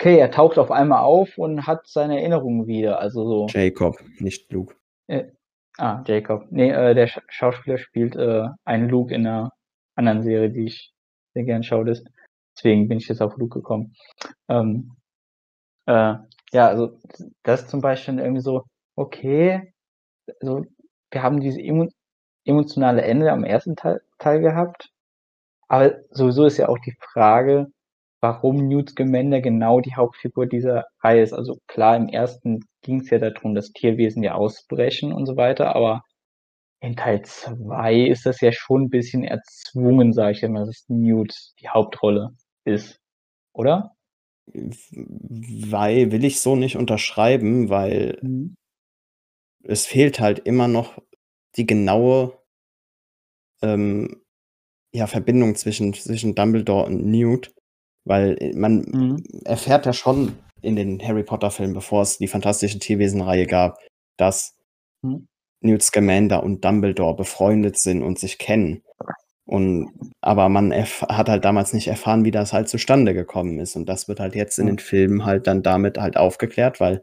[0.00, 2.98] okay, er taucht auf einmal auf und hat seine Erinnerungen wieder.
[3.00, 4.74] Also so, Jacob, nicht Luke.
[5.06, 5.24] äh,
[5.78, 6.46] ah, Jacob.
[6.50, 9.52] Nee, äh, der Sch Schauspieler spielt äh, einen Luke in einer
[9.94, 10.92] anderen Serie, die ich
[11.34, 11.84] sehr gern schaue.
[11.84, 12.04] Das-
[12.58, 13.94] Deswegen bin ich jetzt auf Luke gekommen.
[14.48, 14.96] Ähm,
[15.86, 16.14] äh,
[16.52, 16.98] ja, also
[17.44, 18.64] das zum Beispiel irgendwie so,
[18.96, 19.72] okay,
[20.40, 20.64] also
[21.10, 21.88] wir haben diese emo
[22.44, 24.90] emotionale Ende am ersten Teil, Teil gehabt,
[25.68, 27.68] aber sowieso ist ja auch die Frage,
[28.20, 31.34] warum Newt Scamander genau die Hauptfigur dieser Reihe ist.
[31.34, 35.76] Also klar, im ersten ging es ja darum, dass Tierwesen ja ausbrechen und so weiter,
[35.76, 36.02] aber
[36.80, 41.34] in Teil zwei ist das ja schon ein bisschen erzwungen, sage ich immer, dass Newt
[41.60, 42.30] die Hauptrolle
[42.68, 43.00] ist,
[43.52, 43.94] oder?
[44.46, 48.54] Weil will ich so nicht unterschreiben, weil Mhm.
[49.64, 50.98] es fehlt halt immer noch
[51.56, 52.38] die genaue
[53.62, 54.22] ähm,
[54.92, 57.52] ja, Verbindung zwischen, zwischen Dumbledore und Newt,
[58.04, 59.24] weil man Mhm.
[59.44, 63.78] erfährt ja schon in den Harry Potter Filmen, bevor es die fantastische Tierwesen-Reihe gab,
[64.16, 64.56] dass
[65.02, 65.28] Mhm.
[65.60, 68.82] Newt Scamander und Dumbledore befreundet sind und sich kennen.
[69.44, 73.76] Und aber man hat halt damals nicht erfahren, wie das halt zustande gekommen ist.
[73.76, 77.02] Und das wird halt jetzt in den Filmen halt dann damit halt aufgeklärt, weil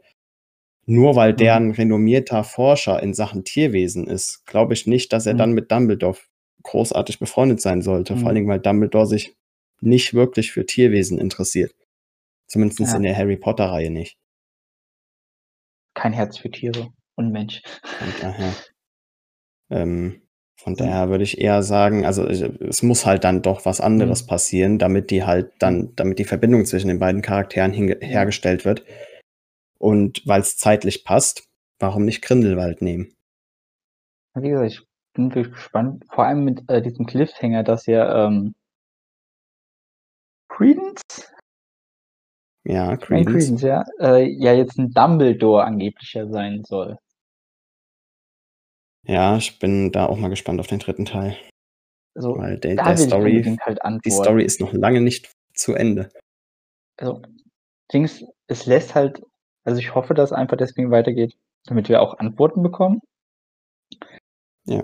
[0.86, 5.34] nur weil der ein renommierter Forscher in Sachen Tierwesen ist, glaube ich nicht, dass er
[5.34, 6.18] dann mit Dumbledore
[6.62, 8.12] großartig befreundet sein sollte.
[8.14, 8.26] Vor Mhm.
[8.28, 9.34] allen Dingen, weil Dumbledore sich
[9.80, 11.74] nicht wirklich für Tierwesen interessiert.
[12.46, 12.94] Zumindest Ja.
[12.96, 14.16] in der Harry Potter-Reihe nicht.
[15.94, 17.60] Kein Herz für Tiere und Mensch.
[18.20, 18.54] Daher,
[19.70, 20.22] ähm,
[20.56, 20.78] von Mhm.
[20.78, 24.26] daher würde ich eher sagen, also ich- es muss halt dann doch was anderes Mhm.
[24.26, 28.84] passieren, damit die halt dann, damit die Verbindung zwischen den beiden Charakteren hergestellt wird.
[29.78, 31.44] Und weil es zeitlich passt,
[31.78, 33.12] warum nicht Grindelwald nehmen?
[34.34, 34.82] Wie gesagt, ich
[35.14, 38.54] bin wirklich gespannt, vor allem mit äh, diesem Cliffhanger, dass ja ähm,
[40.48, 41.02] Credence?
[42.64, 43.30] Ja, Credence.
[43.32, 46.98] Credence, ja, äh, ja jetzt ein Dumbledore angeblicher sein soll.
[49.06, 51.36] Ja, ich bin da auch mal gespannt auf den dritten Teil,
[52.14, 54.10] Also weil der, der Story, halt die.
[54.10, 56.10] Story ist noch lange nicht zu Ende.
[56.98, 57.22] Also
[57.92, 59.22] Dings, es lässt halt,
[59.64, 61.36] also ich hoffe, dass es einfach deswegen weitergeht,
[61.66, 63.00] damit wir auch Antworten bekommen.
[64.64, 64.82] Ja.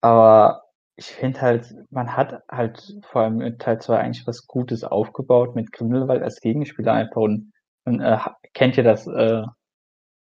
[0.00, 0.64] Aber
[0.96, 5.54] ich finde halt, man hat halt vor allem mit Teil 2 eigentlich was Gutes aufgebaut
[5.54, 7.52] mit Grindelwald als Gegenspieler einfach und
[7.84, 8.18] man äh,
[8.52, 9.42] kennt ja das äh,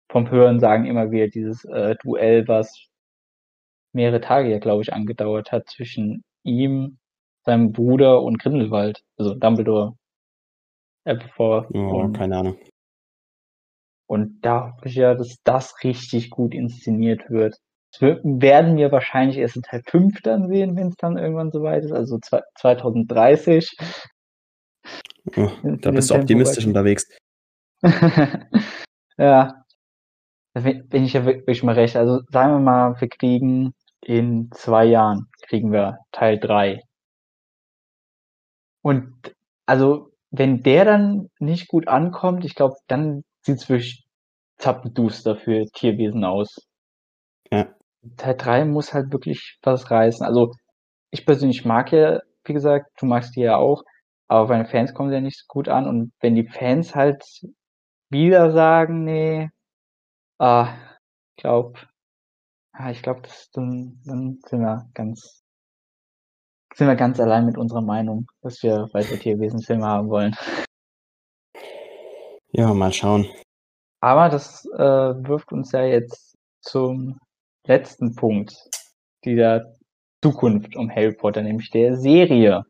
[0.09, 2.89] vom Hören sagen immer wieder dieses äh, Duell, was
[3.95, 6.99] mehrere Tage ja, glaube ich, angedauert hat zwischen ihm,
[7.45, 9.95] seinem Bruder und Grindelwald, also Dumbledore.
[11.05, 12.57] Äh, bevor Ja, und keine Ahnung.
[14.07, 17.57] Und da hoffe ich ja, dass das richtig gut inszeniert wird.
[17.99, 21.83] Wir werden wir wahrscheinlich erst in Teil 5 dann sehen, wenn es dann irgendwann soweit
[21.83, 23.71] ist, also 2030.
[25.37, 27.07] Oh, da bist du optimistisch unterwegs.
[29.17, 29.63] ja,
[30.53, 31.95] da bin ich ja wirklich mal recht.
[31.95, 33.73] Also sagen wir mal, wir kriegen
[34.05, 36.83] in zwei Jahren kriegen wir Teil 3.
[38.83, 39.35] Und
[39.65, 44.05] also, wenn der dann nicht gut ankommt, ich glaube, dann sieht es wirklich
[44.57, 46.55] zappenduster für Tierwesen aus.
[47.51, 47.73] Ja.
[48.17, 50.23] Teil 3 muss halt wirklich was reißen.
[50.23, 50.53] Also,
[51.09, 53.83] ich persönlich mag ja, wie gesagt, du magst die ja auch,
[54.27, 55.87] aber bei den Fans kommen sie ja nicht so gut an.
[55.87, 57.23] Und wenn die Fans halt
[58.09, 59.49] wieder sagen, nee,
[60.37, 60.75] ah,
[61.35, 61.79] ich glaube,
[62.77, 63.23] ah, ich glaube,
[63.53, 65.43] dann, dann sind wir ganz,
[66.73, 70.35] sind wir ganz allein mit unserer Meinung, dass wir weitere Tierwesenfilme haben wollen.
[72.51, 73.27] Ja, mal schauen.
[74.01, 77.19] Aber das äh, wirft uns ja jetzt zum
[77.65, 78.55] letzten Punkt
[79.23, 79.73] dieser
[80.23, 82.63] Zukunft um Harry Potter, nämlich der Serie.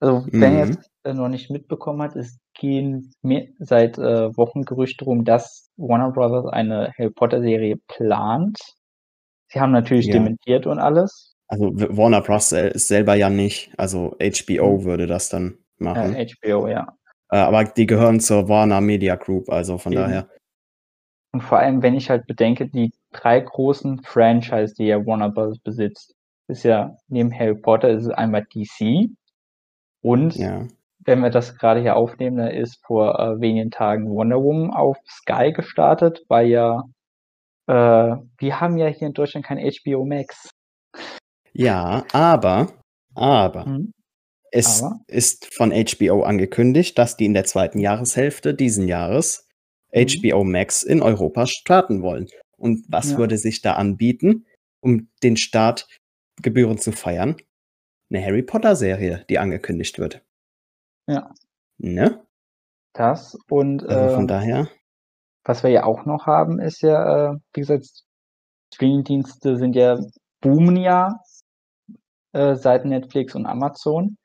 [0.00, 0.58] Also, wenn mhm.
[0.58, 5.24] ihr es äh, noch nicht mitbekommen hat, es gehen mehr, seit äh, Wochen Gerüchte rum,
[5.24, 8.58] dass Warner Brothers eine Harry Potter Serie plant.
[9.48, 10.14] Sie haben natürlich ja.
[10.14, 11.34] dementiert und alles.
[11.48, 12.52] Also Warner Bros.
[12.52, 14.84] ist selber ja nicht, also HBO mhm.
[14.84, 16.16] würde das dann machen.
[16.16, 16.96] Ja, HBO, ja.
[17.30, 20.02] Äh, aber die gehören zur Warner Media Group, also von Eben.
[20.02, 20.28] daher.
[21.32, 25.58] Und vor allem, wenn ich halt bedenke, die drei großen Franchise, die ja Warner Bros.
[25.58, 26.14] besitzt,
[26.48, 29.10] ist ja neben Harry Potter ist es einmal DC
[30.00, 30.66] und ja.
[31.00, 34.96] wenn wir das gerade hier aufnehmen, da ist vor äh, wenigen Tagen Wonder Woman auf
[35.08, 36.84] Sky gestartet, weil ja
[37.66, 40.50] äh, wir haben ja hier in Deutschland kein HBO Max.
[41.52, 42.72] Ja, aber,
[43.14, 43.92] aber, hm.
[44.52, 45.00] es aber?
[45.08, 49.48] ist von HBO angekündigt, dass die in der zweiten Jahreshälfte diesen Jahres
[49.92, 50.06] hm.
[50.06, 52.28] HBO Max in Europa starten wollen.
[52.56, 53.18] Und was ja.
[53.18, 54.46] würde sich da anbieten,
[54.80, 55.86] um den Start
[56.42, 57.36] gebührend zu feiern?
[58.10, 60.22] Eine Harry Potter Serie, die angekündigt wird.
[61.06, 61.34] Ja.
[61.78, 62.22] Ne?
[62.92, 64.68] Das und also von äh, daher.
[65.46, 67.86] Was wir ja auch noch haben, ist ja, äh, wie gesagt,
[68.74, 69.98] Streamingdienste sind ja
[70.40, 71.20] boomen ja
[72.32, 74.18] äh, seit Netflix und Amazon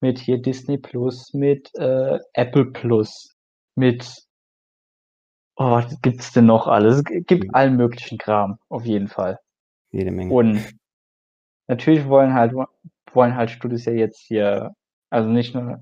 [0.00, 3.34] mit hier Disney Plus, mit äh, Apple Plus,
[3.76, 4.04] mit
[5.56, 6.98] oh, was gibt's denn noch alles?
[6.98, 7.54] Es gibt mhm.
[7.54, 9.38] allen möglichen Kram, auf jeden Fall.
[9.90, 10.34] Jede Menge.
[10.34, 10.74] Und
[11.68, 12.52] natürlich wollen halt
[13.12, 14.72] wollen halt Studios ja jetzt hier,
[15.10, 15.80] also nicht nur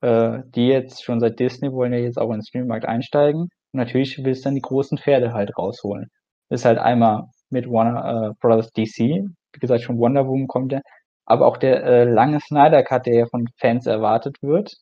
[0.00, 3.48] äh, die jetzt schon seit Disney wollen ja jetzt auch in den Streammarkt einsteigen.
[3.78, 6.10] Und natürlich willst du dann die großen Pferde halt rausholen.
[6.48, 10.72] Das ist halt einmal mit Warner äh, Brothers DC, wie gesagt, schon Wonder Woman kommt
[10.72, 10.80] ja,
[11.26, 14.74] aber auch der äh, lange Snyder Cut, der ja von Fans erwartet wird.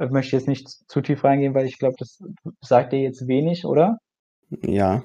[0.00, 2.22] Ich möchte jetzt nicht zu tief reingehen, weil ich glaube, das
[2.60, 3.98] sagt dir jetzt wenig, oder?
[4.62, 5.02] Ja.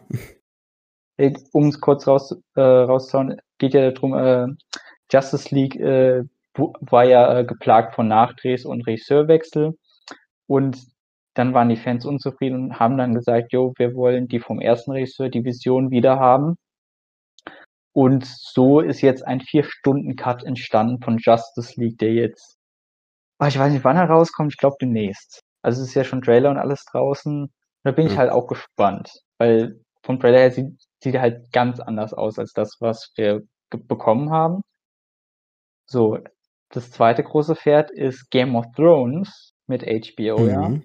[1.18, 4.48] Äh, um es kurz raus, äh, rauszuhauen, geht ja darum, äh,
[5.12, 6.24] Justice League äh,
[6.56, 9.74] war ja äh, geplagt von Nachdrehs und Regisseurwechsel
[10.46, 10.93] und
[11.34, 14.92] dann waren die Fans unzufrieden und haben dann gesagt, jo, wir wollen die vom ersten
[14.92, 16.56] Regisseur die Vision wieder haben.
[17.94, 22.58] Und so ist jetzt ein Vier-Stunden-Cut entstanden von Justice League, der jetzt,
[23.40, 25.42] oh, ich weiß nicht, wann er rauskommt, ich glaube demnächst.
[25.62, 27.52] Also es ist ja schon Trailer und alles draußen.
[27.84, 30.74] Da bin ich halt auch gespannt, weil vom Trailer her sieht,
[31.04, 34.62] sieht er halt ganz anders aus als das, was wir bekommen haben.
[35.86, 36.20] So,
[36.70, 40.50] das zweite große Pferd ist Game of Thrones mit HBO, mhm.
[40.50, 40.80] ja.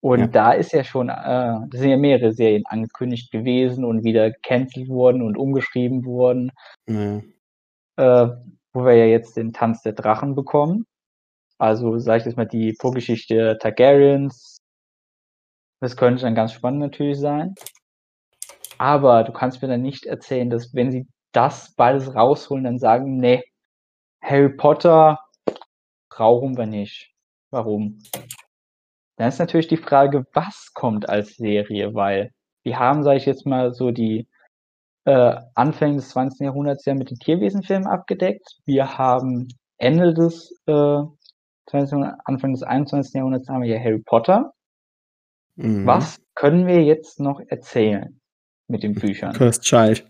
[0.00, 0.26] Und ja.
[0.28, 4.88] da ist ja schon, äh, da sind ja mehrere Serien angekündigt gewesen und wieder gecancelt
[4.88, 6.52] worden und umgeschrieben worden.
[6.86, 7.34] Mhm.
[7.96, 8.28] Äh,
[8.72, 10.86] wo wir ja jetzt den Tanz der Drachen bekommen.
[11.58, 14.58] Also, sag ich jetzt mal, die Vorgeschichte Targaryens.
[15.80, 17.54] Das könnte dann ganz spannend natürlich sein.
[18.78, 23.16] Aber du kannst mir dann nicht erzählen, dass wenn sie das beides rausholen, dann sagen,
[23.18, 23.42] nee,
[24.22, 25.18] Harry Potter
[26.10, 27.12] brauchen wir nicht.
[27.50, 27.98] Warum?
[29.18, 33.46] Dann ist natürlich die Frage, was kommt als Serie, weil wir haben, sage ich jetzt
[33.46, 34.26] mal, so die
[35.04, 36.40] äh, Anfänge des 20.
[36.40, 38.58] Jahrhunderts ja mit den Tierwesenfilmen abgedeckt.
[38.64, 41.00] Wir haben Ende des äh,
[41.66, 41.98] 20.
[42.24, 43.14] Anfang des 21.
[43.14, 44.52] Jahrhunderts haben wir ja Harry Potter.
[45.56, 45.86] Mhm.
[45.86, 48.20] Was können wir jetzt noch erzählen
[48.68, 49.32] mit den Büchern?
[49.34, 50.06] Cursed Child.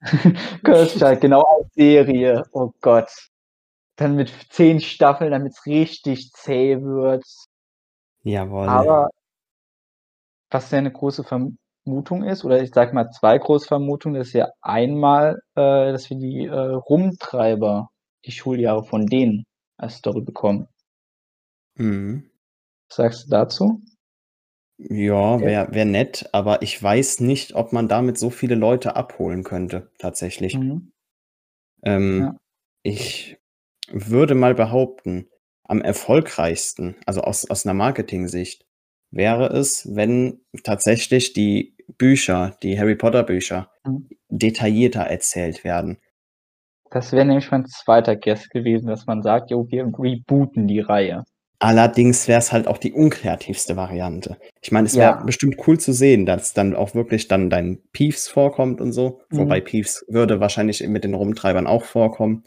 [0.64, 2.44] Cursed Child, genau als Serie.
[2.52, 3.10] Oh Gott
[3.96, 7.24] dann mit zehn Staffeln, damit es richtig zäh wird.
[8.26, 8.68] Jawohl.
[8.68, 9.08] Aber
[10.50, 14.48] was ja eine große Vermutung ist, oder ich sag mal zwei große Vermutungen, ist ja
[14.62, 17.88] einmal, äh, dass wir die äh, Rumtreiber,
[18.24, 19.44] die Schuljahre von denen
[19.76, 20.66] als Story bekommen.
[21.76, 22.30] Mhm.
[22.88, 23.82] Was sagst du dazu?
[24.78, 29.42] Ja, wäre wär nett, aber ich weiß nicht, ob man damit so viele Leute abholen
[29.42, 30.54] könnte, tatsächlich.
[30.54, 30.92] Mhm.
[31.82, 32.36] Ähm, Ja.
[32.82, 33.38] ich
[33.90, 35.28] würde mal behaupten,
[35.68, 38.66] am erfolgreichsten, also aus aus 'ner Marketing-Sicht,
[39.10, 44.16] wäre es, wenn tatsächlich die Bücher, die Harry-Potter-Bücher Mhm.
[44.30, 45.98] detaillierter erzählt werden.
[46.90, 48.16] Das wäre nämlich mein 2.
[48.16, 51.24] Guess gewesen, dass man sagt: „Jo, wir rebooten die Reihe.“
[51.62, 54.36] Allerdings wäre es halt auch die unkreativste Variante.
[54.60, 55.24] Ich meine, es wäre Ja.
[55.24, 59.60] bestimmt cool zu sehen, dass dann auch wirklich dann dein Peeves vorkommt und so, wobei
[59.60, 59.62] Mhm.
[59.62, 62.44] Peeves würde wahrscheinlich mit den Rumtreibern auch vorkommen.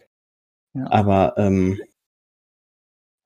[0.76, 0.90] Ja.
[0.90, 1.84] Aber, ähm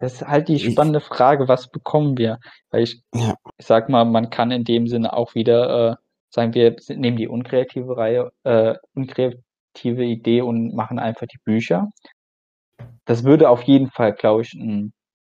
[0.04, 2.40] Das ist halt die spannende Frage, was bekommen wir?
[2.72, 3.36] Weil ich Ja.
[3.58, 5.96] ich sage mal, man kann in dem Sinne auch wieder, äh,
[6.30, 11.88] sagen, wir nehmen die unkreative Reihe äh, unkreative Idee und machen einfach die Bücher.
[13.06, 14.92] Das würde auf jeden Fall, glaube ich, 'n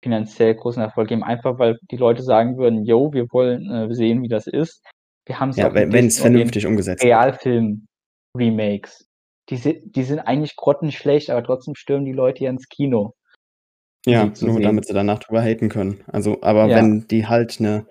[0.02, 4.22] finanziell großen Erfolg geben, einfach weil die Leute sagen würden: „Jo, wir wollen, äh, sehen,
[4.22, 4.82] wie das ist.“
[5.26, 7.12] Wir haben's Ja, auch mit wenn den vernünftig umgesetzt wird.
[7.12, 9.06] Realfilm-Remakes.
[9.50, 13.12] Die si die sind eigentlich grottenschlecht, aber trotzdem stürmen die Leute ja ins Kino
[14.06, 14.62] Ja, zu nur sehen.
[14.62, 16.02] damit sie danach drüber haten können.
[16.06, 16.76] Also aber Ja.
[16.76, 17.86] wenn die halt 'ne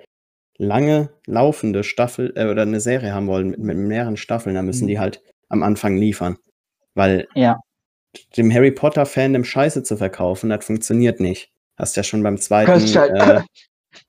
[0.57, 4.85] lange laufende Staffel äh, oder 'ne Serie haben wollen mit mit mehreren Staffeln, dann müssen
[4.85, 4.89] Mhm.
[4.89, 6.37] die halt am Anfang liefern.
[6.95, 7.59] Weil Ja.
[8.37, 11.51] dem Harry-Potter-Fandom Scheiße zu verkaufen, das funktioniert nicht.
[11.77, 13.11] Hast ja schon beim Cursed 2., Child.
[13.11, 13.41] äh,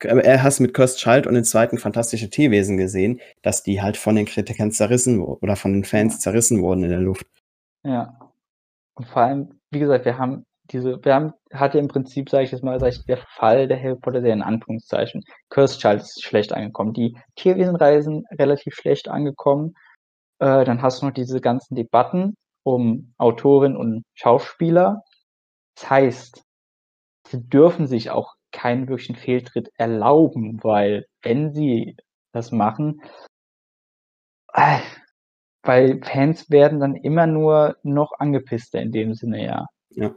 [0.01, 1.79] k äh, hast mit Cursed Child und den 2.
[1.79, 6.21] Fantastische Tierwesen gesehen, dass die halt von den Kritikern zerrissen wu oder von den Fans
[6.21, 7.27] zerrissen wurden in der Luft.
[7.85, 8.19] Ja.
[8.97, 12.53] Und vor allem, wie gesagt, wir haben diese wir haben hatte im Prinzip, sage ich
[12.53, 15.23] jetzt mal, sage ich der Fall der Harry-Potter-Serie in Anführungszeichen.
[15.51, 16.93] Cursed Child ist schlecht angekommen.
[16.93, 19.75] Die Tierwesen-Reihe sind relativ schlecht angekommen.
[20.39, 25.03] Äh, dann hast du noch diese ganzen Debatten um Autorin und Schauspieler.
[25.77, 26.43] Das heißt,
[27.29, 31.97] sie dürfen sich auch keinen wirklichen Fehltritt erlauben, weil wenn sie
[32.33, 33.01] das machen
[35.65, 39.67] weil Fans werden dann immer nur noch angepisster in dem Sinne, ja.
[39.91, 40.15] Ja.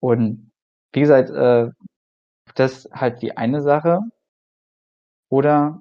[0.00, 0.50] Und
[0.92, 1.68] wie gesagt, äh,
[2.56, 4.00] das halt die eine Sache.
[5.32, 5.80] Oder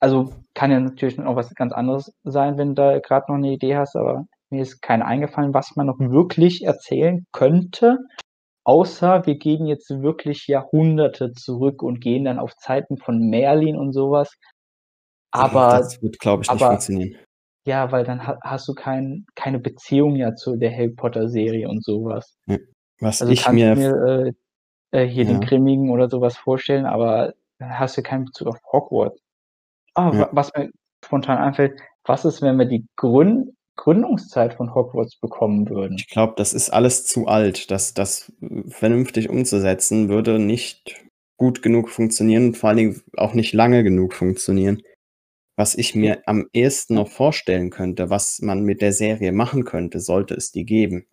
[0.00, 3.52] also, kann ja natürlich noch was ganz anderes sein, wenn du da grad noch 'ne
[3.52, 7.98] Idee hast, aber mir ist keine eingefallen, was man noch wirklich erzählen könnte,
[8.64, 13.92] außer wir gehen jetzt wirklich Jahrhunderte zurück und gehen dann auf Zeiten von Merlin und
[13.92, 14.34] so was.
[15.32, 17.16] Aber Das wird, glaube ich, nicht aber funktionieren.
[17.66, 22.04] ja, weil dann ha hast du kein keine Beziehung ja zu der Harry-Potter-Serie und so
[22.04, 22.36] was.
[23.02, 24.34] Was Also, ich mir mir,
[24.92, 25.48] äh, äh, hier den Ja.
[25.48, 29.20] Grimmigen oder so was vorstellen, aber dann hast du keinen Bezug auf Hogwarts.
[29.94, 30.28] Ah, Ja.
[30.32, 30.70] was mir
[31.04, 35.96] spontan einfällt: Was ist, wenn wir die Grün Gründungszeit von Hogwarts bekommen würden?
[35.96, 37.70] Ich glaube, das ist alles zu alt.
[37.70, 38.32] Das das
[38.68, 40.96] vernünftig umzusetzen, würde nicht
[41.38, 44.82] gut genug funktionieren und vor allen Dingen auch nicht lange genug funktionieren.
[45.56, 50.00] Was ich mir am ehesten noch vorstellen könnte, was man mit der Serie machen könnte,
[50.00, 51.06] sollte es die geben,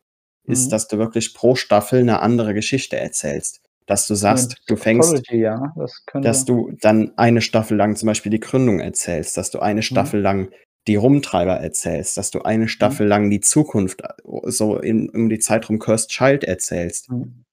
[0.46, 0.72] ist, Mhm.
[0.72, 3.62] dass du wirklich pro Staffel 'ne andere Geschichte erzählst.
[3.88, 8.32] Dass du sagst, du fängst ja, das dass du dann eine Staffel lang zum Beispiel
[8.32, 9.84] die Gründung erzählst, dass du eine Mhm.
[9.84, 10.50] Staffel lang
[10.88, 12.68] die Rumtreiber erzählst, dass du eine Mhm.
[12.68, 14.08] Staffel lang die Zukunft, äh,
[14.52, 17.10] so in um die Zeit rum Cursed Child erzählst.
[17.12, 17.46] Mhm.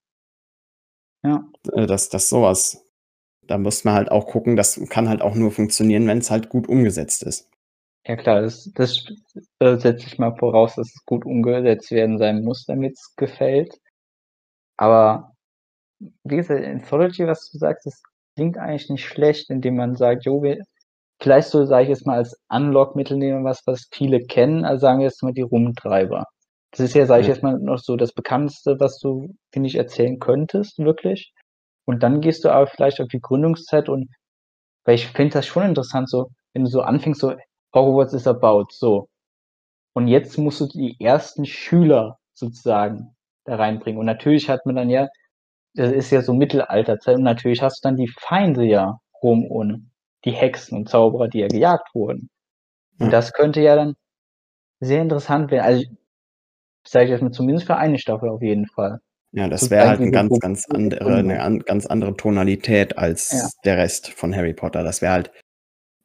[1.25, 1.45] Ja.
[1.73, 2.83] Äh, dass dass so was
[3.47, 6.69] da muss man halt auch gucken, das kann halt auch nur funktionieren, wenn's halt gut
[6.69, 7.49] umgesetzt ist.
[8.07, 9.05] Ja klar, das das,
[9.59, 13.75] äh, setze ich mal voraus, dass es gut umgesetzt werden sein muss, damit's gefällt.
[14.79, 15.33] Aber
[16.25, 18.03] wie gesagt, Anthology, was du sagst, das
[18.37, 20.59] klingt eigentlich nicht schlecht, indem man sagt: „Jo, wir“
[21.23, 25.01] vielleicht so, sage ich jetzt mal, als Unlockmittel nehmen was, was viele kennen, also sagen
[25.01, 26.25] wir jetzt mal die Rumtreiber.
[26.73, 27.35] Das ist ja, sage ich Ja.
[27.35, 31.33] jetzt mal, noch so das Bekannteste, was du, finde ich, erzählen könntest, wirklich.
[31.87, 34.09] Und dann gehst du aber vielleicht auf die Gründungszeit und
[34.87, 37.35] weil ich finde das schon interessant so, wenn du so anfängst, so
[37.77, 39.09] Hogwarts is about, so.
[39.95, 43.17] Und jetzt musst du die ersten Schüler sozusagen
[43.47, 44.01] da reinbringen.
[44.01, 45.09] Und natürlich hat man dann ja
[45.77, 49.91] das ist ja so Mittelalterzeit und natürlich hast du dann die Feinde ja rum und
[50.27, 52.31] die Hexen und Zauberer, die ja gejagt wurden.
[53.01, 53.13] Und Ja.
[53.13, 53.95] das könnte ja dann
[54.81, 55.65] sehr interessant werden.
[55.67, 55.85] Also,
[56.87, 59.01] sage ich jetzt mal, zumindest für eine Staffel auf jeden Fall.
[59.35, 62.97] Ja, das wäre halt 'n diese ganz, ganz andere 'ne an ganz andere Tonalität
[63.31, 63.51] Ja.
[63.51, 64.83] als der Rest von Harry Potter.
[64.83, 65.31] Das wäre halt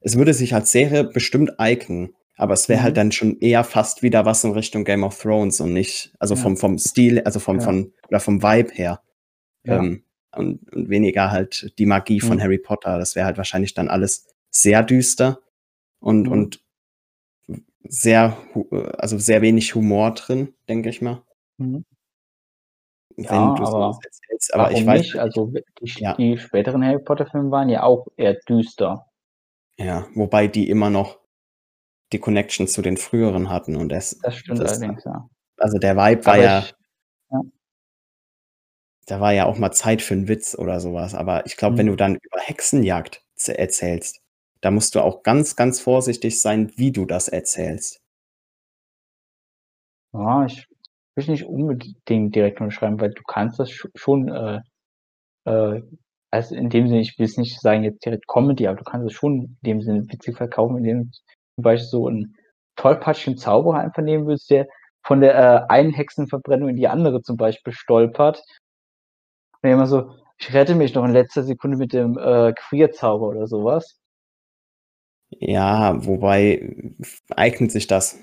[0.01, 2.95] es würde sich als Serie bestimmt eignen, aber es wäre halt Mhm.
[2.95, 6.41] dann schon eher fast wieder was in Richtung Game of Thrones und nicht also Ja.
[6.41, 7.65] vom vom Stil, also vom Ja.
[7.65, 9.01] von oder vom Vibe her.
[9.65, 9.79] Ja.
[9.79, 10.03] Ähm,
[10.35, 12.41] und und weniger halt die Magie von Mhm.
[12.43, 12.97] Harry Potter.
[12.99, 15.39] Das wäre halt wahrscheinlich dann alles sehr düster
[15.99, 16.31] und Mhm.
[16.31, 16.61] und
[17.83, 18.37] sehr
[18.97, 21.23] also sehr wenig Humor drin, denke ich mal.
[21.57, 21.85] Mhm.
[23.17, 25.13] Wenn Ja, aber erzählst, aber ich weiß nicht?
[25.15, 26.13] halt Also, die ja.
[26.15, 29.05] die späteren Harry Potter Filme waren ja auch eher düster.
[29.79, 31.19] Ja, wobei die immer noch
[32.13, 35.27] die Connection zu den früheren hatten und es Das stimmt das allerdings, ja.
[35.57, 36.73] also der Vibe war ja ich
[37.31, 37.41] ja.
[39.07, 41.15] da war ja auch mal Zeit für 'n Witz oder so was.
[41.15, 41.87] Aber ich glaube, wenn Mhm.
[41.87, 44.21] du dann über Hexenjagd erzählst,
[44.61, 47.99] da musst du auch ganz, ganz vorsichtig sein, wie du das erzählst.
[50.13, 50.67] Ja, ich
[51.15, 54.59] würde nicht unbedingt direkt unterschreiben, weil du kannst das sch schon, äh
[55.45, 55.81] äh,
[56.31, 59.07] also in dem Sinne, ich will jetzt nicht sagen jetzt direkt Comedy, aber du kannst
[59.07, 61.11] es schon in dem Sinne witzig verkaufen, indem du
[61.55, 62.35] zum Beispiel so 'n
[62.77, 64.67] tollpatschigen Zauberer einfach nehmen würdest, der
[65.03, 68.43] von der, äh, einen Hexenverbrennung in die andere zum Beispiel stolpert.
[69.63, 73.47] Und immer so: „Ich rette mich noch in letzter Sekunde mit dem, äh, Queerzauber“ oder
[73.47, 73.93] so was.
[75.39, 76.75] Ja, wobei
[77.29, 78.17] eignet sich das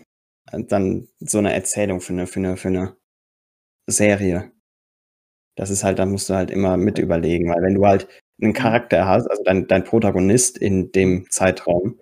[0.52, 2.96] dann so 'ne Erzählung für 'ne für 'ne für 'ne
[3.88, 4.52] Serie?
[5.58, 8.06] Das ist halt da musst du halt immer mit überlegen, weil wenn du halt
[8.38, 8.54] 'nen Mhm.
[8.54, 11.98] Charakter hast, also dein dein Protagonist in dem Zeitraum,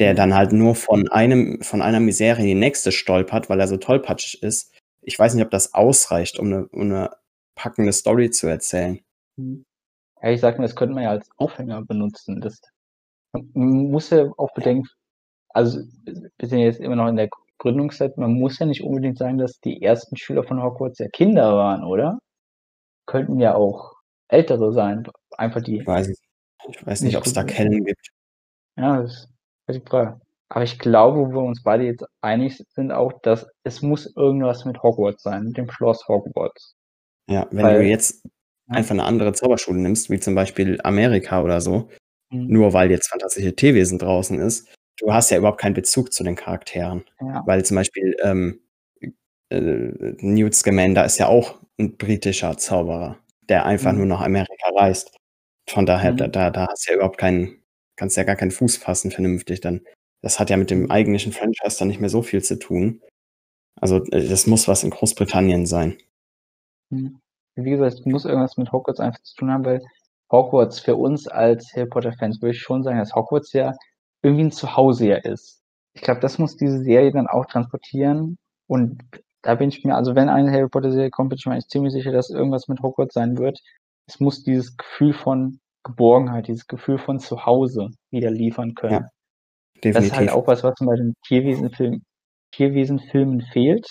[0.00, 0.16] der Mhm.
[0.18, 3.78] dann halt nur von einem von einer Misere in die nächste stolpert, weil er so
[3.78, 4.72] tollpatschig ist.
[5.02, 7.10] Ich weiß nicht, ob das ausreicht, um 'ne um 'ne
[7.56, 9.00] packende Story zu erzählen.
[9.38, 9.64] Mhm.
[10.22, 12.40] Ja, ich sage mal, das könnte man ja als Aufhänger benutzen.
[12.40, 12.60] Das
[13.34, 14.88] m m muss ja auch bedenken
[15.54, 15.80] also
[16.38, 17.28] wir sind jetzt immer noch in der
[17.58, 21.56] Gründungszeit, man muss ja nicht unbedingt sagen, dass die ersten Schüler von Hogwarts ja Kinder
[21.56, 22.20] waren, oder?
[23.08, 23.92] Könnten ja auch
[24.28, 26.18] Ältere sein, einfach die Weiß ich
[26.66, 28.08] ich weiß nicht, ob's gut da Kellen gibt.
[28.76, 29.28] Ja, das
[29.68, 30.20] ist die Frage.
[30.48, 34.64] Aber ich glaube, wo wir uns beide jetzt einig sind auch, dass es muss irgendwas
[34.64, 36.74] mit Hogwarts sein, mit dem Schloss Hogwarts.
[37.28, 38.24] Ja, wenn du Weil jetzt
[38.68, 38.76] ja.
[38.76, 41.88] einfach 'ne andere Zauberschule nimmst, wie zum Beispiel Amerika oder so,
[42.30, 42.48] Mhm.
[42.48, 46.36] nur weil jetzt Fantastische Tierwesen draußen ist, du hast ja überhaupt keinen Bezug zu den
[46.36, 47.04] Charakteren.
[47.20, 47.42] Ja.
[47.46, 48.60] Weil zum Beispiel, ähm,
[49.50, 49.58] äh,
[50.20, 53.18] Newt Scamander ist ja auch 'n britischer Zauberer,
[53.48, 53.96] der einfach Mhm.
[53.96, 55.16] nur nach Amerika reist.
[55.68, 56.28] Von daher, da Mhm.
[56.28, 57.62] da da hast du ja überhaupt keinen
[57.96, 59.82] kannst ja gar keinen Fuß fassen vernünftig dann.
[60.22, 60.90] Das hat ja mit dem Mhm.
[60.90, 63.02] eigentlichen Franchise dann nicht mehr so viel zu tun.
[63.80, 65.98] Also, äh, das muss was in Großbritannien sein.
[66.92, 67.20] Mhm.
[67.56, 69.80] Wie gesagt, es muss irgendwas mit Hogwarts einfach zu tun haben, weil
[70.30, 73.74] Hogwarts für uns als Harry Potter-Fans würde ich schon sagen, dass Hogwarts ja
[74.22, 75.60] irgendwie 'n Zuhause ja ist.
[75.94, 78.36] Ich glaube, das muss diese Serie dann auch transportieren
[78.66, 78.98] und
[79.44, 81.92] da bin ich mir also wenn eine Harry Potter-Serie kommt, bin ich mir eigentlich ziemlich
[81.94, 83.60] sicher, dass irgendwas mit Hogwarts sein wird.
[84.08, 89.08] Es muss dieses Gefühl von Geborgenheit, dieses Gefühl von Zuhause wieder liefern Ja, können.
[89.92, 90.32] Das ist halt definitiv.
[90.32, 92.04] auch was, was bei den Tierwesenfilmen
[92.52, 93.86] Tierwesenfilmen fehlt,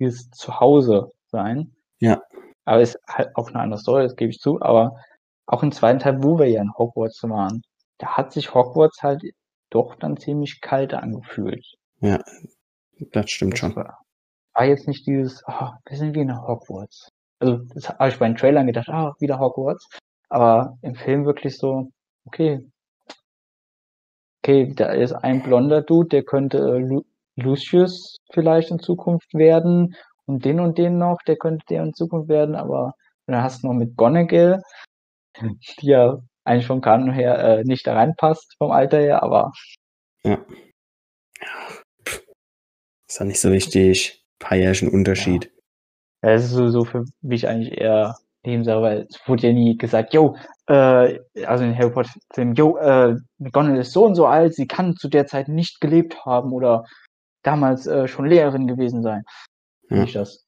[0.00, 1.74] dieses Zuhause-Sein.
[2.00, 2.22] Ja.
[2.66, 4.96] Aber ist halt auch 'ne andere Story, das gebe ich zu, aber
[5.46, 6.00] auch im 2.
[6.00, 7.62] Teil, wo wir ja in Hogwarts waren,
[7.98, 9.22] da hat sich Hogwarts halt
[9.70, 11.66] doch dann ziemlich kalt angefühlt.
[12.00, 12.22] Ja,
[13.12, 13.76] das stimmt Das schon.
[13.76, 14.03] war
[14.54, 17.08] war jetzt nicht dieses: „Oh, wir sind wie in Hogwarts.“
[17.40, 19.88] Also, das habe ich bei den Trailern gedacht: „Ah, wieder Hogwarts.“
[20.30, 21.90] Aber im Film wirklich so:
[22.26, 22.66] „Okay“
[24.44, 27.02] „okay, da ist ein blonder Dude, der könnte, äh, Lu
[27.36, 29.96] Lucius vielleicht in Zukunft werden
[30.26, 32.92] und den und den noch, der könnte der in Zukunft werden“, aber
[33.26, 34.62] dann hast du noch McGonagall,
[35.82, 39.52] die ja eigentlich vom Kanon her, äh, nicht da reinpasst vom Alter her, aber
[40.24, 40.38] Ja.
[43.08, 44.23] Ist ja nicht so wichtig.
[44.44, 44.90] Paar Jährchen.
[44.90, 45.50] Unterschied.
[46.22, 50.12] Ja, das ist sowieso für mich eigentlich eher Nebensache, weil es wurde ja nie gesagt:
[50.12, 50.36] „Jo,
[50.68, 54.96] äh“ also in Harry Potter-Filmen: „Jo, äh, McGonagall ist so und so alt, sie kann
[54.96, 56.84] zu der Zeit nicht gelebt haben oder
[57.42, 59.22] damals, äh, schon Lehrerin gewesen sein.“
[59.88, 60.02] Ja.
[60.02, 60.44] Nicht das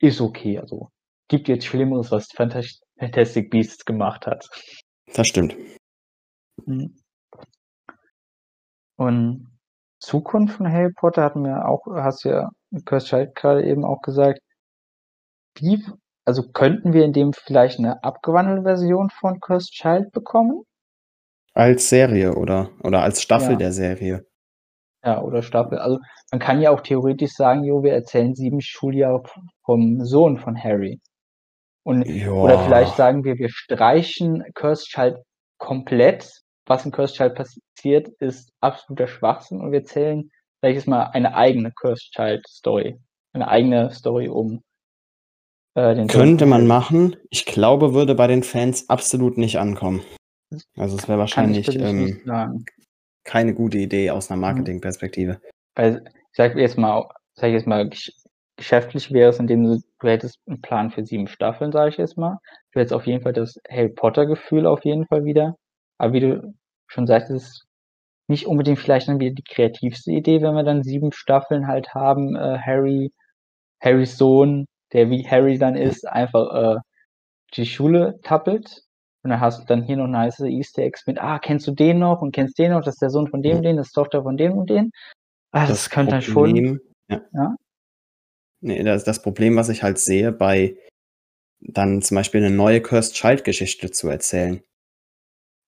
[0.00, 0.90] ist okay, also
[1.28, 4.48] gibt jetzt Schlimmeres, was Fantas Fantastic Beasts gemacht hat.
[5.14, 5.54] Das stimmt.
[6.66, 6.96] Mhm.
[8.96, 9.46] Und
[10.00, 12.50] Zukunft von Harry Potter hatten wir auch hast du ja
[12.84, 14.40] Cursed Child grade eben auch gesagt.
[15.56, 15.82] Wie
[16.26, 20.64] also könnten wir in dem vielleicht 'ne abgewandelte Version von Cursed Child bekommen?
[21.54, 23.56] Als Serie oder oder als Staffel Ja.
[23.56, 24.26] der Serie?
[25.04, 25.78] Ja, oder Staffel.
[25.78, 25.98] Also,
[26.32, 29.22] man kann ja auch theoretisch sagen: „Jo, wir erzählen 7 Schuljahre
[29.64, 31.00] vom Sohn von Harry.“
[31.84, 32.04] Und
[32.40, 35.18] oder vielleicht sagen wir, wir streichen Cursed Child
[35.58, 36.30] komplett.
[36.66, 40.30] Was in Cursed Child passiert, ist absoluter Schwachsinn und wir erzählen,
[40.62, 42.98] sage ich jetzt mal, eine eigene Cursed Child Story.
[43.32, 44.62] Eine eigene Story um
[45.76, 46.68] äh, den Könnte man Harry.
[46.68, 47.16] machen.
[47.30, 50.00] Ich glaube, würde bei den Fans absolut nicht ankommen.
[50.78, 52.20] Also, es wäre wahrscheinlich, ähm,
[53.24, 54.42] keine gute Idee aus 'ner Mhm.
[54.42, 55.40] Marketingperspektive.
[55.76, 57.06] Weil, ich sage jetzt mal
[57.36, 58.12] ich jetzt mal, gesch
[58.56, 61.98] geschäftlich wäre es in dem Sinne, du hättest 'n Plan für 7 Staffeln, sage ich
[61.98, 62.38] jetzt mal.
[62.72, 65.56] Du hättest auf jeden Fall das Harry-Potter-Gefühl auf jeden Fall wieder.
[65.98, 66.54] Aber wie du
[66.88, 67.66] schon sagtest,
[68.28, 72.36] nicht unbedingt vielleicht dann wieder die kreativste Idee, wenn wir dann 7 Staffeln halt haben,
[72.36, 73.12] äh, Harry
[73.82, 76.80] Harrys Sohn, der wie Harry dann ist, einfach, äh,
[77.56, 78.82] die Schule tappelt.
[79.24, 81.98] Und dann hast du dann hier noch nice Easter Eggs mit, ah, kennst du den
[82.00, 83.62] noch und kennst den noch, das ist der Sohn von dem, Ja.
[83.62, 84.90] den, das ist Tochter von dem und den.
[85.52, 86.68] Ah, das, Das könnte dann schon.
[87.08, 87.22] Ja.
[87.32, 87.56] Ja.
[88.62, 90.76] Ne, das das Problem, was ich halt sehe, bei
[91.60, 94.62] dann zum Beispiel 'ne neue Cursed Child Geschichte zu erzählen.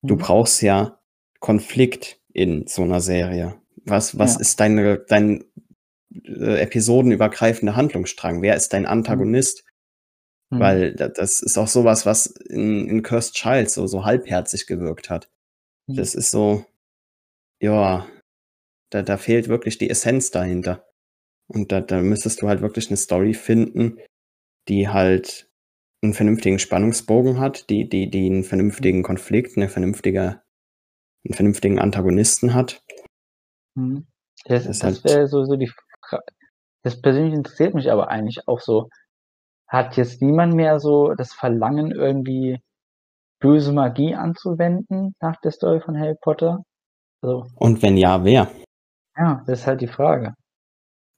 [0.09, 0.20] Du Mhm.
[0.20, 0.99] brauchst ja
[1.41, 3.57] Konflikt in so 'ner Serie.
[3.86, 4.40] Was was Ja.
[4.40, 5.44] ist deine dein,
[6.27, 8.43] äh, episodenübergreifender Handlungsstrang?
[8.43, 8.86] Wer ist dein.
[8.86, 9.65] Antagonist?
[10.51, 10.61] Mhm.
[10.61, 15.11] Weil da das ist auch so was, in in Cursed Child so so halbherzig gewirkt
[15.11, 15.31] hat.
[15.89, 15.97] Mhm.
[15.97, 16.65] Das ist so
[17.62, 18.07] ja,
[18.90, 20.86] da da fehlt wirklich die Essenz dahinter.
[21.48, 23.98] Und da da müsstest du halt wirklich 'ne Story finden,
[24.69, 25.51] die halt
[26.05, 28.44] 'n vernünftigen Spannungsbogen hat, die die die 'n Mhm.
[28.44, 30.43] vernünftigen Konflikt, 'ne vernünftige
[31.29, 32.83] 'n vernünftigen Antagonisten hat.
[33.77, 34.07] Mhm.
[34.47, 36.21] Das Das das halt wäre so so die Fra
[36.83, 38.89] das persönlich interessiert mich aber eigentlich auch so.
[39.69, 42.61] Hat jetzt niemand mehr so das Verlangen, irgendwie
[43.41, 46.63] böse Magie anzuwenden nach der Story von Harry Potter?
[47.23, 48.51] Also Und wenn ja, wer?
[49.17, 50.35] Ja, das ist halt die Frage.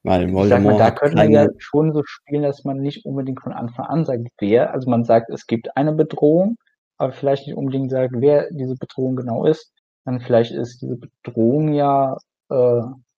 [0.05, 3.05] Weil Ich sage mal, Voldemort da könnte man ja schon so spielen, dass man nicht
[3.07, 4.73] unbedingt von Anfang an sagt, wer.
[4.73, 6.57] Also, man sagt, es gibt eine Bedrohung,
[6.99, 9.73] aber vielleicht nicht unbedingt sagt, wer diese Bedrohung genau ist.
[10.07, 12.17] Dann vielleicht ist diese Bedrohung ja,
[12.51, 12.55] äh,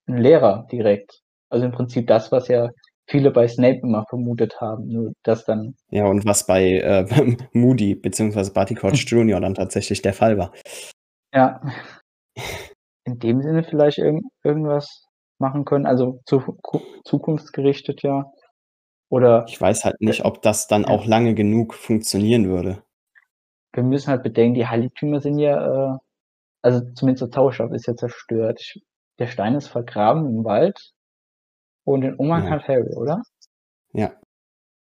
[0.07, 1.21] 'n Lehrer direkt.
[1.51, 2.71] Also, im Prinzip das, was ja
[3.07, 7.07] viele bei Snape immer vermutet haben, nur dass dann Ja, und was bei, äh,
[7.53, 10.53] Moody beziehungsweise Barty Crouch Junior dann tatsächlich der Fall war.
[11.35, 11.61] Ja.
[13.07, 15.07] In dem Sinne vielleicht irgend irgendwas
[15.39, 16.55] machen können, also zuku
[17.05, 18.33] zukunftsgerichtet ja.
[19.11, 20.89] Oder Ich weiß halt nicht, ob das dann ja.
[20.89, 22.83] auch lange genug funktionieren würde.
[23.75, 25.99] Wir müssen halt bedenken, die Heiligtümer sind ja, äh
[26.65, 28.61] also zumindest der Zauberstab ist ja zerstört.
[28.61, 28.83] Ich
[29.21, 30.93] der Stein ist vergraben im Wald
[31.85, 32.51] und den Umhang Ja.
[32.51, 33.23] hat Harry, oder?
[33.95, 34.13] Ja.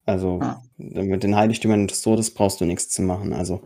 [0.06, 0.62] Also, Ah.
[0.78, 3.34] mit den Heiligtümern des Todes brauchst du nix zu machen.
[3.34, 3.62] Also,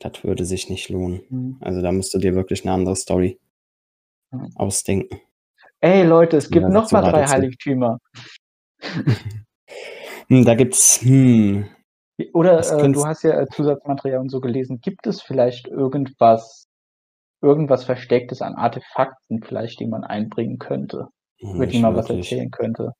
[0.00, 1.22] das würde sich nicht lohnen.
[1.30, 1.56] Mhm.
[1.60, 3.38] Also, da musst du dir wirklich 'ne andere Story
[4.32, 4.54] Mhm.
[4.56, 5.20] ausdenken.
[5.82, 7.46] Ey Leute, es gibt Ja, noch dazu mal 3 ratet sie.
[7.46, 7.98] Heiligtümer.
[10.30, 11.66] Hm, da gibt's hm.
[12.32, 14.80] Oder, äh, du hast ja, äh, Zusatzmaterial und so gelesen.
[14.80, 16.66] Gibt es vielleicht irgendwas
[17.44, 21.08] irgendwas Verstecktes an Artefakten vielleicht, die man einbringen könnte,
[21.40, 22.92] Hm, über die man was erzählen könnte?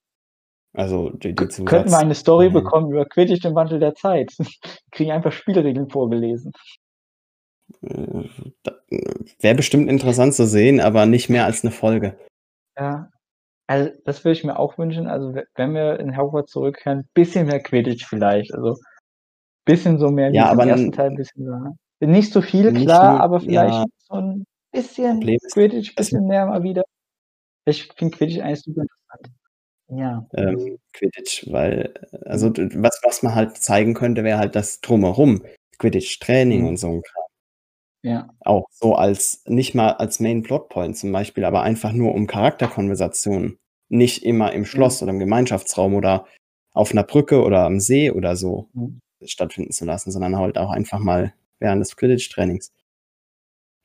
[0.75, 2.53] Also, die die Zusatz könnten wir eine Story nein.
[2.53, 4.33] bekommen über Quidditch im Wandel der Zeit.
[4.93, 6.53] Kriegen einfach Spielregeln vorgelesen.
[7.83, 8.29] Äh,
[9.41, 12.17] wäre bestimmt interessant zu sehen, aber nicht mehr als 'ne Folge.
[12.79, 13.11] Ja.
[13.69, 15.07] Also, das würde ich mir auch wünschen.
[15.09, 18.55] Also, we wenn wir in Hogwarts zurückkehren, bisschen mehr Quidditch vielleicht.
[18.55, 18.77] Also,
[19.67, 21.77] bisschen so mehr wie Ja, aber ersten Teil bisschen war.
[22.07, 23.87] Nicht so viel, nicht klar, nur aber vielleicht ja.
[23.99, 26.83] so 'n bisschen Quidditch, dass bisschen mehr mal wieder.
[27.67, 29.37] Ich finde Quidditch eigentlich super interessant.
[29.91, 30.27] Ja.
[30.33, 31.95] ähm, Quidditch, weil
[32.25, 35.43] also, was was man halt zeigen könnte, wäre halt das Drumherum,
[35.79, 36.69] Quidditch-Training Mhm.
[36.69, 37.25] und so 'n Kram.
[38.05, 38.29] Ja.
[38.43, 43.59] Auch so als nicht mal als Main Plotpoint zum Beispiel, aber einfach nur um Charakterkonversationen
[43.89, 45.03] nicht immer im Schloss Mhm.
[45.03, 46.27] oder im Gemeinschaftsraum oder
[46.75, 49.01] auf 'ner Brücke oder am See oder so Mhm.
[49.25, 52.69] stattfinden zu lassen, sondern halt auch einfach mal während des Quidditch-Trainings.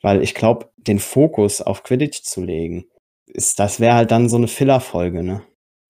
[0.04, 2.86] Weil ich glaube, den Fokus auf Quidditch zu legen,
[3.28, 5.42] ist das wäre halt dann so 'ne Filler-Folge, ne?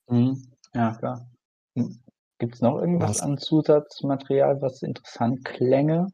[0.10, 0.42] Mhm.
[0.74, 1.30] Ja, klar.
[1.76, 2.00] Hm,
[2.40, 6.10] gibt's noch irgendwas Was an Zusatzmaterial, was interessant klänge?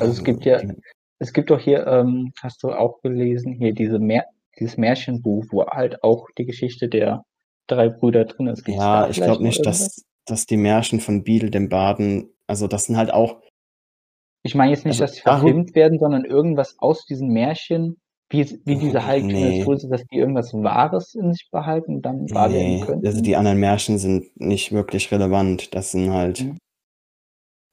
[0.00, 0.80] Also, es gibt ja Hm.
[1.18, 4.24] es gibt doch hier, ähm hast du auch gelesen, hier diese Mär
[4.58, 7.24] dieses Märchenbuch, wo halt auch die Geschichte der
[7.68, 8.64] 3 Brüder drin ist.
[8.64, 12.84] Gibt's Ja, ich glaube nicht, dass dass die Märchen von Beedle dem Barden also, das
[12.84, 13.40] sind halt auch
[14.44, 18.00] Ich meine jetzt nicht, Also, dass sie verfilmt werden, sondern irgendwas aus diesen Märchen,
[18.30, 19.64] wie wie diese Heiligtümer jetzt ne.
[19.64, 23.36] größer dass die irgendwas Wahres in sich behalten und dann wahr werden Ne, also, die
[23.36, 25.74] anderen Märchen sind nicht wirklich relevant.
[25.74, 26.58] Das sind halt Mhm.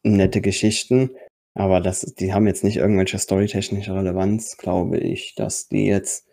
[0.06, 1.12] nette Geschichten,
[1.56, 6.26] aber das die haben jetzt nicht irgendwelche storytechnische Relevanz, glaube ich, dass die jetzt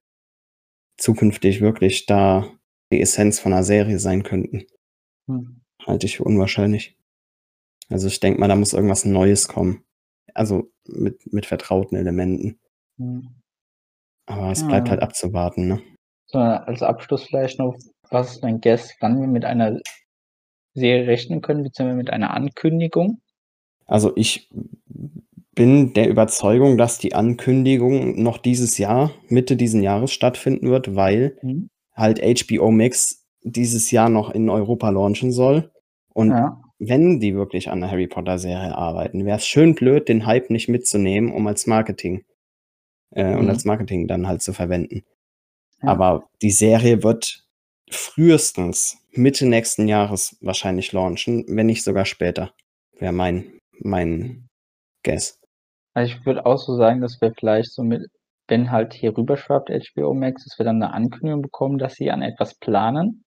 [0.98, 2.50] zukünftig wirklich da
[2.92, 4.66] die Essenz von 'ner Serie sein könnten.
[5.28, 5.60] Mhm.
[5.84, 6.96] Halte ich für unwahrscheinlich.
[7.90, 9.84] Also, ich denke mal, da muss irgendwas Neues kommen.
[10.36, 12.58] Also, mit mit vertrauten Elementen.
[12.98, 13.28] Mhm.
[14.26, 14.92] Aber es bleibt Ja.
[14.92, 15.80] halt abzuwarten, ne?
[16.26, 17.74] So, als Abschluss vielleicht noch,
[18.10, 19.78] was ist dein Guess, wann wir mit einer
[20.74, 23.20] Serie rechnen können, beziehungsweise mit einer Ankündigung?
[23.86, 24.50] Also, ich
[25.54, 31.38] bin der Überzeugung, dass die Ankündigung noch dieses Jahr Mitte diesen Jahres stattfinden wird, weil
[31.42, 31.70] Mhm.
[31.94, 35.70] halt HBO Max dieses Jahr noch in Europa launchen soll.
[36.12, 36.60] Und Ja.
[36.78, 41.46] Wenn die wirklich an 'ner Harry-Potter-Serie arbeiten, wär's schön blöd, den Hype nicht mitzunehmen, um
[41.46, 42.24] als Marketing
[43.12, 43.50] äh, und Mhm.
[43.50, 45.04] als Marketing dann halt zu verwenden.
[45.82, 45.88] Ja.
[45.90, 47.44] Aber die Serie wird
[47.90, 52.52] frühestens Mitte nächsten Jahres wahrscheinlich launchen, wenn nicht sogar später,
[52.98, 53.46] wäre mein
[53.80, 54.48] mein
[55.04, 55.40] Guess.
[55.96, 58.10] Also, ich würde auch so sagen, dass wir vielleicht so mit
[58.48, 62.20] wenn halt hier rüberschwappt HBO Max, dass wir dann 'ne Ankündigung bekommen, dass sie an
[62.22, 63.24] etwas planen.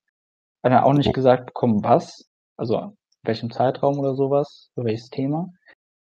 [0.64, 5.10] Hat er auch nicht gesagt bekommen, was, also welchem Zeitraum oder so was, für welches
[5.10, 5.50] Thema.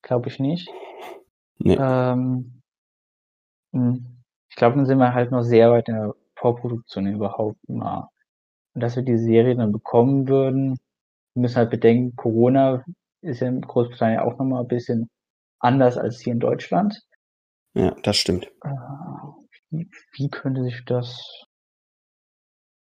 [0.01, 0.69] Glaube ich nicht.
[1.59, 1.77] Ne.
[1.79, 2.61] Ähm
[3.71, 4.05] hm,
[4.49, 8.09] ich glaube, dann sind wir halt noch sehr weit in der Vorproduktion überhaupt mal.
[8.73, 10.77] Und dass wir die Serie dann bekommen würden
[11.33, 12.83] wir müssen halt bedenken, Corona
[13.21, 15.09] ist ja in Großbritannien auch noch mal bisschen
[15.59, 17.01] anders als hier in Deutschland.
[17.73, 18.51] Ja, das stimmt.
[18.63, 18.69] Äh,
[19.71, 21.45] wie wie könnte sich das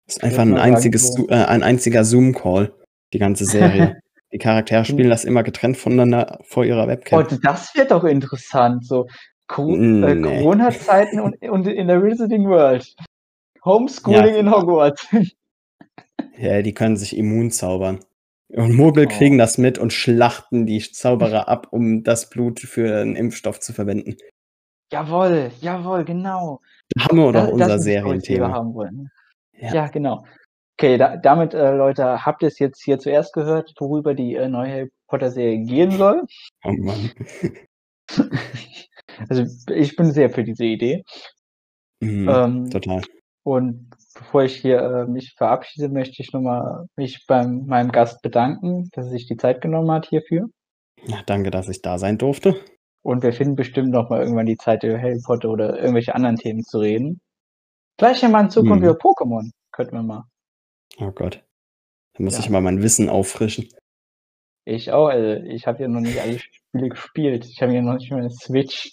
[0.06, 2.72] Ist ich einfach würde 'n mal sagen einziges so äh, ein einziger Zoom-Call,
[3.12, 4.00] die ganze Serie.
[4.32, 4.84] Die Charaktere Hm.
[4.84, 7.26] spielen das immer getrennt voneinander vor ihrer Oh, Webcam.
[7.28, 9.06] d das wird doch interessant, so
[9.46, 10.20] Co äh, Ne.
[10.20, 12.94] Corona-Zeiten und und in der Wizarding World.
[13.64, 14.40] Homeschooling Ja.
[14.40, 15.06] in Hogwarts.
[16.40, 18.00] Ja, die können sich immun zaubern.
[18.54, 19.08] Und Muggel Oh.
[19.08, 23.72] kriegen das mit und schlachten die Zauberer ab, um das Blut für 'n Impfstoff zu
[23.72, 24.16] verwenden.
[24.92, 26.60] Jawoll, jawoll, genau.
[26.98, 28.52] Haben wir doch unser Serienthema.
[28.52, 29.10] haben wollen.
[29.52, 29.74] Ja.
[29.74, 30.24] Ja, genau.
[30.80, 34.70] Okay, da damit, äh, Leute, habt ihr's jetzt hier zuerst gehört, worüber die, äh, neue
[34.70, 36.22] Harry Potter-Serie gehen soll.
[36.64, 37.10] Oh Mann.
[39.28, 39.44] Also,
[39.74, 41.02] ich bin sehr für diese Idee.
[42.00, 43.02] Mhm, Ähm, total.
[43.44, 48.22] und bevor ich hier, äh, mich verabschiede, möchte ich noch mal mich beim meinem Gast
[48.22, 50.48] bedanken, dass er sich die Zeit genommen hat hierfür.
[51.06, 52.54] Ja, danke, dass ich da sein durfte.
[53.02, 56.36] Und wir finden bestimmt noch mal irgendwann die Zeit, über Harry Potter oder irgendwelche anderen
[56.36, 57.20] Themen zu reden.
[57.98, 58.88] Vielleicht ja mal in Zukunft Mhm.
[58.90, 60.24] über Pokémon, könnten wir mal.
[61.00, 61.44] Oh Gott.
[62.14, 62.40] Da muss Ja.
[62.40, 63.68] ich mal mein Wissen auffrischen.
[64.66, 67.46] Ich auch, also, ich habe ja noch nicht alle Spiele gespielt.
[67.46, 68.92] Ich habe ja noch nicht mal 'ne Switch.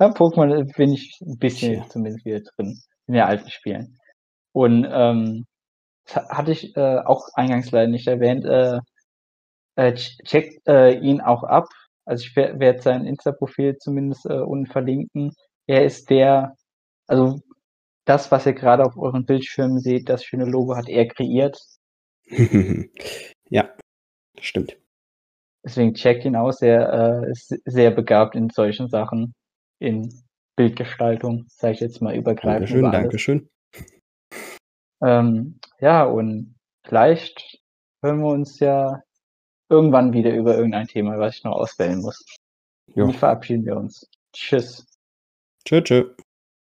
[0.00, 1.88] Ja, Pokémon, bin ich 'n bisschen Tja.
[1.88, 3.98] zumindest wieder drin, in den alten Spielen.
[4.52, 5.46] Und, ähm,
[6.06, 8.80] das ha hatte ich, äh, auch eingangs leider nicht erwähnt, äh,
[9.76, 11.68] äh, ch checkt, äh, ihn auch ab.
[12.06, 15.32] Also, ich wer werde sein Insta-Profil zumindest, äh, unten verlinken.
[15.68, 16.56] Er ist der
[17.08, 17.40] also,
[18.04, 21.58] das, was ihr grade auf euren Bildschirmen seht, das schöne Logo hat er kreiert.
[23.52, 23.68] Ja,
[24.38, 24.76] stimmt.
[25.64, 26.62] Deswegen checkt ihn aus.
[26.62, 29.34] Er, äh, ist sehr begabt in solchen Sachen,
[29.80, 30.08] in
[30.56, 32.92] Bildgestaltung, sage ich jetzt mal übergreifend Dankeschön.
[32.92, 33.50] Dankeschön.
[35.02, 36.54] Ähm, ja, und
[36.86, 37.60] vielleicht
[38.02, 39.02] hören wir uns ja
[39.68, 42.24] irgendwann wieder über irgendein Thema, was ich noch auswählen muss.
[42.94, 43.10] Jo.
[43.12, 44.08] Verabschieden wir uns.
[44.32, 44.86] Tschüss.
[45.64, 46.14] Tschö, tschö.